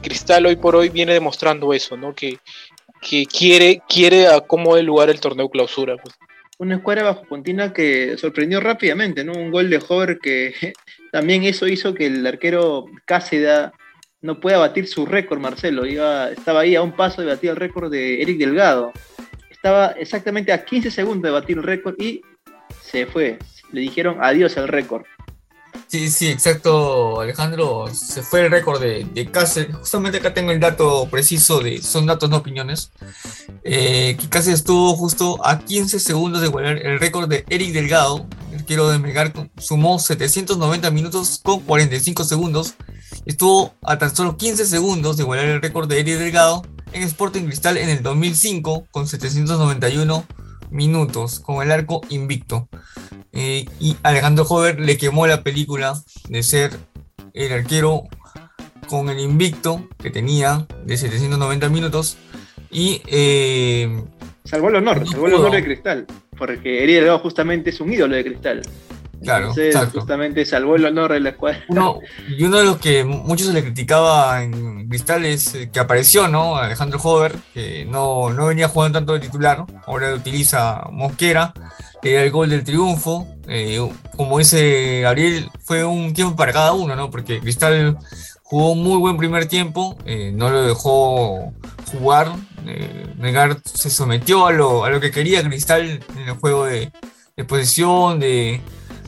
Cristal 0.02 0.45
hoy 0.45 0.56
por 0.56 0.76
hoy 0.76 0.89
viene 0.89 1.14
demostrando 1.14 1.74
eso, 1.74 1.98
¿no? 1.98 2.16
Que, 2.16 2.38
que 3.02 3.26
quiere, 3.26 3.82
quiere 3.88 4.28
acomodar 4.28 4.80
el 4.80 4.86
lugar 4.86 5.10
el 5.10 5.20
torneo 5.20 5.50
clausura. 5.50 5.98
Pues. 5.98 6.16
Una 6.60 6.76
escuadra 6.76 7.03
bajo 7.03 7.24
Pontina 7.26 7.72
que 7.72 8.18
sorprendió 8.18 8.60
rápidamente, 8.60 9.24
¿no? 9.24 9.34
Un 9.34 9.51
gol 9.51 9.70
de 9.70 9.82
Hover 9.88 10.18
que 10.18 10.53
también 11.12 11.43
eso 11.43 11.68
hizo 11.68 11.93
que 11.93 12.08
el 12.08 12.26
arquero 12.26 12.86
Cáceda 13.05 13.74
no 14.22 14.39
pueda 14.39 14.58
batir 14.58 14.88
su 14.88 15.05
récord, 15.05 15.39
Marcelo. 15.39 15.86
Iba, 15.86 16.32
estaba 16.32 16.62
ahí 16.62 16.76
a 16.76 16.82
un 16.82 16.93
paso 16.93 17.22
de 17.22 17.28
batir 17.28 17.51
el 17.51 17.55
récord 17.55 17.91
de 17.91 18.22
Eric 18.22 18.39
Delgado. 18.39 18.91
Estaba 19.51 19.88
exactamente 19.91 20.51
a 20.51 20.66
15 20.66 20.89
segundos 20.91 21.24
de 21.24 21.32
batir 21.32 21.58
el 21.58 21.64
récord 21.64 21.95
y 21.99 22.22
se 22.82 23.05
fue. 23.05 23.38
Le 23.72 23.82
dijeron 23.82 24.18
adiós 24.20 24.58
al 24.58 24.68
récord. 24.68 25.05
Sí, 25.88 26.10
sí, 26.12 26.28
exacto, 26.28 27.22
Alejandro. 27.22 27.86
Se 27.94 28.22
fue 28.22 28.46
el 28.46 28.52
récord 28.52 28.82
de, 28.82 29.06
de 29.06 29.32
Cáceres. 29.32 29.74
Justamente 29.78 30.18
acá 30.18 30.34
tengo 30.34 30.52
el 30.52 30.60
dato 30.60 31.08
preciso 31.10 31.62
de. 31.62 31.82
Son 31.82 32.06
datos, 32.06 32.30
no 32.30 32.38
opiniones. 32.38 32.92
Eh, 33.64 34.18
que 34.20 34.28
Cáceres 34.28 34.60
estuvo 34.60 34.96
justo 34.98 35.46
a 35.46 35.60
15 35.60 36.00
segundos 36.00 36.42
de 36.42 36.48
igualar 36.48 36.78
el 36.78 37.00
récord 37.00 37.30
de 37.30 37.46
Eric 37.50 37.72
Delgado. 37.72 38.28
El 38.52 38.66
quiero 38.66 38.90
de 38.90 39.00
Melgar 39.00 39.32
sumó 39.58 39.98
790 39.98 40.92
minutos 40.92 41.40
con 41.42 41.62
45 41.62 42.26
segundos. 42.26 42.74
Estuvo 43.26 43.74
a 43.82 43.98
tan 43.98 44.14
solo 44.14 44.36
15 44.36 44.66
segundos 44.66 45.16
de 45.16 45.24
igualar 45.24 45.46
el 45.46 45.62
récord 45.62 45.88
de 45.88 46.02
Eric 46.02 46.18
Delgado 46.18 46.64
en 46.92 47.04
Sporting 47.04 47.46
Cristal 47.46 47.78
en 47.78 47.90
el 47.90 48.04
2005 48.04 48.88
con 48.92 49.08
791 49.08 50.26
minutos 50.70 51.39
con 51.39 51.63
el 51.63 51.72
arco 51.72 52.01
invicto. 52.09 52.68
Eh, 53.34 53.65
y 53.80 53.95
Alejandro 54.03 54.45
Hover 54.47 54.80
le 54.80 54.97
quemó 54.97 55.28
la 55.28 55.43
película 55.43 55.93
de 56.30 56.43
ser 56.43 56.72
el 57.34 57.53
arquero 57.53 58.03
con 58.88 59.09
el 59.09 59.20
invicto 59.20 59.88
que 60.01 60.09
tenía 60.09 60.65
de 60.86 60.97
790 60.97 61.70
minutos 61.70 62.18
y 62.72 63.01
eh, 63.07 64.03
salvó 64.43 64.70
el 64.70 64.76
honor, 64.76 65.07
salvó 65.07 65.28
el 65.28 65.34
honor 65.36 65.51
de 65.51 65.63
Cristal, 65.63 66.07
porque 66.38 66.86
Delgado 66.86 67.20
justamente 67.20 67.70
es 67.70 67.80
un 67.82 67.93
ídolo 67.93 68.15
de 68.15 68.24
Cristal. 68.24 68.61
Claro, 69.24 69.53
justamente 69.93 70.45
salvó 70.45 70.76
el 70.76 70.86
honor 70.86 71.13
de 71.13 71.20
la 71.20 71.30
escuadra. 71.30 71.63
y 72.28 72.43
uno 72.43 72.57
de 72.57 72.63
los 72.63 72.78
que 72.78 73.03
muchos 73.03 73.47
se 73.47 73.53
le 73.53 73.63
criticaba 73.63 74.43
en 74.43 74.88
Cristal 74.88 75.26
es 75.26 75.55
eh, 75.55 75.70
que 75.72 75.80
apareció, 75.80 76.28
¿no? 76.28 76.57
Alejandro 76.57 76.99
Hover, 77.01 77.36
que 77.53 77.86
no, 77.86 78.32
no 78.32 78.47
venía 78.47 78.68
jugando 78.68 78.99
tanto 78.99 79.13
de 79.13 79.20
titular, 79.20 79.65
ahora 79.86 80.13
utiliza 80.13 80.84
Mosquera, 80.91 81.53
era 82.07 82.24
el 82.24 82.32
gol 82.32 82.49
del 82.49 82.63
triunfo. 82.63 83.28
Eh, 83.47 83.80
como 84.15 84.39
dice 84.39 85.01
Gabriel, 85.01 85.49
fue 85.63 85.84
un 85.84 86.13
tiempo 86.13 86.36
para 86.36 86.53
cada 86.53 86.74
uno, 86.74 86.95
¿no? 86.95 87.09
Porque 87.09 87.39
Cristal 87.39 87.97
jugó 88.43 88.76
muy 88.76 88.97
buen 88.97 89.18
primer 89.18 89.45
tiempo, 89.45 89.97
eh, 90.05 90.32
no 90.34 90.49
lo 90.49 90.63
dejó 90.63 91.53
jugar. 91.91 92.32
Negar 93.18 93.57
se 93.63 93.89
sometió 93.89 94.45
a 94.45 94.51
lo, 94.51 94.84
a 94.84 94.89
lo 94.89 94.99
que 94.99 95.09
quería 95.09 95.41
Cristal 95.41 96.03
en 96.15 96.28
el 96.28 96.34
juego 96.34 96.65
de, 96.65 96.91
de 97.38 97.43
posición, 97.45 98.20
de, 98.20 98.61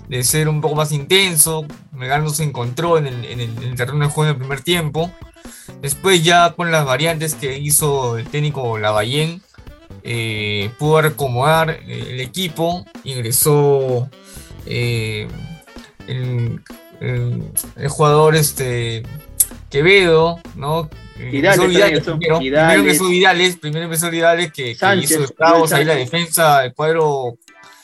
de 0.09 0.23
ser 0.23 0.49
un 0.49 0.59
poco 0.59 0.75
más 0.75 0.91
intenso. 0.91 1.65
Melgar 1.93 2.21
no 2.21 2.31
se 2.31 2.43
encontró 2.43 2.97
en 2.97 3.07
el, 3.07 3.75
terreno 3.77 4.05
de 4.05 4.11
juego 4.11 4.29
en 4.29 4.35
el 4.35 4.39
primer 4.39 4.61
tiempo. 4.61 5.11
Después 5.81 6.23
ya 6.23 6.53
con 6.53 6.71
las 6.71 6.83
variantes 6.83 7.35
que 7.35 7.57
hizo 7.57 8.17
el 8.17 8.27
técnico 8.27 8.77
Lavallén, 8.77 9.41
eh, 10.03 10.71
pudo 10.79 10.97
acomodar 10.97 11.69
eh, 11.69 12.07
el 12.09 12.21
equipo, 12.21 12.85
ingresó 13.03 14.09
eh, 14.65 15.27
el, 16.07 16.61
jugador 17.87 18.35
este, 18.35 19.03
Quevedo, 19.69 20.39
¿no? 20.55 20.89
Vidales, 21.17 21.67
Vidales, 21.67 22.03
primero, 22.03 22.37
primero, 22.39 22.71
empezó 22.71 23.07
Vidales, 23.09 23.55
primero 23.57 23.85
empezó 23.85 24.09
Vidales 24.09 24.51
que, 24.53 24.71
hizo 24.71 25.23
estragos 25.23 25.73
ahí 25.73 25.83
la 25.83 25.95
defensa 25.95 26.61
del 26.61 26.73
cuadro 26.73 27.37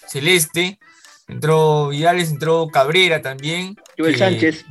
celeste. 0.07 0.79
Entró 1.27 1.89
Vidales, 1.89 2.29
entró 2.29 2.67
Cabrera 2.67 3.21
también. 3.21 3.75
Joel 3.97 4.17
Sánchez. 4.17 4.65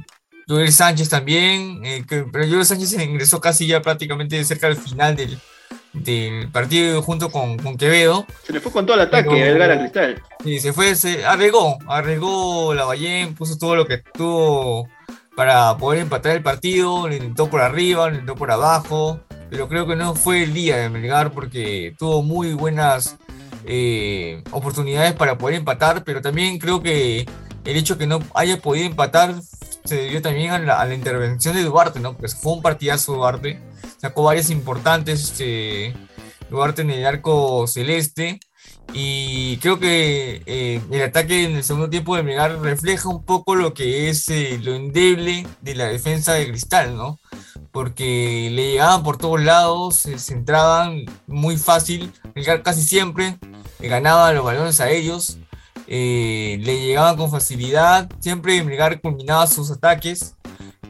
Joel 0.46 0.72
Sánchez 0.72 1.08
también, 1.08 1.80
eh, 1.84 2.04
pero 2.08 2.46
Joel 2.48 2.66
Sánchez 2.66 2.92
ingresó 3.00 3.40
casi 3.40 3.66
ya 3.66 3.80
prácticamente 3.80 4.42
cerca 4.44 4.68
del 4.68 4.76
final 4.76 5.16
del, 5.16 5.38
del 5.94 6.50
partido 6.50 7.00
junto 7.02 7.30
con, 7.30 7.56
con, 7.56 7.78
Quevedo. 7.78 8.26
Se 8.42 8.52
le 8.52 8.60
fue 8.60 8.70
con 8.70 8.84
todo 8.84 8.96
el 8.96 9.02
ataque, 9.02 9.30
Vergara 9.30 9.78
Cristal. 9.78 10.22
Sí, 10.42 10.60
se 10.60 10.72
fue, 10.72 10.94
se 10.96 11.24
arregó, 11.24 11.78
arregó 11.86 12.74
la 12.74 12.84
Ballén, 12.84 13.34
puso 13.34 13.56
todo 13.56 13.74
lo 13.74 13.86
que 13.86 13.98
tuvo 14.12 14.88
para 15.34 15.76
poder 15.78 16.02
empatar 16.02 16.36
el 16.36 16.42
partido, 16.42 17.08
lo 17.08 17.14
intentó 17.14 17.48
por 17.48 17.60
arriba, 17.60 18.08
lo 18.08 18.14
intentó 18.14 18.36
por 18.36 18.50
abajo, 18.50 19.20
pero 19.50 19.68
creo 19.68 19.86
que 19.86 19.96
no 19.96 20.14
fue 20.14 20.42
el 20.44 20.52
día 20.52 20.76
de 20.76 20.90
Melgar 20.90 21.32
porque 21.32 21.94
tuvo 21.98 22.22
muy 22.22 22.52
buenas 22.52 23.16
eh, 23.66 24.42
oportunidades 24.50 25.14
para 25.14 25.38
poder 25.38 25.56
empatar, 25.56 26.04
pero 26.04 26.20
también 26.22 26.58
creo 26.58 26.82
que 26.82 27.26
el 27.64 27.76
hecho 27.76 27.98
que 27.98 28.06
no 28.06 28.20
haya 28.34 28.60
podido 28.60 28.86
empatar 28.86 29.34
se 29.84 29.96
debió 29.96 30.22
también 30.22 30.50
a 30.50 30.58
la, 30.58 30.94
intervención 30.94 31.54
de 31.54 31.62
Duarte, 31.62 32.00
¿no? 32.00 32.14
Porque 32.14 32.28
fue 32.28 32.52
un 32.52 32.62
partidazo 32.62 33.14
Duarte, 33.14 33.60
sacó 33.98 34.22
varias 34.24 34.50
importantes 34.50 35.24
este, 35.24 35.94
Duarte 36.50 36.82
en 36.82 36.90
el 36.90 37.06
arco 37.06 37.66
celeste. 37.66 38.40
Y 38.92 39.56
creo 39.58 39.80
que 39.80 40.42
eh, 40.46 40.80
el 40.90 41.02
ataque 41.02 41.44
en 41.44 41.56
el 41.56 41.64
segundo 41.64 41.90
tiempo 41.90 42.16
de 42.16 42.22
Melgar 42.22 42.60
refleja 42.60 43.08
un 43.08 43.24
poco 43.24 43.54
lo 43.54 43.74
que 43.74 44.08
es 44.08 44.28
eh, 44.28 44.58
lo 44.62 44.74
endeble 44.74 45.46
de 45.62 45.74
la 45.74 45.86
defensa 45.86 46.34
de 46.34 46.48
Cristal, 46.48 46.96
¿no? 46.96 47.18
Porque 47.74 48.50
le 48.52 48.70
llegaban 48.70 49.02
por 49.02 49.18
todos 49.18 49.42
lados, 49.42 49.96
se 49.96 50.18
centraban 50.18 51.04
muy 51.26 51.56
fácil, 51.56 52.12
casi 52.62 52.82
siempre 52.82 53.36
ganaba 53.80 54.32
los 54.32 54.44
balones 54.44 54.80
a 54.80 54.90
ellos, 54.90 55.38
eh, 55.88 56.56
le 56.60 56.80
llegaban 56.80 57.16
con 57.16 57.32
facilidad, 57.32 58.08
siempre 58.20 58.62
Melgar 58.62 59.00
culminaba 59.00 59.46
sus 59.48 59.72
ataques. 59.72 60.33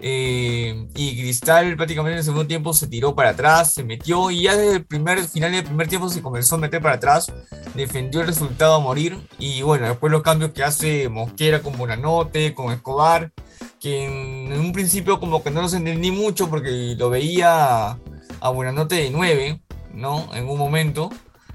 Eh, 0.06 0.86
y 0.96 1.16
Cristal 1.16 1.76
prácticamente 1.76 2.12
en 2.12 2.18
el 2.18 2.24
segundo 2.24 2.46
tiempo 2.46 2.74
se 2.74 2.88
tiró 2.88 3.14
para 3.14 3.30
atrás, 3.30 3.72
se 3.72 3.84
metió 3.84 4.30
y 4.30 4.42
ya 4.42 4.54
desde 4.54 4.76
el 4.76 4.84
primer 4.84 5.24
final 5.26 5.50
del 5.50 5.64
primer 5.64 5.88
tiempo 5.88 6.10
se 6.10 6.20
comenzó 6.20 6.56
a 6.56 6.58
meter 6.58 6.82
para 6.82 6.96
atrás, 6.96 7.32
defendió 7.74 8.20
el 8.20 8.26
resultado 8.26 8.74
a 8.74 8.80
morir 8.80 9.16
y 9.38 9.62
bueno, 9.62 9.88
después 9.88 10.12
los 10.12 10.20
cambios 10.20 10.52
que 10.52 10.62
hace 10.62 11.08
Mosquera 11.08 11.62
con 11.62 11.78
Bonanote, 11.78 12.52
con 12.52 12.70
Escobar, 12.70 13.32
que 13.80 14.04
en, 14.04 14.52
un 14.60 14.72
principio 14.72 15.18
como 15.18 15.42
que 15.42 15.50
no 15.50 15.62
los 15.62 15.72
entendí 15.72 16.10
mucho 16.10 16.50
porque 16.50 16.94
lo 16.98 17.08
veía 17.08 17.98
a 18.40 18.48
Bonanote 18.50 18.96
de 18.96 19.08
9, 19.08 19.62
¿no? 19.94 20.28
En 20.34 20.46
un 20.46 20.58
momento, 20.58 21.08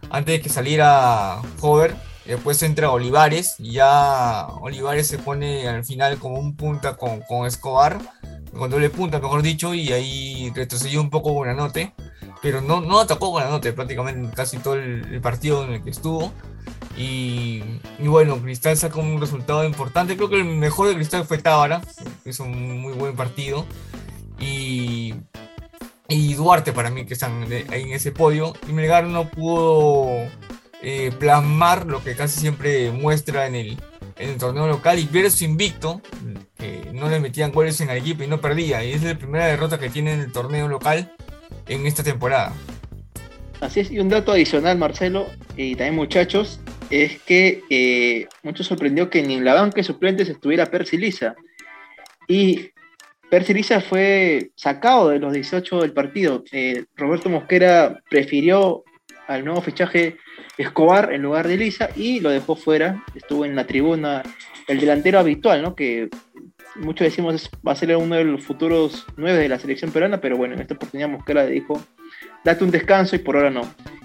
antes 0.10 0.38
de 0.38 0.41
que 0.41 0.50
saliera 0.50 1.39
Hover 1.62 1.95
Después 2.30 2.62
entra 2.62 2.91
Olivares 2.91 3.56
y 3.58 3.72
ya 3.72 4.45
Olivares 4.62 5.08
se 5.08 5.18
pone 5.18 5.68
al 5.68 5.84
final 5.84 6.20
como 6.20 6.38
un 6.38 6.56
punta 6.56 6.95
con, 6.95 7.22
con 7.22 7.47
Escobar, 7.47 7.97
con 8.58 8.70
doble 8.70 8.89
punta, 8.89 9.20
mejor 9.20 9.41
dicho, 9.41 9.74
y 9.74 9.91
ahí 9.91 10.52
retrocedió 10.56 11.02
un 11.02 11.10
poco 11.10 11.34
Buenanote, 11.34 11.93
pero 12.41 12.62
no, 12.62 12.82
no 12.82 13.00
atacó 13.00 13.32
Buenanote 13.32 13.74
prácticamente 13.74 14.34
casi 14.36 14.58
todo 14.58 14.76
el, 14.76 15.20
partido 15.22 15.66
en 15.66 15.74
el 15.74 15.84
que 15.84 15.89
estuvo. 15.89 16.32
Y, 16.97 17.64
bueno, 18.00 18.41
Cristal 18.41 18.76
sacó 18.76 19.00
un 19.00 19.22
resultado 19.22 19.64
importante. 19.64 20.18
Creo 20.18 20.30
que 20.30 20.36
el 20.36 20.45
mejor 20.45 20.89
de 20.89 20.95
Cristal 20.95 21.26
fue 21.26 21.38
Tábara, 21.38 21.82
hizo 22.26 22.43
un 22.43 22.82
muy 22.82 22.93
buen 22.93 23.16
partido. 23.16 23.66
Y, 24.38 25.14
y 26.10 26.34
Duarte 26.34 26.74
para 26.74 26.89
mí 26.89 27.06
que 27.06 27.14
están 27.14 27.43
ahí 27.43 27.84
en 27.84 27.93
ese 27.93 28.12
podio. 28.12 28.54
Y 28.68 28.74
Melgar 28.74 29.06
no 29.06 29.30
pudo 29.30 30.28
eh, 30.82 31.12
plasmar 31.20 31.86
lo 31.86 32.04
que 32.04 32.16
casi 32.16 32.39
siempre 32.39 32.91
muestra 32.91 33.47
en 33.47 33.56
el, 33.56 33.78
en 34.18 34.30
el 34.30 34.38
torneo 34.38 34.68
local 34.68 34.97
y 34.97 35.06
ver 35.06 35.30
su 35.30 35.43
invicto, 35.43 36.02
no 37.00 37.10
le 37.10 37.20
metían 37.20 37.52
goles 37.52 37.80
en 37.82 37.89
el 37.89 37.97
equipo 37.97 38.24
y 38.24 38.28
no 38.28 38.41
perdía. 38.41 38.84
Y 38.84 38.91
es 38.91 39.04
la 39.04 39.16
primera 39.16 39.47
derrota 39.47 39.80
que 39.80 39.89
tiene 39.89 40.14
en 40.14 40.20
el 40.22 40.32
torneo 40.32 40.68
local 40.68 41.14
en 41.68 41.86
esta 41.86 42.04
temporada. 42.04 42.54
Así 43.62 43.82
es, 43.82 43.91
y 43.91 44.00
un 44.00 44.10
dato 44.10 44.32
adicional, 44.32 44.78
Marcelo, 44.78 45.28
y 45.58 45.76
también 45.76 45.95
muchachos, 45.95 46.62
es 46.89 47.20
que 47.24 47.62
eh, 47.70 48.28
mucho 48.43 48.64
sorprendió 48.64 49.10
que 49.10 49.22
ni 49.22 49.36
en 49.36 49.45
la 49.45 49.54
banca 49.54 49.78
de 49.78 49.84
suplentes 49.84 50.30
estuviera 50.30 50.68
Percy 50.68 50.97
Lisa. 50.97 51.36
Y 52.28 52.72
Percy 53.30 53.54
Lisa 53.54 53.82
fue 53.82 54.52
sacado 54.56 55.10
de 55.10 55.20
los 55.20 55.34
18 55.34 55.82
del 55.82 55.93
partido. 55.93 56.43
Eh, 56.52 56.86
Roberto 56.95 57.30
Mosquera 57.30 58.02
prefirió 58.10 58.84
al 59.28 59.45
nuevo 59.45 59.62
fichaje 59.62 60.18
Escobar 60.58 61.14
en 61.14 61.22
lugar 61.22 61.47
de 61.47 61.56
Lisa 61.56 61.89
y 61.95 62.20
lo 62.20 62.32
dejó 62.32 62.56
fuera, 62.56 63.04
estuvo 63.16 63.45
en 63.45 63.56
la 63.56 63.66
tribuna 63.66 64.24
el 64.68 64.80
delantero 64.80 65.20
habitual, 65.20 65.62
¿no? 65.62 65.76
Que 65.76 66.10
muchos 66.76 67.06
decimos 67.06 67.50
va 67.68 67.72
a 67.72 67.76
ser 67.76 67.96
uno 67.96 68.16
de 68.16 68.24
los 68.24 68.44
futuros 68.44 69.06
nueve 69.18 69.40
de 69.40 69.50
la 69.50 69.60
selección 69.60 69.92
peruana, 69.92 70.22
pero 70.22 70.38
bueno, 70.38 70.56
en 70.56 70.62
esta 70.62 70.76
oportunidad 70.76 71.10
Mosquera 71.10 71.44
le 71.46 71.52
dijo, 71.52 71.82
date 72.44 72.64
un 72.64 72.72
descanso 72.72 73.16
y 73.16 73.20
por 73.20 73.36
ahora 73.36 73.50
no. 73.50 73.62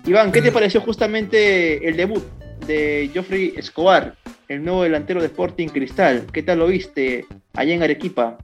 Iván, 0.07 0.33
¿qué 0.33 0.43
te 0.43 0.51
mm. 0.51 0.55
pareció 0.55 0.81
justamente 0.81 1.89
el 1.89 1.97
debut 1.97 2.23
de 2.67 3.11
Geoffrey 3.12 3.55
Escobar, 3.57 4.17
el 4.49 4.65
nuevo 4.65 4.83
delantero 4.83 5.21
de 5.21 5.27
Sporting 5.27 5.69
Cristal? 5.69 6.27
¿Qué 6.33 6.43
tal 6.43 6.59
lo 6.59 6.67
viste 6.67 7.27
allá 7.55 7.75
en 7.75 7.83
Arequipa? 7.83 8.39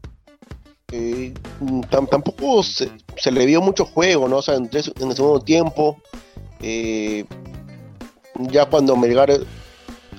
Eh, 0.92 1.32
tampoco 1.88 2.62
se, 2.62 2.90
le 3.30 3.46
vio 3.46 3.60
mucho 3.60 3.84
juego, 3.84 4.28
¿no? 4.28 4.38
O 4.38 4.42
sea, 4.42 4.56
en, 4.56 4.68
el 4.72 4.82
segundo 4.82 5.40
tiempo. 5.40 6.00
Eh, 6.62 7.24
ya 8.34 8.66
cuando 8.66 8.96
Melgar 8.96 9.30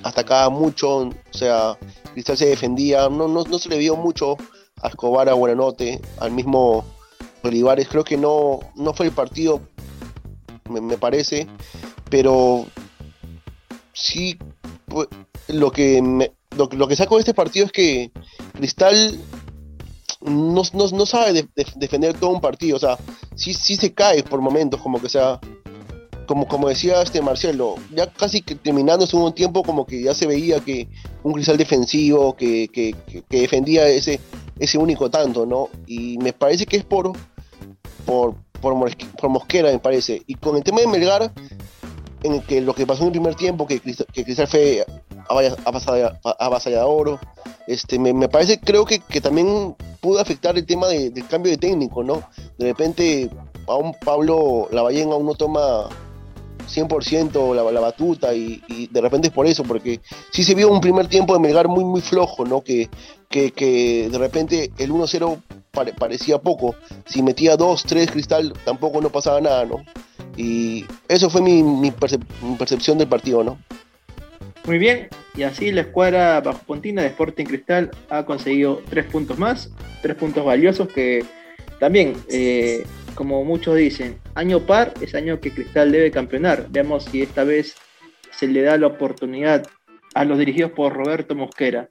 atacaba 0.02 0.48
mucho, 0.48 0.98
o 0.98 1.12
sea, 1.30 1.76
Cristal 2.12 2.36
se 2.36 2.46
defendía, 2.46 3.08
no, 3.08 3.28
no, 3.28 3.58
se 3.58 3.68
le 3.68 3.78
vio 3.78 3.96
mucho 3.96 4.36
a 4.82 4.88
Escobar, 4.88 5.28
a 5.28 5.34
Buenanote, 5.34 6.00
al 6.18 6.32
mismo 6.32 6.84
Olivares, 7.42 7.88
creo 7.88 8.04
que 8.04 8.16
no, 8.16 8.60
no 8.76 8.92
fue 8.92 9.06
el 9.06 9.12
partido, 9.12 9.60
me, 10.68 10.96
parece, 10.98 11.46
pero 12.10 12.66
sí, 13.92 14.38
pues, 14.86 15.08
lo, 15.48 15.70
que 15.70 16.30
lo, 16.56 16.88
que 16.88 16.96
saco 16.96 17.16
de 17.16 17.20
este 17.20 17.34
partido 17.34 17.66
es 17.66 17.72
que 17.72 18.10
Cristal 18.54 19.18
no, 20.20 20.64
sabe 21.06 21.48
defender 21.76 22.18
todo 22.18 22.30
un 22.30 22.40
partido, 22.40 22.76
o 22.76 22.80
sea, 22.80 22.98
sí, 23.34 23.54
sí 23.54 23.76
se 23.76 23.92
cae 23.92 24.22
por 24.22 24.40
momentos, 24.40 24.80
como 24.80 25.00
que 25.00 25.08
sea 25.08 25.40
como, 26.26 26.46
como 26.46 26.68
decía 26.68 27.02
este 27.02 27.20
Marcelo, 27.20 27.76
ya 27.94 28.06
casi 28.06 28.42
que 28.42 28.54
terminando 28.54 29.06
un 29.12 29.34
tiempo 29.34 29.62
como 29.62 29.86
que 29.86 30.02
ya 30.02 30.14
se 30.14 30.26
veía 30.26 30.60
que 30.60 30.88
un 31.22 31.32
cristal 31.32 31.56
defensivo 31.56 32.36
que, 32.36 32.68
que, 32.68 32.94
defendía 33.28 33.88
ese, 33.88 34.20
ese 34.58 34.78
único 34.78 35.10
tanto, 35.10 35.46
¿no? 35.46 35.68
Y 35.86 36.18
me 36.18 36.32
parece 36.32 36.66
que 36.66 36.76
es 36.76 36.84
por, 36.84 37.12
por, 38.04 38.34
por, 38.60 38.74
Mosquera, 39.28 39.70
me 39.70 39.78
parece. 39.78 40.22
Y 40.26 40.34
con 40.34 40.56
el 40.56 40.62
tema 40.62 40.80
de 40.80 40.86
Melgar, 40.86 41.32
en 42.22 42.40
que 42.42 42.60
lo 42.60 42.74
que 42.74 42.86
pasó 42.86 43.02
en 43.02 43.08
el 43.08 43.12
primer 43.12 43.34
tiempo, 43.34 43.66
que 43.66 43.80
que 43.80 44.24
Cristal 44.24 44.46
fue 44.46 44.86
avasallador, 46.38 47.18
este, 47.66 47.98
me, 47.98 48.12
me, 48.12 48.28
parece, 48.28 48.60
creo 48.60 48.84
que, 48.84 49.00
que, 49.00 49.20
también 49.20 49.76
pudo 50.00 50.20
afectar 50.20 50.56
el 50.56 50.66
tema 50.66 50.88
del 50.88 51.26
cambio 51.26 51.52
de 51.52 51.58
técnico, 51.58 52.02
¿no? 52.02 52.22
De 52.58 52.66
repente, 52.66 53.30
a 53.68 53.76
un 53.76 53.94
Pablo 53.94 54.68
Lavallén 54.70 55.12
aún 55.12 55.26
no 55.26 55.34
toma 55.34 55.88
100% 56.68 57.54
la, 57.54 57.70
la 57.70 57.80
batuta 57.80 58.34
y, 58.34 58.88
de 58.90 59.00
repente 59.00 59.28
es 59.28 59.34
por 59.34 59.46
eso, 59.46 59.62
porque 59.62 60.00
sí 60.30 60.42
se 60.44 60.54
vio 60.54 60.70
un 60.70 60.80
primer 60.80 61.06
tiempo 61.06 61.34
de 61.34 61.40
Melgar 61.40 61.68
muy 61.68 61.84
muy 61.84 62.00
flojo, 62.00 62.44
¿no? 62.44 62.62
Que, 62.62 62.88
que, 63.28 64.08
de 64.10 64.18
repente 64.18 64.70
el 64.78 64.90
1-0 64.90 65.40
parecía 65.98 66.38
poco, 66.38 66.74
si 67.06 67.22
metía 67.22 67.56
2, 67.56 67.84
3 67.84 68.10
cristal 68.10 68.52
tampoco 68.64 69.00
no 69.00 69.10
pasaba 69.10 69.40
nada, 69.40 69.64
¿no? 69.64 69.84
Y 70.36 70.84
eso 71.08 71.30
fue 71.30 71.40
mi, 71.42 71.90
percepción 72.58 72.98
del 72.98 73.08
partido, 73.08 73.42
¿no? 73.42 73.58
Muy 74.64 74.78
bien, 74.78 75.08
y 75.36 75.42
así 75.42 75.72
la 75.72 75.80
escuadra 75.80 76.40
bajo 76.40 76.60
Pontina 76.64 77.02
de 77.02 77.08
Sporting 77.08 77.44
Cristal 77.44 77.90
ha 78.10 78.24
conseguido 78.24 78.80
tres 78.88 79.06
puntos 79.06 79.38
más, 79.38 79.70
tres 80.02 80.16
puntos 80.16 80.44
valiosos 80.44 80.88
que 80.88 81.24
también 81.80 82.14
eh, 82.30 82.84
como 83.14 83.44
muchos 83.44 83.76
dicen, 83.76 84.18
año 84.34 84.60
par 84.60 84.92
es 85.00 85.14
año 85.14 85.40
que 85.40 85.50
Cristal 85.50 85.92
debe 85.92 86.10
campeonar. 86.10 86.66
Veamos 86.70 87.04
si 87.04 87.22
esta 87.22 87.44
vez 87.44 87.76
se 88.30 88.48
le 88.48 88.62
da 88.62 88.76
la 88.76 88.88
oportunidad 88.88 89.66
a 90.14 90.24
los 90.24 90.38
dirigidos 90.38 90.72
por 90.72 90.92
Roberto 90.92 91.34
Mosquera. 91.34 91.88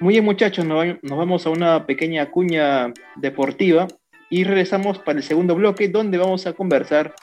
Muy 0.00 0.14
bien 0.14 0.24
muchachos, 0.24 0.64
nos 0.66 0.98
vamos 1.02 1.46
a 1.46 1.50
una 1.50 1.86
pequeña 1.86 2.30
cuña 2.30 2.92
deportiva 3.16 3.86
y 4.28 4.44
regresamos 4.44 4.98
para 4.98 5.18
el 5.18 5.24
segundo 5.24 5.54
bloque 5.54 5.88
donde 5.88 6.18
vamos 6.18 6.46
a 6.46 6.52
conversar 6.52 7.14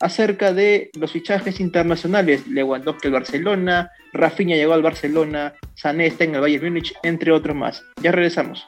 acerca 0.00 0.52
de 0.52 0.90
los 0.94 1.12
fichajes 1.12 1.60
internacionales. 1.60 2.46
Lewandowski 2.46 3.08
al 3.08 3.14
Barcelona, 3.14 3.90
Rafinha 4.12 4.56
llegó 4.56 4.72
al 4.72 4.82
Barcelona, 4.82 5.54
Sané 5.74 6.06
está 6.06 6.24
en 6.24 6.34
el 6.34 6.40
Bayern 6.40 6.64
Múnich, 6.64 6.94
entre 7.02 7.32
otros 7.32 7.56
más. 7.56 7.84
Ya 8.02 8.12
regresamos. 8.12 8.64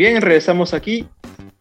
Bien, 0.00 0.22
regresamos 0.22 0.72
aquí. 0.72 1.06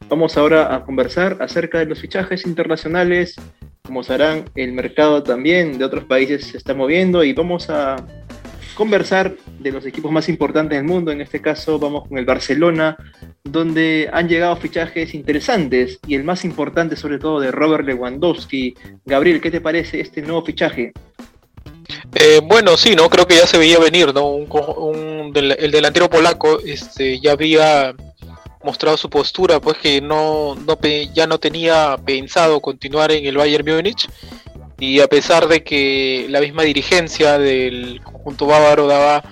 Vamos 0.08 0.38
ahora 0.38 0.74
a 0.74 0.86
conversar 0.86 1.36
acerca 1.42 1.80
de 1.80 1.88
los 1.88 2.00
fichajes 2.00 2.46
internacionales. 2.46 3.36
Como 3.84 4.02
sabrán, 4.02 4.46
el 4.56 4.72
mercado 4.72 5.24
también 5.24 5.78
de 5.78 5.84
otros 5.84 6.06
países 6.06 6.46
se 6.46 6.56
está 6.56 6.74
moviendo 6.74 7.22
y 7.26 7.34
vamos 7.34 7.70
a 7.70 7.98
conversar 8.76 9.36
de 9.60 9.74
los 9.74 9.86
equipos 9.86 10.10
más 10.10 10.30
importantes 10.30 10.78
del 10.78 10.88
mundo. 10.88 11.12
En 11.12 11.20
este 11.20 11.42
caso 11.42 11.80
vamos 11.80 12.08
con 12.08 12.18
el 12.18 12.24
Barcelona, 12.24 12.96
donde 13.44 14.10
han 14.14 14.30
llegado 14.30 14.56
fichajes 14.56 15.14
interesantes 15.14 16.00
y 16.08 16.16
el 16.16 16.24
más 16.24 16.46
importante 16.46 16.96
sobre 16.96 17.20
todo 17.20 17.42
de 17.42 17.52
Robert 17.52 17.86
Lewandowski. 17.86 18.74
Gabriel, 19.04 19.42
¿qué 19.42 19.52
te 19.52 19.60
parece 19.60 20.00
este 20.00 20.22
nuevo 20.22 20.46
fichaje? 20.46 20.94
Eh, 22.16 22.40
bueno, 22.42 22.78
sí, 22.78 22.96
no 22.96 23.10
creo 23.10 23.28
que 23.28 23.36
ya 23.36 23.46
se 23.46 23.58
veía 23.58 23.80
venir, 23.80 24.14
¿no? 24.14 24.30
Un, 24.30 25.34
el 25.36 25.72
delantero 25.72 26.10
polaco 26.10 26.62
este, 26.62 27.20
ya 27.20 27.34
había 27.34 27.94
mostrado 28.64 28.98
su 28.98 29.10
postura, 29.10 29.60
pues 29.60 29.78
que 29.78 30.02
no, 30.02 30.56
no, 30.56 30.78
ya 31.14 31.28
no 31.28 31.40
tenía 31.40 31.98
pensado 32.06 32.60
continuar 32.60 33.12
en 33.12 33.26
el 33.26 33.38
Bayern 33.38 33.66
Múnich 33.66 34.10
y 34.80 35.00
a 35.02 35.08
pesar 35.08 35.48
de 35.48 35.64
que 35.64 36.26
la 36.30 36.40
misma 36.40 36.64
dirigencia 36.64 37.38
del 37.38 38.02
conjunto 38.04 38.46
bávaro 38.46 38.88
daba 38.88 39.24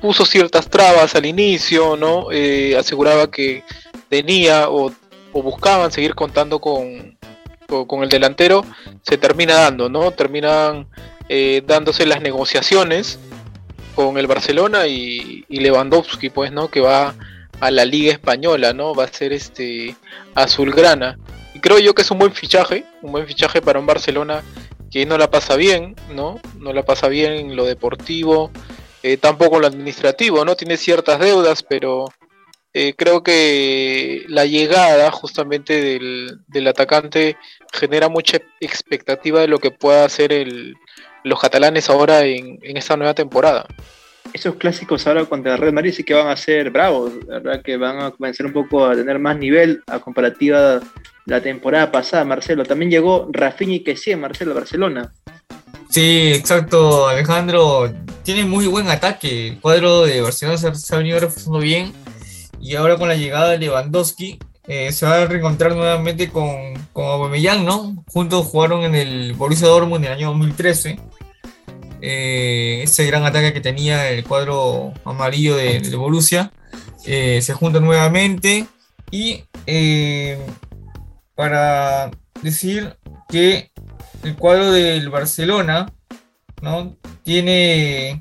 puso 0.00 0.26
ciertas 0.26 0.68
trabas 0.68 1.14
al 1.14 1.26
inicio, 1.26 1.96
¿no? 1.96 2.30
Eh, 2.30 2.76
aseguraba 2.76 3.30
que 3.30 3.64
tenía 4.08 4.68
o, 4.68 4.92
buscaban 5.32 5.90
seguir 5.90 6.14
contando 6.14 6.60
con, 6.60 7.18
con, 7.66 8.02
el 8.02 8.08
delantero, 8.08 8.64
se 9.02 9.18
termina 9.18 9.54
dando, 9.54 9.88
¿no? 9.88 10.10
Terminan 10.12 10.86
eh, 11.28 11.62
dándose 11.66 12.06
las 12.06 12.20
negociaciones 12.20 13.18
con 13.94 14.16
el 14.16 14.26
Barcelona 14.26 14.86
y, 14.86 15.44
y, 15.48 15.60
Lewandowski, 15.60 16.30
pues, 16.30 16.52
¿no? 16.52 16.68
Que 16.68 16.80
va 16.80 17.14
a 17.64 17.70
la 17.70 17.86
Liga 17.86 18.12
Española, 18.12 18.74
¿no? 18.74 18.94
Va 18.94 19.04
a 19.04 19.08
ser 19.08 19.32
este 19.32 19.96
azulgrana. 20.34 21.18
Y 21.54 21.60
creo 21.60 21.78
yo 21.78 21.94
que 21.94 22.02
es 22.02 22.10
un 22.10 22.18
buen 22.18 22.34
fichaje, 22.34 22.84
un 23.00 23.12
buen 23.12 23.26
fichaje 23.26 23.62
para 23.62 23.78
un 23.78 23.86
Barcelona 23.86 24.42
que 24.90 25.06
no 25.06 25.16
la 25.16 25.30
pasa 25.30 25.56
bien, 25.56 25.96
¿no? 26.10 26.38
No 26.58 26.74
la 26.74 26.82
pasa 26.82 27.08
bien 27.08 27.32
en 27.32 27.56
lo 27.56 27.64
deportivo, 27.64 28.50
eh, 29.02 29.16
tampoco 29.16 29.56
en 29.56 29.62
lo 29.62 29.68
administrativo, 29.68 30.44
¿no? 30.44 30.56
Tiene 30.56 30.76
ciertas 30.76 31.18
deudas, 31.18 31.62
pero 31.62 32.04
eh, 32.74 32.92
creo 32.98 33.22
que 33.22 34.24
la 34.28 34.44
llegada 34.44 35.10
justamente 35.10 35.80
del, 35.80 36.66
atacante 36.68 37.38
genera 37.72 38.10
mucha 38.10 38.40
expectativa 38.60 39.40
de 39.40 39.48
lo 39.48 39.58
que 39.58 39.70
pueda 39.70 40.04
hacer 40.04 40.34
el, 40.34 40.74
los 41.22 41.40
catalanes 41.40 41.88
ahora 41.88 42.26
en, 42.26 42.58
en 42.60 42.76
esta 42.76 42.98
nueva 42.98 43.14
temporada 43.14 43.66
esos 44.34 44.56
clásicos 44.56 45.06
ahora 45.06 45.24
contra 45.24 45.54
el 45.54 45.60
Real 45.60 45.72
Madrid 45.72 45.94
sí 45.94 46.02
que 46.02 46.12
van 46.12 46.26
a 46.26 46.36
ser 46.36 46.70
bravos, 46.70 47.12
¿verdad? 47.24 47.62
Que 47.62 47.76
van 47.76 48.00
a 48.00 48.10
comenzar 48.10 48.46
un 48.46 48.52
poco 48.52 48.84
a 48.84 48.96
tener 48.96 49.20
más 49.20 49.38
nivel 49.38 49.82
a 49.86 50.00
comparativa 50.00 50.80
la 51.24 51.40
temporada 51.40 51.92
pasada, 51.92 52.24
Marcelo. 52.24 52.64
También 52.64 52.90
llegó 52.90 53.28
Rafinha 53.30 53.76
y 53.76 53.84
Kessie, 53.84 54.16
Marcelo, 54.16 54.52
Barcelona. 54.52 55.12
Sí, 55.88 56.32
exacto, 56.34 57.06
Alejandro. 57.06 57.94
Tiene 58.24 58.44
muy 58.44 58.66
buen 58.66 58.88
ataque. 58.88 59.48
El 59.48 59.60
cuadro 59.60 60.04
de 60.04 60.20
Barcelona 60.20 60.58
se 60.58 60.94
ha 60.94 60.98
venido 60.98 61.20
reforzando 61.20 61.60
bien. 61.60 61.92
Y 62.60 62.74
ahora 62.74 62.96
con 62.96 63.08
la 63.08 63.14
llegada 63.14 63.50
de 63.50 63.58
Lewandowski, 63.58 64.40
eh, 64.66 64.90
se 64.90 65.06
va 65.06 65.22
a 65.22 65.26
reencontrar 65.26 65.76
nuevamente 65.76 66.28
con, 66.30 66.74
con 66.92 67.04
Aubameyang, 67.04 67.64
¿no? 67.64 68.02
Juntos 68.08 68.46
jugaron 68.46 68.82
en 68.82 68.96
el 68.96 69.34
Borussia 69.34 69.68
Dortmund 69.68 70.04
en 70.04 70.10
el 70.10 70.18
año 70.18 70.28
2013. 70.30 70.98
Eh, 72.06 72.82
ese 72.82 73.06
gran 73.06 73.24
ataque 73.24 73.54
que 73.54 73.62
tenía 73.62 74.10
el 74.10 74.24
cuadro 74.24 74.92
amarillo 75.06 75.56
de, 75.56 75.80
de 75.80 75.96
Borussia 75.96 76.52
eh, 77.06 77.40
se 77.40 77.54
junta 77.54 77.80
nuevamente 77.80 78.66
y 79.10 79.44
para 81.34 82.10
decir 82.42 82.94
que 83.30 83.70
el 84.22 84.36
cuadro 84.36 84.70
del 84.70 85.08
Barcelona 85.08 85.90
¿no? 86.60 86.94
tiene 87.22 88.20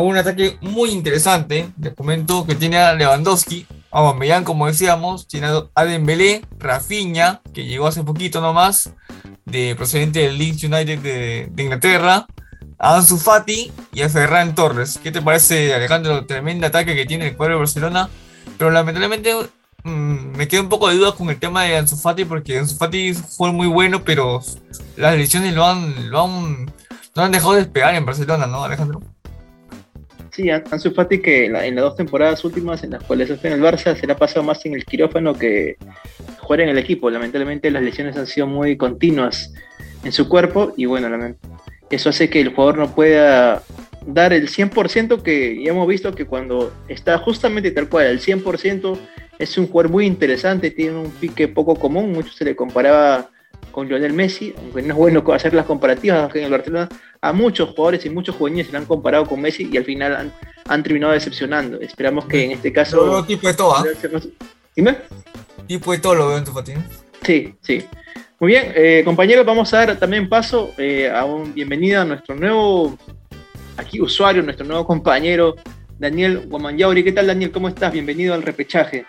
un 0.00 0.16
ataque 0.16 0.58
muy 0.60 0.90
interesante. 0.90 1.70
Les 1.80 1.94
comento 1.94 2.46
que 2.46 2.54
tiene 2.54 2.94
Lewandowski, 2.96 3.66
a 3.90 4.00
Bambellán, 4.00 4.44
como 4.44 4.66
decíamos, 4.66 5.28
tiene 5.28 5.48
a 5.74 5.84
Dembélé, 5.84 6.42
Rafinha, 6.58 7.42
que 7.52 7.64
llegó 7.64 7.86
hace 7.86 8.02
poquito 8.02 8.40
nomás, 8.40 8.92
de 9.44 9.74
procedente 9.76 10.20
del 10.20 10.38
Leeds 10.38 10.64
United 10.64 10.98
de, 10.98 11.62
Inglaterra, 11.62 12.26
a 12.78 12.96
Ansu 12.96 13.16
Fati 13.18 13.72
y 13.92 14.02
a 14.02 14.08
Ferran 14.08 14.54
Torres. 14.54 14.98
¿Qué 15.02 15.12
te 15.12 15.22
parece, 15.22 15.74
Alejandro? 15.74 16.26
Tremendo 16.26 16.66
ataque 16.66 16.94
que 16.94 17.06
tiene 17.06 17.28
el 17.28 17.36
cuadro 17.36 17.54
del 17.54 17.60
Barcelona. 17.60 18.08
Pero 18.58 18.70
lamentablemente 18.70 19.34
Mm, 19.84 20.34
me 20.38 20.48
queda 20.48 20.62
un 20.62 20.70
poco 20.70 20.88
de 20.88 20.96
dudas 20.96 21.12
con 21.12 21.28
el 21.28 21.38
tema 21.38 21.64
de 21.64 21.76
Ansu 21.76 21.96
Fati 21.96 22.24
porque 22.24 22.58
Ansu 22.58 22.76
Fati 22.76 23.12
fue 23.12 23.52
muy 23.52 23.66
bueno, 23.66 24.02
pero 24.02 24.40
las 24.96 25.14
lesiones 25.16 25.54
lo 25.54 25.66
han, 25.66 26.10
lo 26.10 26.24
han, 26.24 26.72
han 27.14 27.32
dejado 27.32 27.52
despegar 27.52 27.94
en 27.94 28.06
Barcelona, 28.06 28.46
¿no, 28.46 28.64
Alejandro? 28.64 29.02
Sí, 30.30 30.48
Ansu 30.48 30.92
Fati 30.92 31.20
que 31.20 31.44
en, 31.46 31.52
las 31.52 31.84
dos 31.84 31.96
temporadas 31.96 32.42
últimas 32.46 32.82
en 32.82 32.92
las 32.92 33.04
cuales 33.04 33.28
está 33.28 33.48
en 33.48 33.54
el 33.54 33.62
Barça 33.62 33.94
se 33.94 34.06
le 34.06 34.14
ha 34.14 34.16
pasado 34.16 34.42
más 34.42 34.64
en 34.64 34.72
el 34.72 34.86
quirófano 34.86 35.34
que 35.34 35.76
jugar 36.40 36.62
en 36.62 36.70
el 36.70 36.78
equipo. 36.78 37.10
Lamentablemente 37.10 37.70
las 37.70 37.82
lesiones 37.82 38.16
han 38.16 38.26
sido 38.26 38.46
muy 38.46 38.78
continuas 38.78 39.52
en 40.02 40.12
su 40.12 40.30
cuerpo 40.30 40.72
y 40.78 40.86
bueno, 40.86 41.10
eso 41.94 42.10
hace 42.10 42.28
que 42.28 42.40
el 42.40 42.54
jugador 42.54 42.78
no 42.78 42.94
pueda 42.94 43.62
dar 44.06 44.32
el 44.32 44.48
100% 44.48 45.22
que 45.22 45.62
ya 45.62 45.70
hemos 45.70 45.88
visto 45.88 46.14
que 46.14 46.26
cuando 46.26 46.72
está 46.88 47.18
justamente 47.18 47.70
tal 47.70 47.88
cual, 47.88 48.06
el 48.06 48.20
100% 48.20 48.98
es 49.38 49.58
un 49.58 49.66
jugador 49.66 49.90
muy 49.90 50.06
interesante, 50.06 50.70
tiene 50.70 50.96
un 50.96 51.10
pique 51.10 51.48
poco 51.48 51.74
común, 51.76 52.12
mucho 52.12 52.32
se 52.32 52.44
le 52.44 52.54
comparaba 52.54 53.30
con 53.70 53.88
Lionel 53.88 54.12
Messi, 54.12 54.54
aunque 54.56 54.82
no 54.82 54.88
es 54.88 54.94
bueno 54.94 55.24
hacer 55.32 55.52
las 55.52 55.66
comparativas 55.66 56.32
en 56.36 56.44
el 56.44 56.50
Barcelona, 56.50 56.88
a 57.20 57.32
muchos 57.32 57.70
jugadores 57.70 58.04
y 58.06 58.10
muchos 58.10 58.36
juveniles 58.36 58.66
se 58.66 58.72
le 58.72 58.78
han 58.78 58.84
comparado 58.84 59.26
con 59.26 59.40
Messi 59.40 59.68
y 59.70 59.76
al 59.76 59.84
final 59.84 60.32
han, 60.66 60.82
terminado 60.82 61.12
decepcionando. 61.12 61.80
Esperamos 61.80 62.26
que 62.26 62.44
en 62.44 62.52
este 62.52 62.72
caso... 62.72 63.24
tipo 63.24 63.48
de 63.48 63.54
todo, 63.54 63.74
¿ah? 63.74 63.84
Dime. 64.76 64.96
Tipo 65.66 65.92
de 65.92 65.98
todo 65.98 66.14
lo 66.14 66.28
veo 66.28 66.38
en 66.38 66.44
tu 66.44 66.52
patín. 66.52 66.84
Sí, 67.22 67.54
sí. 67.62 67.84
Muy 68.44 68.52
bien, 68.52 68.72
eh, 68.74 69.00
compañeros, 69.06 69.46
vamos 69.46 69.72
a 69.72 69.86
dar 69.86 69.96
también 69.98 70.28
paso 70.28 70.74
eh, 70.76 71.10
a 71.10 71.24
un 71.24 71.54
bienvenida 71.54 72.02
a 72.02 72.04
nuestro 72.04 72.34
nuevo 72.34 72.94
aquí 73.78 74.02
usuario, 74.02 74.42
nuestro 74.42 74.66
nuevo 74.66 74.86
compañero, 74.86 75.54
Daniel 75.98 76.46
Guamanyauri. 76.46 77.02
¿Qué 77.02 77.12
tal, 77.12 77.28
Daniel? 77.28 77.50
¿Cómo 77.50 77.68
estás? 77.68 77.90
Bienvenido 77.90 78.34
al 78.34 78.42
repechaje. 78.42 79.06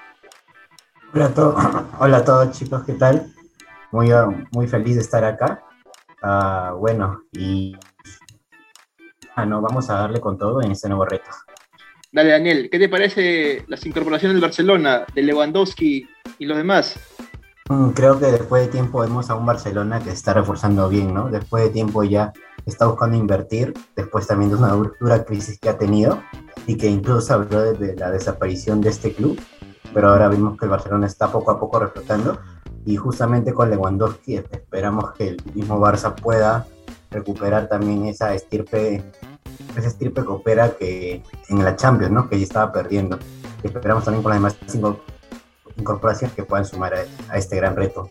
Hola 1.14 1.26
a, 1.26 1.34
todos, 1.34 1.56
hola 2.00 2.18
a 2.20 2.24
todos 2.24 2.58
chicos, 2.58 2.84
¿qué 2.86 2.94
tal? 2.94 3.28
Muy, 3.92 4.08
muy 4.54 4.68
feliz 4.68 4.96
de 4.96 5.02
estar 5.02 5.26
acá. 5.26 5.62
Uh, 6.24 6.78
bueno, 6.78 7.24
y 7.34 7.76
ah, 9.36 9.46
no, 9.46 9.60
vamos 9.62 9.90
a 9.90 9.96
darle 9.96 10.22
con 10.22 10.38
todo 10.38 10.62
en 10.62 10.72
este 10.72 10.88
nuevo 10.88 11.04
reto. 11.04 11.30
Dale, 12.10 12.30
Daniel, 12.30 12.70
¿qué 12.72 12.80
te 12.80 12.88
parece 12.88 13.66
las 13.68 13.86
incorporaciones 13.86 14.36
del 14.36 14.42
Barcelona, 14.42 15.06
de 15.14 15.24
Lewandowski 15.24 16.08
y 16.40 16.46
los 16.46 16.56
demás? 16.56 17.15
Mm, 17.70 17.90
creo 17.90 18.20
que 18.20 18.28
después 18.28 18.66
de 18.66 18.72
tiempo 18.72 19.00
vemos 19.00 19.30
a 19.30 19.36
un 19.36 19.46
Barcelona 19.46 20.00
que 20.00 20.12
está 20.12 20.34
reforzando 20.34 20.88
bien, 20.88 21.14
¿no? 21.14 21.30
Después 21.30 21.64
de 21.64 21.70
tiempo 21.70 22.04
ya 22.04 22.32
está 22.66 22.86
buscando 22.86 23.18
invertir, 23.18 23.74
después 23.96 24.28
también 24.28 24.52
de 24.52 24.58
una 24.58 24.74
dura 24.74 25.26
crisis 25.26 25.60
que 25.60 25.70
ha 25.70 25.78
tenido 25.78 26.22
y 26.68 26.78
que 26.78 26.88
incluso 26.88 27.34
habló 27.34 27.74
de 27.74 27.96
la 27.96 28.12
desaparición 28.12 28.82
de 28.82 28.90
este 28.90 29.14
club 29.14 29.40
pero 29.96 30.10
ahora 30.10 30.28
vimos 30.28 30.60
que 30.60 30.66
el 30.66 30.72
Barcelona 30.72 31.08
está 31.08 31.32
poco 31.32 31.52
a 31.52 31.60
poco 31.60 31.80
reflotando 31.80 32.38
y 32.86 32.98
justamente 32.98 33.54
con 33.54 33.70
Lewandowski 33.70 34.36
esperamos 34.36 35.14
que 35.14 35.30
el 35.30 35.42
mismo 35.54 35.80
Barça 35.80 36.14
pueda 36.14 36.68
recuperar 37.12 37.70
también 37.70 38.06
esa 38.06 38.34
estirpe, 38.36 39.02
esa 39.78 39.88
estirpe 39.88 40.22
que 40.22 40.28
opera 40.28 40.72
que 40.72 41.24
en 41.48 41.64
la 41.64 41.78
Champions, 41.78 42.12
¿no? 42.12 42.28
Que 42.28 42.38
ya 42.38 42.44
estaba 42.44 42.74
perdiendo. 42.74 43.18
Esperamos 43.64 44.04
también 44.04 44.22
con 44.22 44.32
las 44.32 44.40
demás 44.40 44.58
cinco 44.68 45.00
incorporaciones 45.86 46.36
que 46.36 46.44
puedan 46.44 46.66
sumar 46.66 46.94
a, 47.30 47.38
este 47.38 47.56
gran 47.56 47.76
reto. 47.76 48.10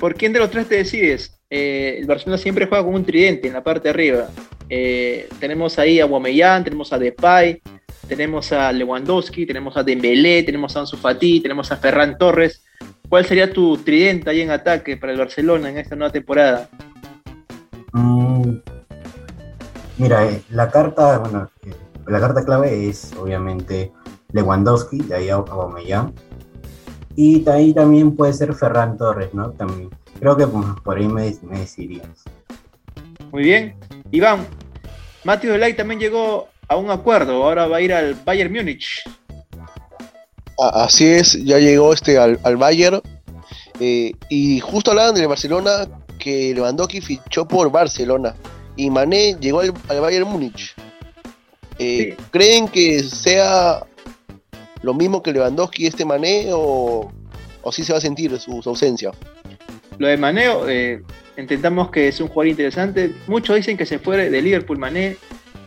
¿Por 0.00 0.16
quién 0.16 0.32
de 0.32 0.40
los 0.40 0.50
tres 0.50 0.68
te 0.68 0.76
decides? 0.76 1.38
Eh, 1.48 1.98
el 2.00 2.06
Barcelona 2.06 2.36
siempre 2.36 2.66
juega 2.66 2.84
con 2.84 2.94
un 2.94 3.04
tridente 3.04 3.46
en 3.46 3.54
la 3.54 3.62
parte 3.62 3.84
de 3.84 3.90
arriba. 3.90 4.28
Eh, 4.68 5.28
tenemos 5.38 5.78
ahí 5.78 6.00
a 6.00 6.04
Guamellán, 6.04 6.64
tenemos 6.64 6.92
a 6.92 6.98
Depay, 6.98 7.62
tenemos 8.08 8.50
a 8.52 8.72
Lewandowski, 8.72 9.46
tenemos 9.46 9.76
a 9.76 9.84
Dembélé, 9.84 10.42
tenemos 10.42 10.76
a 10.76 10.80
Ansu 10.80 10.96
Fati, 10.96 11.40
tenemos 11.40 11.70
a 11.70 11.76
Ferran 11.76 12.18
Torres. 12.18 12.64
¿Cuál 13.08 13.24
sería 13.24 13.52
tu 13.52 13.76
tridente 13.78 14.30
ahí 14.30 14.40
en 14.40 14.50
ataque 14.50 14.96
para 14.96 15.12
el 15.12 15.18
Barcelona 15.18 15.70
en 15.70 15.78
esta 15.78 15.94
nueva 15.94 16.12
temporada? 16.12 16.68
Mm, 17.92 18.56
mira, 19.98 20.26
eh, 20.26 20.42
la 20.50 20.68
carta, 20.70 21.18
bueno, 21.18 21.48
la 22.08 22.20
carta 22.20 22.44
clave 22.44 22.88
es 22.88 23.12
obviamente 23.16 23.92
Lewandowski, 24.32 24.98
de 25.02 25.14
ahí 25.14 25.28
a 25.28 25.34
Aubameyang. 25.34 26.12
Y 27.16 27.48
ahí 27.48 27.72
también 27.72 28.16
puede 28.16 28.32
ser 28.32 28.54
Ferran 28.54 28.96
Torres, 28.96 29.32
¿no? 29.34 29.50
También. 29.52 29.90
Creo 30.18 30.36
que 30.36 30.46
por 30.46 30.96
ahí 30.96 31.08
me, 31.08 31.34
me 31.42 31.60
decidirías. 31.60 32.24
Muy 33.30 33.42
bien. 33.42 33.74
Iván, 34.10 34.46
Matthew 35.24 35.52
Delay 35.52 35.74
también 35.74 36.00
llegó 36.00 36.48
a 36.68 36.76
un 36.76 36.90
acuerdo. 36.90 37.44
Ahora 37.44 37.66
va 37.66 37.78
a 37.78 37.80
ir 37.80 37.92
al 37.92 38.14
Bayern 38.14 38.52
Múnich. 38.52 39.02
así 40.58 41.06
es, 41.06 41.44
ya 41.44 41.58
llegó 41.58 41.92
este 41.92 42.18
al, 42.18 42.56
Bayern. 42.56 43.00
Eh, 43.80 44.12
y 44.28 44.60
justo 44.60 44.92
hablaban 44.92 45.14
de 45.14 45.26
Barcelona 45.26 45.86
que 46.18 46.54
Lewandowski 46.54 47.00
fichó 47.00 47.46
por 47.46 47.70
Barcelona 47.72 48.34
y 48.76 48.88
Mané 48.88 49.36
llegó 49.40 49.60
al, 49.60 50.00
Bayern 50.00 50.28
Múnich. 50.28 50.74
Eh, 51.78 52.16
¿Creen 52.30 52.68
que 52.68 53.02
sea 53.02 53.84
lo 54.84 54.92
mismo 54.92 55.22
que 55.22 55.32
Lewandowski 55.32 55.86
este 55.86 56.04
Mané 56.04 56.48
o, 56.52 57.10
o 57.62 57.72
se 57.72 57.90
va 57.90 57.98
a 57.98 58.02
sentir 58.02 58.38
su, 58.38 58.60
ausencia? 58.64 59.12
Lo 59.98 60.06
de 60.06 60.18
Mané, 60.18 60.44
eh, 60.68 61.02
intentamos 61.38 61.90
que 61.90 62.08
es 62.08 62.20
un 62.20 62.28
jugador 62.28 62.48
interesante. 62.48 63.12
Muchos 63.26 63.56
dicen 63.56 63.78
que 63.78 63.86
se 63.86 63.98
fue 63.98 64.28
de 64.28 64.42
Liverpool 64.42 64.78
Mané, 64.78 65.16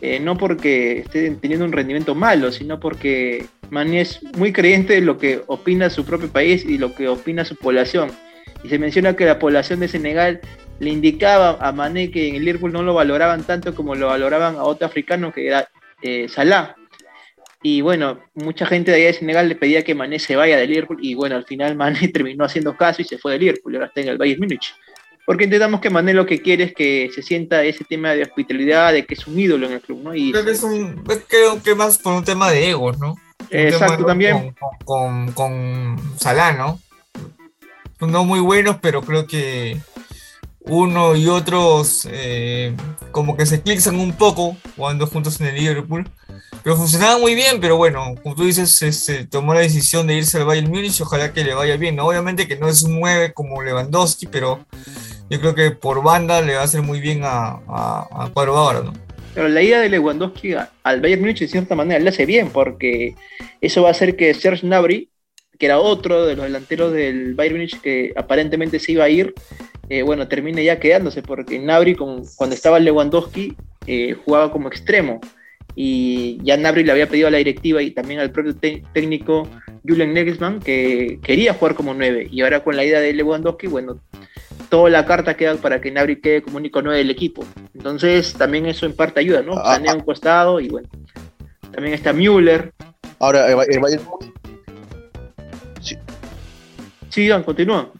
eh, 0.00 0.20
no 0.20 0.36
porque 0.38 1.00
esté 1.00 1.30
teniendo 1.32 1.64
un 1.64 1.72
rendimiento 1.72 2.14
malo, 2.14 2.52
sino 2.52 2.78
porque 2.78 3.46
Mané 3.70 4.02
es 4.02 4.22
muy 4.36 4.52
creyente 4.52 4.94
de 4.94 5.00
lo 5.00 5.18
que 5.18 5.42
opina 5.48 5.90
su 5.90 6.04
propio 6.04 6.28
país 6.28 6.64
y 6.64 6.78
lo 6.78 6.94
que 6.94 7.08
opina 7.08 7.44
su 7.44 7.56
población. 7.56 8.12
Y 8.62 8.68
se 8.68 8.78
menciona 8.78 9.16
que 9.16 9.24
la 9.24 9.40
población 9.40 9.80
de 9.80 9.88
Senegal 9.88 10.40
le 10.78 10.90
indicaba 10.90 11.58
a 11.60 11.72
Mané 11.72 12.12
que 12.12 12.28
en 12.28 12.36
el 12.36 12.44
Liverpool 12.44 12.72
no 12.72 12.84
lo 12.84 12.94
valoraban 12.94 13.42
tanto 13.42 13.74
como 13.74 13.96
lo 13.96 14.06
valoraban 14.06 14.54
a 14.54 14.62
otro 14.62 14.86
africano 14.86 15.32
que 15.32 15.48
era 15.48 15.68
eh, 16.02 16.28
Salah. 16.28 16.76
Y 17.62 17.80
bueno, 17.80 18.20
mucha 18.34 18.66
gente 18.66 18.90
de 18.90 18.98
allá 18.98 19.06
de 19.06 19.12
Senegal 19.14 19.48
le 19.48 19.56
pedía 19.56 19.82
que 19.82 19.94
Mané 19.94 20.18
se 20.18 20.36
vaya 20.36 20.56
del 20.56 20.70
Liverpool 20.70 20.98
y 21.00 21.14
bueno, 21.14 21.36
al 21.36 21.44
final 21.44 21.74
Mané 21.76 22.08
terminó 22.08 22.44
haciendo 22.44 22.76
caso 22.76 23.02
y 23.02 23.04
se 23.04 23.18
fue 23.18 23.32
del 23.32 23.40
Liverpool 23.42 23.72
y 23.72 23.76
ahora 23.76 23.86
está 23.88 24.00
en 24.00 24.08
el 24.08 24.18
Bayern 24.18 24.40
Múnich. 24.40 24.74
Porque 25.26 25.44
intentamos 25.44 25.80
que 25.80 25.90
Mané 25.90 26.14
lo 26.14 26.24
que 26.24 26.40
quiere 26.40 26.64
es 26.64 26.74
que 26.74 27.10
se 27.14 27.22
sienta 27.22 27.62
ese 27.62 27.84
tema 27.84 28.14
de 28.14 28.22
hospitalidad, 28.22 28.94
de 28.94 29.04
que 29.04 29.12
es 29.12 29.26
un 29.26 29.38
ídolo 29.38 29.66
en 29.66 29.74
el 29.74 29.80
club, 29.82 30.02
¿no? 30.02 30.14
Y 30.14 30.32
creo 30.32 30.44
que 30.44 30.52
es 30.52 30.62
un, 30.62 31.04
creo 31.28 31.62
que 31.62 31.74
más 31.74 31.98
por 31.98 32.14
un 32.14 32.24
tema 32.24 32.50
de 32.50 32.70
egos, 32.70 32.98
¿no? 32.98 33.14
Exacto, 33.50 34.06
también. 34.06 34.54
Con, 34.84 35.32
con, 35.32 35.32
con 35.32 36.18
Salah, 36.18 36.52
¿no? 36.52 36.80
No 38.00 38.24
muy 38.24 38.40
buenos, 38.40 38.78
pero 38.80 39.02
creo 39.02 39.26
que 39.26 39.78
uno 40.60 41.16
y 41.16 41.26
otros 41.26 42.06
eh, 42.10 42.74
como 43.10 43.36
que 43.36 43.46
se 43.46 43.56
eclipsan 43.56 43.98
un 43.98 44.12
poco 44.12 44.56
jugando 44.76 45.06
juntos 45.06 45.40
en 45.40 45.48
el 45.48 45.56
Liverpool. 45.56 46.08
Pero 46.68 46.76
funcionaba 46.76 47.18
muy 47.18 47.34
bien, 47.34 47.62
pero 47.62 47.78
bueno, 47.78 48.14
como 48.22 48.34
tú 48.34 48.44
dices, 48.44 48.82
este, 48.82 49.24
tomó 49.24 49.54
la 49.54 49.60
decisión 49.60 50.06
de 50.06 50.16
irse 50.16 50.36
al 50.36 50.44
Bayern 50.44 50.68
Múnich 50.68 51.00
ojalá 51.00 51.32
que 51.32 51.42
le 51.42 51.54
vaya 51.54 51.78
bien. 51.78 51.98
Obviamente 51.98 52.46
que 52.46 52.56
no 52.56 52.68
es 52.68 52.82
un 52.82 53.00
9 53.00 53.32
como 53.32 53.62
Lewandowski, 53.62 54.26
pero 54.26 54.66
yo 55.30 55.40
creo 55.40 55.54
que 55.54 55.70
por 55.70 56.02
banda 56.02 56.42
le 56.42 56.56
va 56.56 56.60
a 56.60 56.64
hacer 56.64 56.82
muy 56.82 57.00
bien 57.00 57.22
a, 57.24 57.58
a, 57.66 58.06
a 58.10 58.30
Cuadro 58.34 58.54
ahora, 58.54 58.82
¿no? 58.82 58.92
Pero 59.34 59.48
la 59.48 59.62
ida 59.62 59.80
de 59.80 59.88
Lewandowski 59.88 60.56
al 60.82 61.00
Bayern 61.00 61.22
Múnich 61.22 61.38
de 61.38 61.48
cierta 61.48 61.74
manera 61.74 62.00
le 62.00 62.10
hace 62.10 62.26
bien, 62.26 62.50
porque 62.50 63.14
eso 63.62 63.80
va 63.80 63.88
a 63.88 63.92
hacer 63.92 64.14
que 64.14 64.34
Serge 64.34 64.66
Gnabry, 64.66 65.08
que 65.58 65.64
era 65.64 65.78
otro 65.78 66.26
de 66.26 66.36
los 66.36 66.44
delanteros 66.44 66.92
del 66.92 67.32
Bayern 67.34 67.56
Múnich 67.56 67.80
que 67.80 68.12
aparentemente 68.14 68.78
se 68.78 68.92
iba 68.92 69.04
a 69.04 69.08
ir, 69.08 69.32
eh, 69.88 70.02
bueno, 70.02 70.28
termine 70.28 70.62
ya 70.62 70.78
quedándose, 70.78 71.22
porque 71.22 71.58
Nabri, 71.58 71.94
con, 71.94 72.26
cuando 72.36 72.54
estaba 72.54 72.78
Lewandowski, 72.78 73.56
eh, 73.86 74.14
jugaba 74.22 74.52
como 74.52 74.68
extremo. 74.68 75.18
Y 75.80 76.38
ya 76.42 76.56
Nabri 76.56 76.82
le 76.82 76.90
había 76.90 77.08
pedido 77.08 77.28
a 77.28 77.30
la 77.30 77.38
directiva 77.38 77.80
y 77.80 77.92
también 77.92 78.18
al 78.18 78.32
propio 78.32 78.52
técnico 78.92 79.48
Julian 79.86 80.12
Nagelsmann 80.12 80.58
que 80.58 81.20
quería 81.22 81.54
jugar 81.54 81.76
como 81.76 81.94
9. 81.94 82.26
Y 82.32 82.40
ahora 82.40 82.64
con 82.64 82.76
la 82.76 82.84
ida 82.84 82.98
de 82.98 83.12
Lewandowski, 83.12 83.68
bueno, 83.68 84.00
toda 84.70 84.90
la 84.90 85.06
carta 85.06 85.36
queda 85.36 85.54
para 85.54 85.80
que 85.80 85.92
Nabri 85.92 86.20
quede 86.20 86.42
como 86.42 86.56
único 86.56 86.82
9 86.82 86.98
del 86.98 87.10
equipo. 87.10 87.44
Entonces 87.74 88.32
también 88.32 88.66
eso 88.66 88.86
en 88.86 88.96
parte 88.96 89.20
ayuda, 89.20 89.42
¿no? 89.42 89.52
Ah, 89.52 89.76
Planea 89.76 89.92
ah. 89.92 89.94
un 89.94 90.00
costado 90.00 90.58
y 90.58 90.68
bueno. 90.68 90.88
También 91.70 91.94
está 91.94 92.12
Müller. 92.12 92.72
Ahora, 93.20 93.48
el 93.48 93.78
Bayern. 93.78 94.02
Sí. 95.80 95.96
Sigan, 97.08 97.44
continúan. 97.44 97.90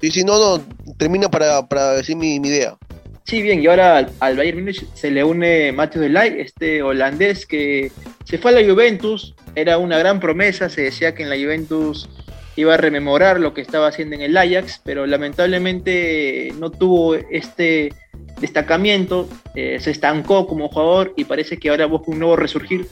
Y 0.00 0.10
si 0.10 0.24
no, 0.24 0.40
no, 0.40 0.64
termina 0.98 1.28
para, 1.28 1.92
decir 1.92 2.16
mi, 2.16 2.34
idea. 2.34 2.76
Sí, 3.24 3.40
bien, 3.40 3.62
y 3.62 3.66
ahora 3.66 4.06
al, 4.20 4.36
Bayern 4.36 4.58
Múnich 4.58 4.86
se 4.92 5.10
le 5.10 5.24
une 5.24 5.72
Matthew 5.72 6.02
Delay, 6.02 6.36
este 6.40 6.82
holandés 6.82 7.46
que 7.46 7.90
se 8.24 8.36
fue 8.36 8.50
a 8.50 8.60
la 8.60 8.70
Juventus, 8.70 9.34
era 9.54 9.78
una 9.78 9.98
gran 9.98 10.20
promesa, 10.20 10.68
se 10.68 10.82
decía 10.82 11.14
que 11.14 11.22
en 11.22 11.30
la 11.30 11.36
Juventus 11.36 12.08
iba 12.56 12.74
a 12.74 12.76
rememorar 12.76 13.40
lo 13.40 13.54
que 13.54 13.62
estaba 13.62 13.88
haciendo 13.88 14.14
en 14.14 14.22
el 14.22 14.36
Ajax, 14.36 14.82
pero 14.84 15.06
lamentablemente 15.06 16.52
no 16.58 16.70
tuvo 16.70 17.14
este 17.14 17.94
destacamiento, 18.40 19.28
eh, 19.54 19.78
se 19.80 19.90
estancó 19.90 20.46
como 20.46 20.68
jugador 20.68 21.14
y 21.16 21.24
parece 21.24 21.56
que 21.56 21.70
ahora 21.70 21.86
busca 21.86 22.10
un 22.10 22.18
nuevo 22.18 22.36
resurgir 22.36 22.86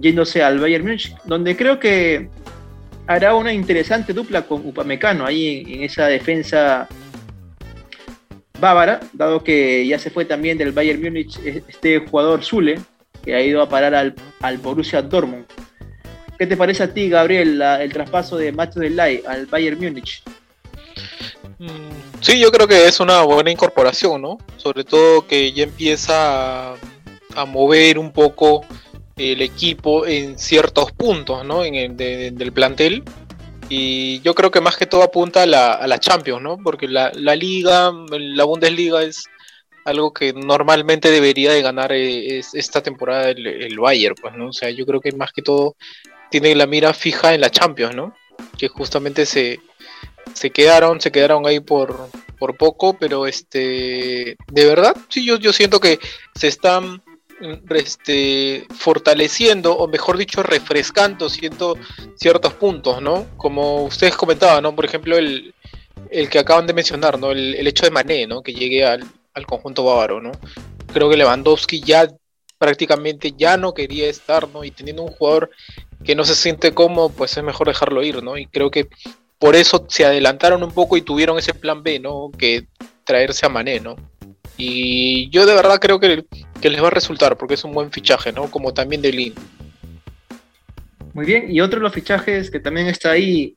yéndose 0.00 0.44
al 0.44 0.60
Bayern 0.60 0.84
Múnich, 0.84 1.14
donde 1.24 1.56
creo 1.56 1.80
que 1.80 2.28
hará 3.06 3.34
una 3.34 3.52
interesante 3.52 4.12
dupla 4.12 4.42
con 4.42 4.64
Upamecano 4.64 5.26
ahí 5.26 5.64
en, 5.66 5.82
esa 5.82 6.06
defensa 6.06 6.88
bávara, 8.62 9.00
dado 9.12 9.42
que 9.42 9.84
ya 9.88 9.98
se 9.98 10.08
fue 10.08 10.24
también 10.24 10.56
del 10.56 10.70
Bayern 10.70 11.02
Múnich 11.02 11.36
este 11.44 11.98
jugador 11.98 12.44
Zule, 12.44 12.80
que 13.24 13.34
ha 13.34 13.42
ido 13.42 13.60
a 13.60 13.68
parar 13.68 13.92
al, 13.92 14.14
al 14.40 14.58
Borussia 14.58 15.02
Dortmund. 15.02 15.46
¿Qué 16.38 16.46
te 16.46 16.56
parece 16.56 16.84
a 16.84 16.94
ti, 16.94 17.08
Gabriel, 17.08 17.60
el 17.60 17.92
traspaso 17.92 18.36
de 18.36 18.52
Macho 18.52 18.78
Delay 18.78 19.22
al 19.26 19.46
Bayern 19.46 19.80
Múnich? 19.80 20.22
Sí, 22.20 22.38
yo 22.38 22.52
creo 22.52 22.68
que 22.68 22.86
es 22.86 23.00
una 23.00 23.22
buena 23.22 23.50
incorporación, 23.50 24.22
¿no? 24.22 24.38
Sobre 24.56 24.84
todo 24.84 25.26
que 25.26 25.52
ya 25.52 25.64
empieza 25.64 26.74
a 27.34 27.44
mover 27.44 27.98
un 27.98 28.12
poco 28.12 28.64
el 29.16 29.42
equipo 29.42 30.06
en 30.06 30.38
ciertos 30.38 30.92
puntos 30.92 31.44
¿no? 31.44 31.64
en 31.64 31.74
el 31.74 31.96
del 31.96 32.52
plantel. 32.52 33.02
Y 33.74 34.20
yo 34.20 34.34
creo 34.34 34.50
que 34.50 34.60
más 34.60 34.76
que 34.76 34.84
todo 34.84 35.02
apunta 35.02 35.44
a 35.44 35.46
la, 35.46 35.72
a 35.72 35.86
la 35.86 35.98
Champions, 35.98 36.42
¿no? 36.42 36.58
Porque 36.58 36.86
la, 36.86 37.10
liga, 37.34 37.90
la 38.10 38.44
Bundesliga 38.44 39.02
es 39.02 39.24
algo 39.86 40.12
que 40.12 40.34
normalmente 40.34 41.10
debería 41.10 41.52
de 41.52 41.62
ganar 41.62 41.90
eh, 41.90 42.38
esta 42.52 42.82
temporada 42.82 43.30
el, 43.30 43.46
el, 43.46 43.78
Bayern, 43.78 44.14
pues, 44.20 44.34
¿no? 44.34 44.48
O 44.48 44.52
sea, 44.52 44.68
yo 44.68 44.84
creo 44.84 45.00
que 45.00 45.12
más 45.12 45.32
que 45.32 45.40
todo 45.40 45.76
tiene 46.30 46.54
la 46.54 46.66
mira 46.66 46.92
fija 46.92 47.32
en 47.32 47.40
la 47.40 47.48
Champions, 47.48 47.94
¿no? 47.96 48.14
Que 48.58 48.68
justamente 48.68 49.24
se, 49.24 49.58
se 50.34 50.50
quedaron, 50.50 51.00
se 51.00 51.10
quedaron 51.10 51.46
ahí 51.46 51.60
por, 51.60 52.10
por 52.38 52.58
poco, 52.58 52.98
pero 52.98 53.26
este, 53.26 54.36
de 54.52 54.66
verdad, 54.66 54.94
sí, 55.08 55.24
yo, 55.24 55.38
yo 55.38 55.50
siento 55.54 55.80
que 55.80 55.98
se 56.34 56.48
están 56.48 57.00
este, 57.70 58.66
fortaleciendo, 58.76 59.76
o 59.76 59.88
mejor 59.88 60.16
dicho, 60.16 60.42
refrescando 60.42 61.28
ciertos 61.28 62.54
puntos, 62.54 63.02
¿no? 63.02 63.26
Como 63.36 63.84
ustedes 63.84 64.16
comentaban, 64.16 64.62
¿no? 64.62 64.74
Por 64.74 64.84
ejemplo, 64.84 65.16
el, 65.16 65.54
el 66.10 66.28
que 66.28 66.38
acaban 66.38 66.66
de 66.66 66.74
mencionar, 66.74 67.18
¿no? 67.18 67.32
El, 67.32 67.66
hecho 67.66 67.84
de 67.84 67.90
Mané, 67.90 68.26
¿no? 68.26 68.42
Que 68.42 68.52
llegue 68.52 68.84
al, 68.84 69.04
conjunto 69.46 69.84
bávaro, 69.84 70.20
¿no? 70.20 70.32
Creo 70.92 71.08
que 71.08 71.16
Lewandowski 71.16 71.80
ya 71.80 72.06
prácticamente 72.58 73.32
ya 73.36 73.56
no 73.56 73.74
quería 73.74 74.08
estar, 74.08 74.48
¿no? 74.48 74.62
Y 74.62 74.70
teniendo 74.70 75.02
un 75.02 75.12
jugador 75.12 75.50
que 76.04 76.14
no 76.14 76.24
se 76.24 76.34
siente 76.34 76.72
cómodo, 76.72 77.08
pues 77.08 77.36
es 77.36 77.42
mejor 77.42 77.68
dejarlo 77.68 78.02
ir, 78.02 78.22
¿no? 78.22 78.36
Y 78.36 78.46
creo 78.46 78.70
que 78.70 78.88
por 79.38 79.56
eso 79.56 79.84
se 79.88 80.04
adelantaron 80.04 80.62
un 80.62 80.70
poco 80.70 80.96
y 80.96 81.02
tuvieron 81.02 81.38
ese 81.38 81.54
plan 81.54 81.82
B, 81.82 81.98
¿no? 81.98 82.30
Que 82.38 82.66
traerse 83.04 83.46
a 83.46 83.48
Mané, 83.48 83.80
¿no? 83.80 83.96
Y 84.56 85.30
yo 85.30 85.46
de 85.46 85.54
verdad 85.54 85.80
creo 85.80 85.98
que, 85.98 86.24
les 86.70 86.82
va 86.82 86.88
a 86.88 86.90
resultar, 86.90 87.36
porque 87.36 87.54
es 87.54 87.64
un 87.64 87.72
buen 87.72 87.90
fichaje, 87.90 88.32
¿no? 88.32 88.50
Como 88.50 88.72
también 88.74 89.02
de 89.02 89.12
Lin. 89.12 89.34
Muy 91.14 91.26
bien, 91.26 91.50
y 91.50 91.60
otro 91.60 91.78
de 91.78 91.84
los 91.84 91.92
fichajes 91.92 92.50
que 92.50 92.60
también 92.60 92.86
está 92.86 93.10
ahí 93.10 93.54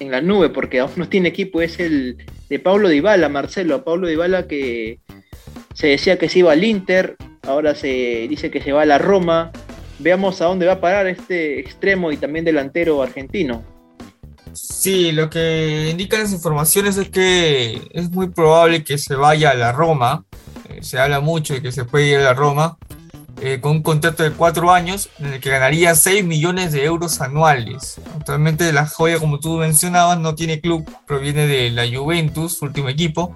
en 0.00 0.10
la 0.10 0.20
nube, 0.20 0.50
porque 0.50 0.80
aún 0.80 0.92
no 0.96 1.08
tiene 1.08 1.28
equipo, 1.28 1.60
es 1.60 1.80
el 1.80 2.18
de 2.48 2.58
Pablo 2.58 2.88
Dybala, 2.88 3.28
Marcelo. 3.28 3.84
Pablo 3.84 4.06
Dybala 4.06 4.46
que 4.46 4.98
se 5.74 5.88
decía 5.88 6.18
que 6.18 6.28
se 6.28 6.40
iba 6.40 6.52
al 6.52 6.64
Inter, 6.64 7.16
ahora 7.42 7.74
se 7.74 8.26
dice 8.28 8.50
que 8.50 8.60
se 8.60 8.72
va 8.72 8.82
a 8.82 8.86
la 8.86 8.98
Roma. 8.98 9.52
Veamos 9.98 10.40
a 10.40 10.46
dónde 10.46 10.66
va 10.66 10.74
a 10.74 10.80
parar 10.80 11.06
este 11.06 11.60
extremo 11.60 12.10
y 12.10 12.16
también 12.16 12.44
delantero 12.44 13.02
argentino. 13.02 13.62
Sí, 14.52 15.12
lo 15.12 15.30
que 15.30 15.88
indican 15.90 16.20
las 16.20 16.32
informaciones 16.32 16.96
es 16.96 17.08
que 17.10 17.80
es 17.92 18.10
muy 18.10 18.28
probable 18.28 18.82
que 18.82 18.98
se 18.98 19.14
vaya 19.14 19.50
a 19.50 19.54
la 19.54 19.72
Roma. 19.72 20.24
Se 20.80 20.98
habla 20.98 21.20
mucho 21.20 21.54
de 21.54 21.62
que 21.62 21.72
se 21.72 21.84
puede 21.84 22.08
ir 22.08 22.16
a 22.18 22.22
la 22.22 22.34
Roma 22.34 22.76
eh, 23.40 23.60
con 23.60 23.72
un 23.72 23.82
contrato 23.82 24.22
de 24.22 24.32
cuatro 24.32 24.70
años 24.70 25.08
en 25.18 25.34
el 25.34 25.40
que 25.40 25.50
ganaría 25.50 25.94
6 25.94 26.24
millones 26.24 26.72
de 26.72 26.84
euros 26.84 27.20
anuales. 27.20 28.00
Actualmente 28.14 28.70
la 28.72 28.86
joya, 28.86 29.18
como 29.18 29.40
tú 29.40 29.56
mencionabas, 29.56 30.18
no 30.18 30.34
tiene 30.34 30.60
club, 30.60 30.84
proviene 31.06 31.46
de 31.46 31.70
la 31.70 31.84
Juventus, 31.86 32.58
su 32.58 32.66
último 32.66 32.88
equipo. 32.88 33.34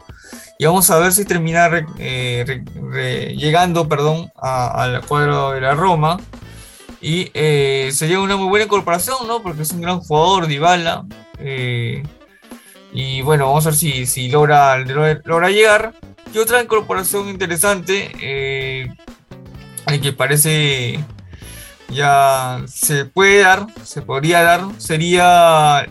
Y 0.59 0.67
vamos 0.67 0.91
a 0.91 0.99
ver 0.99 1.13
si 1.13 1.25
termina 1.25 1.71
eh, 1.99 3.35
llegando 3.37 3.89
perdón, 3.89 4.31
al 4.37 5.01
cuadro 5.07 5.53
de 5.53 5.61
la 5.61 5.75
Roma 5.75 6.19
y 7.01 7.31
eh, 7.35 7.91
sería 7.93 8.21
una 8.21 8.37
muy 8.37 8.49
buena 8.49 8.67
incorporación, 8.67 9.27
¿no? 9.27 9.43
Porque 9.43 9.63
es 9.63 9.73
un 9.73 9.81
gran 9.81 10.01
jugador, 10.01 10.47
Dybala. 10.47 11.05
Y 12.95 13.23
bueno, 13.23 13.49
vamos 13.49 13.67
a 13.67 13.71
ver 13.71 13.77
si, 13.77 14.07
si 14.07 14.29
logra, 14.29 14.79
logra, 14.79 15.51
llegar. 15.51 15.95
Y 16.35 16.39
otra 16.39 16.61
incorporación 16.61 17.29
interesante, 17.29 18.11
eh, 18.21 18.89
que 20.03 20.13
parece 20.13 20.99
ya 21.91 22.65
se 22.67 23.05
puede 23.05 23.43
dar, 23.43 23.69
se 23.85 24.03
podría 24.03 24.43
dar, 24.43 24.67
sería 24.79 25.87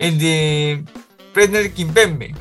el 0.00 0.18
de 0.18 0.84
Brenner 1.32 1.72
Kimpembe, 1.72 2.34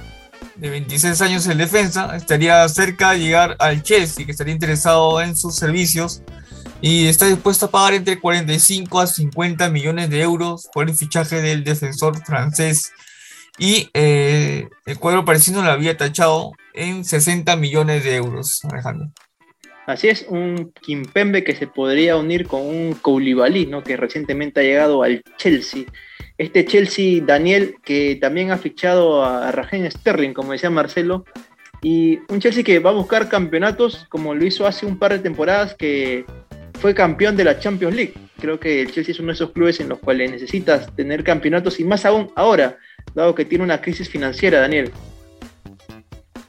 de 0.55 0.69
26 0.71 1.21
años 1.21 1.45
en 1.45 1.59
defensa, 1.59 2.15
estaría 2.15 2.67
cerca 2.69 3.11
de 3.11 3.19
llegar 3.19 3.55
al 3.59 3.83
Chelsea, 3.83 4.25
que 4.25 4.31
estaría 4.31 4.55
interesado 4.55 5.21
en 5.21 5.37
sus 5.37 5.55
servicios 5.55 6.23
y 6.81 7.05
está 7.05 7.27
dispuesto 7.27 7.67
a 7.67 7.71
pagar 7.71 7.93
entre 7.93 8.19
45 8.19 8.99
a 8.99 9.05
50 9.05 9.69
millones 9.69 10.09
de 10.09 10.21
euros 10.21 10.67
por 10.73 10.89
el 10.89 10.95
fichaje 10.95 11.39
del 11.43 11.63
defensor 11.63 12.17
francés. 12.25 12.91
Y 13.57 13.89
eh, 13.93 14.67
el 14.85 14.99
cuadro 14.99 15.25
parisino 15.25 15.63
lo 15.63 15.71
había 15.71 15.97
tachado 15.97 16.51
en 16.73 17.03
60 17.03 17.55
millones 17.55 18.03
de 18.03 18.15
euros, 18.15 18.63
Alejandro. 18.65 19.11
Así 19.87 20.09
es, 20.09 20.25
un 20.27 20.73
Kimpembe 20.81 21.45
que 21.45 21.55
se 21.55 21.65
podría 21.65 22.17
unir 22.17 22.45
con 22.45 22.61
un 22.61 22.93
Koulibaly, 22.93 23.67
¿no? 23.67 23.83
que 23.83 23.95
recientemente 23.95 24.59
ha 24.59 24.63
llegado 24.63 25.01
al 25.01 25.23
Chelsea. 25.37 25.85
Este 26.37 26.65
Chelsea, 26.65 27.23
Daniel, 27.25 27.75
que 27.83 28.17
también 28.19 28.51
ha 28.51 28.57
fichado 28.57 29.23
a 29.23 29.49
Raheem 29.51 29.89
Sterling, 29.89 30.33
como 30.33 30.51
decía 30.51 30.69
Marcelo, 30.69 31.23
y 31.81 32.19
un 32.27 32.39
Chelsea 32.39 32.63
que 32.63 32.79
va 32.79 32.89
a 32.89 32.93
buscar 32.93 33.29
campeonatos 33.29 34.05
como 34.09 34.35
lo 34.35 34.45
hizo 34.45 34.67
hace 34.67 34.85
un 34.85 34.99
par 34.99 35.13
de 35.13 35.19
temporadas 35.19 35.73
que 35.73 36.25
fue 36.79 36.93
campeón 36.93 37.37
de 37.37 37.45
la 37.45 37.57
Champions 37.57 37.95
League. 37.95 38.13
Creo 38.39 38.59
que 38.59 38.81
el 38.81 38.91
Chelsea 38.91 39.13
es 39.13 39.19
uno 39.19 39.29
de 39.29 39.35
esos 39.35 39.51
clubes 39.51 39.79
en 39.79 39.89
los 39.89 39.99
cuales 39.99 40.29
necesitas 40.29 40.93
tener 40.95 41.23
campeonatos 41.23 41.79
y 41.79 41.85
más 41.85 42.05
aún 42.05 42.29
ahora, 42.35 42.77
dado 43.13 43.35
que 43.35 43.45
tiene 43.45 43.63
una 43.63 43.81
crisis 43.81 44.09
financiera, 44.09 44.59
Daniel. 44.59 44.91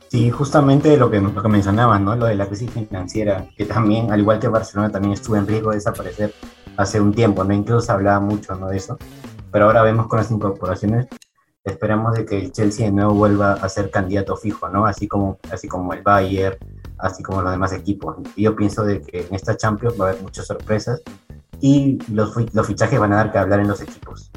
Sí, 0.09 0.31
justamente 0.31 0.97
lo 0.97 1.11
que, 1.11 1.21
lo 1.21 1.43
que 1.43 1.49
mencionabas, 1.49 2.01
¿no? 2.01 2.17
Lo 2.17 2.27
de 2.27 2.35
la 2.35 2.47
crisis 2.47 2.71
financiera, 2.71 3.47
que 3.57 3.67
también, 3.67 4.11
al 4.11 4.21
igual 4.21 4.39
que 4.39 4.49
Barcelona, 4.49 4.91
también 4.91 5.13
estuvo 5.13 5.37
en 5.37 5.47
riesgo 5.47 5.71
de 5.71 5.77
desaparecer 5.77 6.33
hace 6.79 7.01
un 7.01 7.13
tiempo, 7.13 7.45
¿no? 7.45 7.53
Incluso 7.53 7.93
hablaba 7.93 8.19
mucho, 8.19 8.55
¿no? 8.55 8.69
De 8.69 8.79
eso. 8.79 8.97
Pero 9.53 9.67
ahora 9.67 9.83
vemos 9.83 10.07
con 10.07 10.19
las 10.19 10.31
incorporaciones, 10.31 11.09
esperamos 11.63 12.15
de 12.15 12.25
que 12.25 12.39
el 12.39 12.53
Chelsea 12.53 12.87
de 12.87 12.93
nuevo 12.93 13.13
vuelva 13.15 13.53
a 13.55 13.69
ser 13.69 13.91
candidato 13.91 14.37
fijo, 14.37 14.69
¿no? 14.71 14.87
Así 14.87 15.07
como, 15.07 15.39
así 15.51 15.69
como 15.69 15.93
el 15.93 16.03
Bayern, 16.03 16.57
así 16.99 17.23
como 17.23 17.43
los 17.43 17.51
demás 17.51 17.73
equipos. 17.73 18.17
Yo 18.37 18.57
pienso 18.57 18.85
de 18.85 19.03
que 19.03 19.27
en 19.27 19.35
esta 19.35 19.57
Champions 19.57 20.01
va 20.01 20.07
a 20.07 20.09
haber 20.11 20.23
muchas 20.23 20.47
sorpresas 20.47 21.03
y 21.61 21.99
los, 22.11 22.35
los 22.55 22.67
fichajes 22.67 22.99
van 22.99 23.13
a 23.13 23.17
dar 23.17 23.33
que 23.33 23.39
hablar 23.39 23.61
en 23.61 23.69
los 23.69 23.83
equipos. 23.83 24.31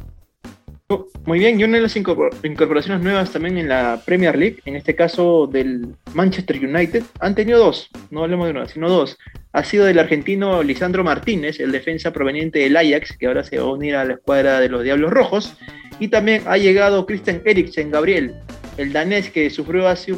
Muy 1.26 1.40
bien, 1.40 1.60
y 1.60 1.64
una 1.64 1.78
de 1.78 1.84
las 1.84 1.96
incorporaciones 1.96 3.04
nuevas 3.04 3.32
también 3.32 3.58
en 3.58 3.70
la 3.70 4.02
Premier 4.06 4.38
League, 4.38 4.60
en 4.66 4.76
este 4.76 4.96
caso 4.96 5.48
del 5.48 5.96
Manchester 6.14 6.58
United, 6.58 7.04
han 7.20 7.36
tenido 7.36 7.60
dos, 7.60 7.90
no 8.10 8.24
hablemos 8.24 8.48
de 8.48 8.52
una, 8.52 8.68
sino 8.68 8.90
dos. 8.90 9.18
Ha 9.54 9.64
sido 9.64 9.86
del 9.86 10.00
argentino 10.00 10.64
Lisandro 10.64 11.04
Martínez, 11.04 11.60
el 11.60 11.72
defensa 11.72 12.12
proveniente 12.12 12.60
del 12.60 12.76
Ajax, 12.76 13.18
que 13.18 13.28
ahora 13.28 13.44
se 13.44 13.58
va 13.58 13.64
a 13.64 13.72
unir 13.74 13.96
a 13.96 14.06
la 14.06 14.14
escuadra 14.14 14.60
de 14.60 14.70
los 14.70 14.84
Diablos 14.84 15.12
Rojos. 15.12 15.56
Y 16.00 16.08
también 16.08 16.44
ha 16.48 16.58
llegado 16.58 17.06
Christian 17.06 17.42
Eriksen 17.46 17.92
Gabriel, 17.92 18.36
el 18.78 18.92
danés 18.92 19.30
que 19.30 19.50
sufrió 19.50 19.88
hace 19.88 20.16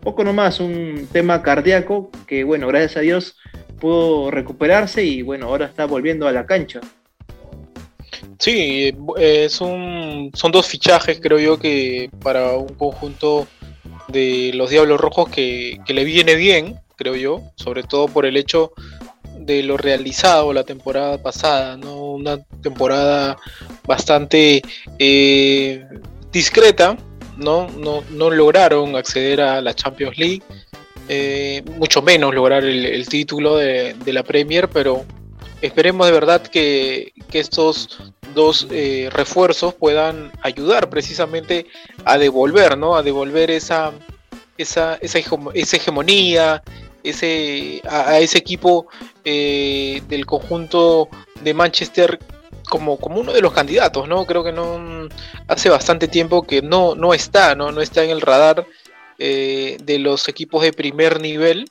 poco 0.00 0.24
nomás 0.24 0.60
un 0.60 1.08
tema 1.12 1.42
cardíaco 1.42 2.10
que, 2.26 2.44
bueno, 2.44 2.66
gracias 2.68 2.96
a 2.96 3.00
Dios 3.00 3.36
pudo 3.80 4.30
recuperarse 4.30 5.04
y, 5.04 5.22
bueno, 5.22 5.46
ahora 5.46 5.66
está 5.66 5.84
volviendo 5.86 6.26
a 6.28 6.32
la 6.32 6.46
cancha. 6.46 6.80
Sí, 8.40 8.94
son 9.50 10.30
dos 10.50 10.66
fichajes, 10.66 11.20
creo 11.20 11.38
yo, 11.38 11.58
que 11.58 12.10
para 12.22 12.56
un 12.56 12.74
conjunto 12.74 13.46
de 14.08 14.50
los 14.54 14.70
Diablos 14.70 14.98
Rojos 14.98 15.28
que, 15.28 15.78
le 15.86 16.04
viene 16.04 16.34
bien, 16.36 16.80
creo 16.96 17.16
yo, 17.16 17.42
sobre 17.56 17.82
todo 17.82 18.08
por 18.08 18.24
el 18.24 18.38
hecho 18.38 18.72
de 19.38 19.62
lo 19.62 19.76
realizado 19.76 20.54
la 20.54 20.64
temporada 20.64 21.22
pasada, 21.22 21.76
¿no? 21.76 22.12
Una 22.12 22.42
temporada 22.62 23.36
bastante 23.86 24.62
eh, 24.98 25.84
discreta, 26.32 26.96
¿no? 27.36 27.68
¿no? 27.68 28.30
lograron 28.30 28.96
acceder 28.96 29.42
a 29.42 29.60
la 29.60 29.74
Champions 29.74 30.16
League, 30.16 30.42
eh, 31.08 31.62
mucho 31.76 32.00
menos 32.00 32.34
lograr 32.34 32.64
el, 32.64 33.06
título 33.06 33.56
de, 33.56 33.94
la 34.06 34.22
Premier, 34.22 34.68
pero 34.68 35.04
esperemos 35.60 36.06
de 36.06 36.12
verdad 36.12 36.42
que, 36.42 37.12
estos 37.32 38.12
dos 38.34 38.66
eh, 38.70 39.08
refuerzos 39.12 39.74
puedan 39.74 40.32
ayudar 40.42 40.90
precisamente 40.90 41.66
a 42.04 42.18
devolver, 42.18 42.76
¿no? 42.78 42.96
A 42.96 43.02
devolver 43.02 43.50
esa, 43.50 43.92
esa, 44.58 44.96
esa, 44.96 45.18
hegemonía, 45.18 46.62
ese, 47.02 47.82
a, 47.88 48.18
ese 48.18 48.38
equipo 48.38 48.86
eh, 49.24 50.02
del 50.08 50.26
conjunto 50.26 51.08
de 51.42 51.54
Manchester 51.54 52.18
como, 52.68 52.98
como 52.98 53.20
uno 53.20 53.32
de 53.32 53.40
los 53.40 53.52
candidatos, 53.52 54.08
¿no? 54.08 54.24
Creo 54.26 54.44
que 54.44 54.52
no 54.52 55.08
hace 55.48 55.68
bastante 55.68 56.08
tiempo 56.08 56.42
que 56.42 56.62
no, 56.62 56.94
no 56.94 57.12
está, 57.12 57.54
¿no? 57.54 57.72
No 57.72 57.80
está 57.82 58.04
en 58.04 58.10
el 58.10 58.20
radar 58.20 58.66
eh, 59.18 59.76
de 59.82 59.98
los 59.98 60.28
equipos 60.28 60.62
de 60.62 60.72
primer 60.72 61.20
nivel. 61.20 61.70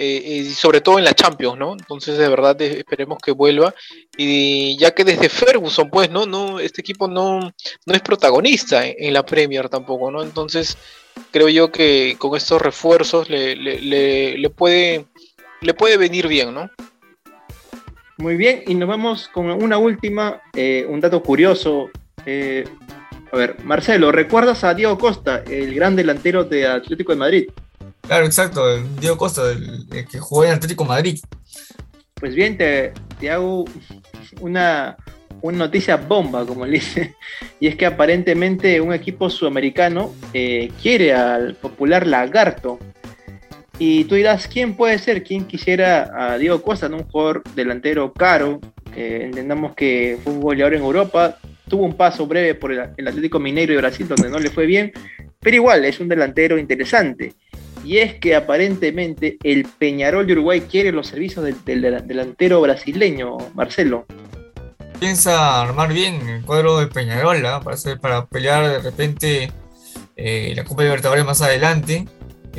Eh, 0.00 0.44
y 0.44 0.54
sobre 0.54 0.80
todo 0.80 0.98
en 0.98 1.04
la 1.04 1.12
Champions, 1.12 1.58
¿no? 1.58 1.72
Entonces 1.72 2.16
de 2.18 2.28
verdad 2.28 2.62
esperemos 2.62 3.18
que 3.18 3.32
vuelva 3.32 3.74
y 4.16 4.78
ya 4.78 4.92
que 4.92 5.02
desde 5.02 5.28
Ferguson, 5.28 5.90
pues, 5.90 6.08
¿no? 6.08 6.24
no 6.24 6.60
este 6.60 6.82
equipo 6.82 7.08
no, 7.08 7.40
no 7.40 7.94
es 7.94 8.00
protagonista 8.00 8.86
en, 8.86 9.12
la 9.12 9.26
Premier 9.26 9.68
tampoco, 9.68 10.12
¿no? 10.12 10.22
Entonces 10.22 10.78
creo 11.32 11.48
yo 11.48 11.72
que 11.72 12.14
con 12.16 12.36
estos 12.36 12.62
refuerzos 12.62 13.28
le, 13.28 13.56
le, 13.56 14.50
puede, 14.50 15.06
le 15.62 15.74
puede 15.74 15.96
venir 15.96 16.28
bien, 16.28 16.54
¿no? 16.54 16.70
Muy 18.18 18.36
bien, 18.36 18.62
y 18.68 18.76
nos 18.76 18.88
vamos 18.88 19.26
con 19.26 19.50
una 19.50 19.78
última, 19.78 20.42
eh, 20.54 20.86
un 20.88 21.00
dato 21.00 21.20
curioso. 21.24 21.90
Eh, 22.24 22.64
a 23.32 23.36
ver, 23.36 23.64
Marcelo, 23.64 24.12
¿recuerdas 24.12 24.62
a 24.62 24.74
Diego 24.74 24.96
Costa, 24.96 25.42
el 25.50 25.74
gran 25.74 25.96
delantero 25.96 26.44
de 26.44 26.68
Atlético 26.68 27.10
de 27.10 27.18
Madrid? 27.18 27.48
Claro, 28.08 28.24
exacto, 28.24 28.82
Diego 29.00 29.18
Costa, 29.18 29.42
el, 29.52 29.86
que 30.10 30.18
jugó 30.18 30.44
en 30.44 30.52
Atlético 30.52 30.86
Madrid. 30.86 31.20
Pues 32.14 32.34
bien, 32.34 32.56
te, 32.56 32.94
hago 33.30 33.66
una, 34.40 34.96
noticia 35.42 35.96
bomba, 35.96 36.46
como 36.46 36.64
le 36.64 36.72
dice, 36.72 37.14
y 37.60 37.66
es 37.66 37.76
que 37.76 37.84
aparentemente 37.84 38.80
un 38.80 38.94
equipo 38.94 39.28
sudamericano 39.28 40.14
eh, 40.32 40.72
quiere 40.80 41.12
al 41.12 41.54
popular 41.56 42.06
Lagarto, 42.06 42.78
y 43.78 44.04
tú 44.04 44.14
dirás, 44.14 44.48
¿quién 44.48 44.74
puede 44.74 44.98
ser? 44.98 45.22
¿Quién 45.22 45.44
quisiera 45.44 46.10
a 46.16 46.38
Diego 46.38 46.62
Costa, 46.62 46.86
un 46.86 47.04
jugador 47.04 47.42
delantero 47.54 48.12
caro? 48.14 48.58
entendamos 48.96 49.76
que 49.76 50.18
fue 50.24 50.32
un 50.32 50.40
goleador 50.40 50.74
en 50.74 50.82
Europa, 50.82 51.38
tuvo 51.68 51.84
un 51.84 51.94
paso 51.94 52.26
breve 52.26 52.54
por 52.54 52.72
el, 52.72 52.80
Atlético 52.80 53.38
Mineiro 53.38 53.72
de 53.74 53.78
Brasil, 53.78 54.08
donde 54.08 54.30
no 54.30 54.38
le 54.38 54.50
fue 54.50 54.66
bien, 54.66 54.92
pero 55.38 55.56
igual 55.56 55.84
es 55.84 56.00
un 56.00 56.08
delantero 56.08 56.58
interesante. 56.58 57.34
Y 57.88 58.00
es 58.00 58.16
que 58.16 58.34
aparentemente 58.34 59.38
el 59.42 59.64
Peñarol 59.64 60.26
de 60.26 60.34
Uruguay 60.34 60.60
quiere 60.60 60.92
los 60.92 61.06
servicios 61.06 61.46
del, 61.46 62.04
delantero 62.06 62.60
brasileño, 62.60 63.38
Marcelo. 63.54 64.04
Piensa 65.00 65.62
armar 65.62 65.94
bien 65.94 66.28
el 66.28 66.44
cuadro 66.44 66.80
de 66.80 66.88
Peñarol 66.88 67.46
¿ah? 67.46 67.62
para, 67.62 67.78
para 67.98 68.26
pelear 68.26 68.68
de 68.68 68.78
repente 68.80 69.50
eh, 70.16 70.52
la 70.54 70.64
Copa 70.64 70.82
Libertadores 70.82 71.24
más 71.24 71.40
adelante 71.40 72.04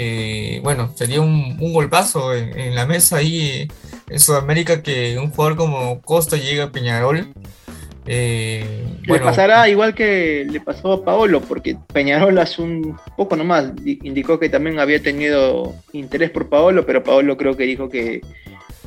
eh, 0.01 0.61
bueno, 0.63 0.93
sería 0.95 1.19
un, 1.19 1.57
golpazo 1.73 2.34
en, 2.34 2.73
la 2.73 2.86
mesa 2.86 3.17
ahí 3.17 3.67
en 4.07 4.19
Sudamérica 4.19 4.82
que 4.82 5.19
un 5.19 5.30
jugador 5.30 5.57
como 5.57 6.01
Costa 6.01 6.38
llegue 6.38 6.61
a 6.61 6.71
Peñarol. 6.71 7.34
Eh, 8.06 8.66
le 9.04 9.20
pasará 9.20 9.70
igual 9.70 9.93
que 9.93 10.47
le 10.50 10.60
pasó 10.62 10.93
a 10.93 11.06
Paolo, 11.06 11.41
porque 11.41 11.78
Peñarol 11.93 12.38
hace 12.38 12.62
un 12.62 12.97
poco 13.18 13.36
nomás 13.36 13.72
indicó 13.86 14.39
que 14.39 14.50
también 14.50 14.80
había 14.80 15.02
tenido 15.02 15.76
interés 15.93 16.32
por 16.32 16.50
Paolo, 16.50 16.86
pero 16.86 17.04
Paolo 17.04 17.38
creo 17.38 17.56
que 17.56 17.64
dijo 17.64 17.89
que, 17.89 18.22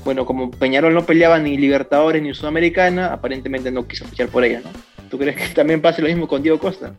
bueno, 0.05 0.27
como 0.27 0.51
Peñarol 0.51 0.95
no 0.95 1.07
peleaba 1.07 1.39
ni 1.39 1.57
Libertadores 1.57 2.23
ni 2.23 2.35
Sudamericana, 2.35 3.13
aparentemente 3.13 3.71
no 3.71 3.87
quiso 3.87 4.05
fichar 4.07 4.29
por 4.29 4.45
ella, 4.45 4.61
¿no? 4.65 4.71
¿Tú 5.09 5.19
crees 5.19 5.37
que 5.37 5.55
también 5.55 5.83
pase 5.83 6.01
lo 6.01 6.09
mismo 6.09 6.27
con 6.27 6.43
Diego 6.43 6.59
Costa? 6.59 6.95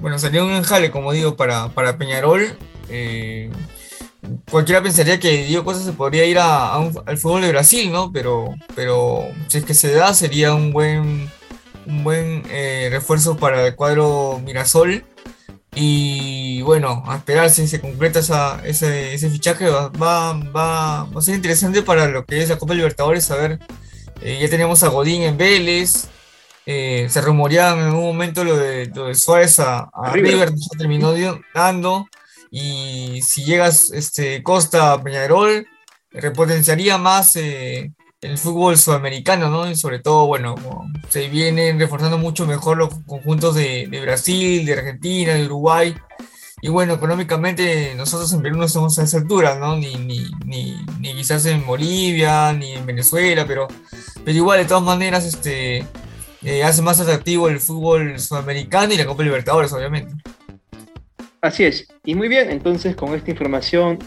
Bueno, 0.00 0.18
salió 0.18 0.44
un 0.44 0.52
enjale, 0.52 0.90
como 0.90 1.12
digo, 1.12 1.36
para, 1.36 1.68
para 1.68 1.98
Peñarol. 1.98 2.56
Eh, 2.88 3.50
cualquiera 4.50 4.82
pensaría 4.82 5.20
que 5.20 5.44
Diego 5.44 5.64
Costa 5.64 5.84
se 5.84 5.92
podría 5.92 6.24
ir 6.24 6.38
al 6.38 7.18
fútbol 7.18 7.42
de 7.42 7.50
Brasil, 7.50 7.92
¿no? 7.92 8.12
Pero, 8.12 8.54
pero 8.74 9.24
si 9.48 9.58
es 9.58 9.64
que 9.64 9.74
se 9.74 9.92
da, 9.92 10.14
sería 10.14 10.54
un 10.54 10.72
buen, 10.72 11.30
un 11.86 12.04
buen 12.04 12.42
eh, 12.50 12.88
refuerzo 12.90 13.36
para 13.36 13.66
el 13.66 13.74
cuadro 13.74 14.40
Mirasol. 14.44 15.04
Y 15.74 16.62
bueno, 16.62 17.04
a 17.06 17.16
esperar 17.16 17.50
si 17.50 17.68
se 17.68 17.80
concreta 17.80 18.20
ese, 18.64 19.30
fichaje. 19.30 19.68
Va, 19.68 20.32
va, 20.32 21.02
a 21.02 21.22
ser 21.22 21.34
interesante 21.36 21.82
para 21.82 22.08
lo 22.08 22.24
que 22.24 22.42
es 22.42 22.48
la 22.48 22.58
Copa 22.58 22.74
Libertadores. 22.74 23.30
A 23.30 23.36
ver, 23.36 23.60
eh, 24.20 24.38
ya 24.40 24.48
tenemos 24.48 24.82
a 24.82 24.88
Godín 24.88 25.22
en 25.22 25.36
Vélez. 25.36 26.08
se 26.66 27.20
rumoreaba 27.20 27.80
en 27.80 27.94
un 27.94 28.02
momento 28.02 28.42
lo 28.44 28.56
de, 28.56 29.14
Suárez 29.14 29.60
a, 29.60 29.88
River, 30.12 30.50
no 30.50 30.58
se 30.58 30.76
terminó 30.76 31.14
dando. 31.54 32.08
Y 32.50 33.20
si 33.22 33.44
llegas 33.44 33.90
este, 33.92 34.42
Costa 34.42 35.02
Peñarol, 35.02 35.66
repotenciaría 36.10 36.98
más 36.98 37.36
eh, 37.36 37.92
el 38.20 38.38
fútbol 38.38 38.76
sudamericano, 38.78 39.48
¿no? 39.50 39.70
Y 39.70 39.76
sobre 39.76 40.00
todo, 40.00 40.26
bueno, 40.26 40.54
se 41.08 41.28
vienen 41.28 41.78
reforzando 41.78 42.18
mucho 42.18 42.46
mejor 42.46 42.78
los 42.78 42.90
conjuntos 43.06 43.54
de, 43.54 43.86
de, 43.88 44.00
Brasil, 44.00 44.64
de 44.66 44.72
Argentina, 44.72 45.34
de 45.34 45.46
Uruguay. 45.46 45.94
Y 46.60 46.68
bueno, 46.68 46.94
económicamente 46.94 47.94
nosotros 47.94 48.32
en 48.32 48.42
Perú 48.42 48.56
no 48.56 48.68
somos 48.68 48.98
a 48.98 49.04
esa 49.04 49.18
altura, 49.18 49.56
¿no? 49.56 49.76
Ni, 49.76 49.94
ni, 49.94 50.28
ni, 50.44 50.84
ni, 50.98 51.14
quizás 51.14 51.46
en 51.46 51.64
Bolivia, 51.64 52.52
ni 52.52 52.72
en 52.72 52.84
Venezuela, 52.84 53.46
pero, 53.46 53.68
pero 54.24 54.36
igual, 54.36 54.58
de 54.58 54.64
todas 54.64 54.82
maneras, 54.82 55.24
este, 55.24 55.86
eh, 56.42 56.64
hace 56.64 56.82
más 56.82 56.98
atractivo 56.98 57.48
el 57.48 57.60
fútbol 57.60 58.18
sudamericano 58.18 58.92
y 58.92 58.96
la 58.96 59.06
Copa 59.06 59.22
Libertadores, 59.22 59.72
obviamente. 59.72 60.14
Así 61.40 61.64
es. 61.64 61.88
Y 62.04 62.14
muy 62.14 62.28
bien, 62.28 62.50
entonces 62.50 62.96
con 62.96 63.14
esta 63.14 63.30
información 63.30 63.98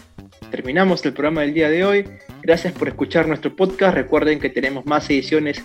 terminamos 0.50 1.04
el 1.06 1.12
programa 1.12 1.40
del 1.42 1.54
día 1.54 1.70
de 1.70 1.84
hoy. 1.84 2.04
Gracias 2.42 2.72
por 2.74 2.88
escuchar 2.88 3.26
nuestro 3.26 3.54
podcast. 3.56 3.94
Recuerden 3.94 4.38
que 4.38 4.50
tenemos 4.50 4.84
más 4.84 5.08
ediciones 5.08 5.64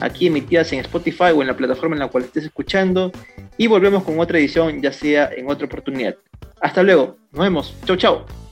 aquí 0.00 0.26
emitidas 0.26 0.72
en 0.72 0.80
Spotify 0.80 1.30
o 1.34 1.42
en 1.42 1.48
la 1.48 1.56
plataforma 1.56 1.94
en 1.94 2.00
la 2.00 2.08
cual 2.08 2.24
estés 2.24 2.44
escuchando. 2.44 3.12
Y 3.56 3.68
volvemos 3.68 4.02
con 4.02 4.18
otra 4.18 4.38
edición, 4.38 4.82
ya 4.82 4.92
sea 4.92 5.30
en 5.36 5.48
otra 5.48 5.66
oportunidad. 5.66 6.16
Hasta 6.60 6.82
luego. 6.82 7.16
Nos 7.32 7.42
vemos. 7.42 7.76
Chau, 7.84 7.96
chau. 7.96 8.43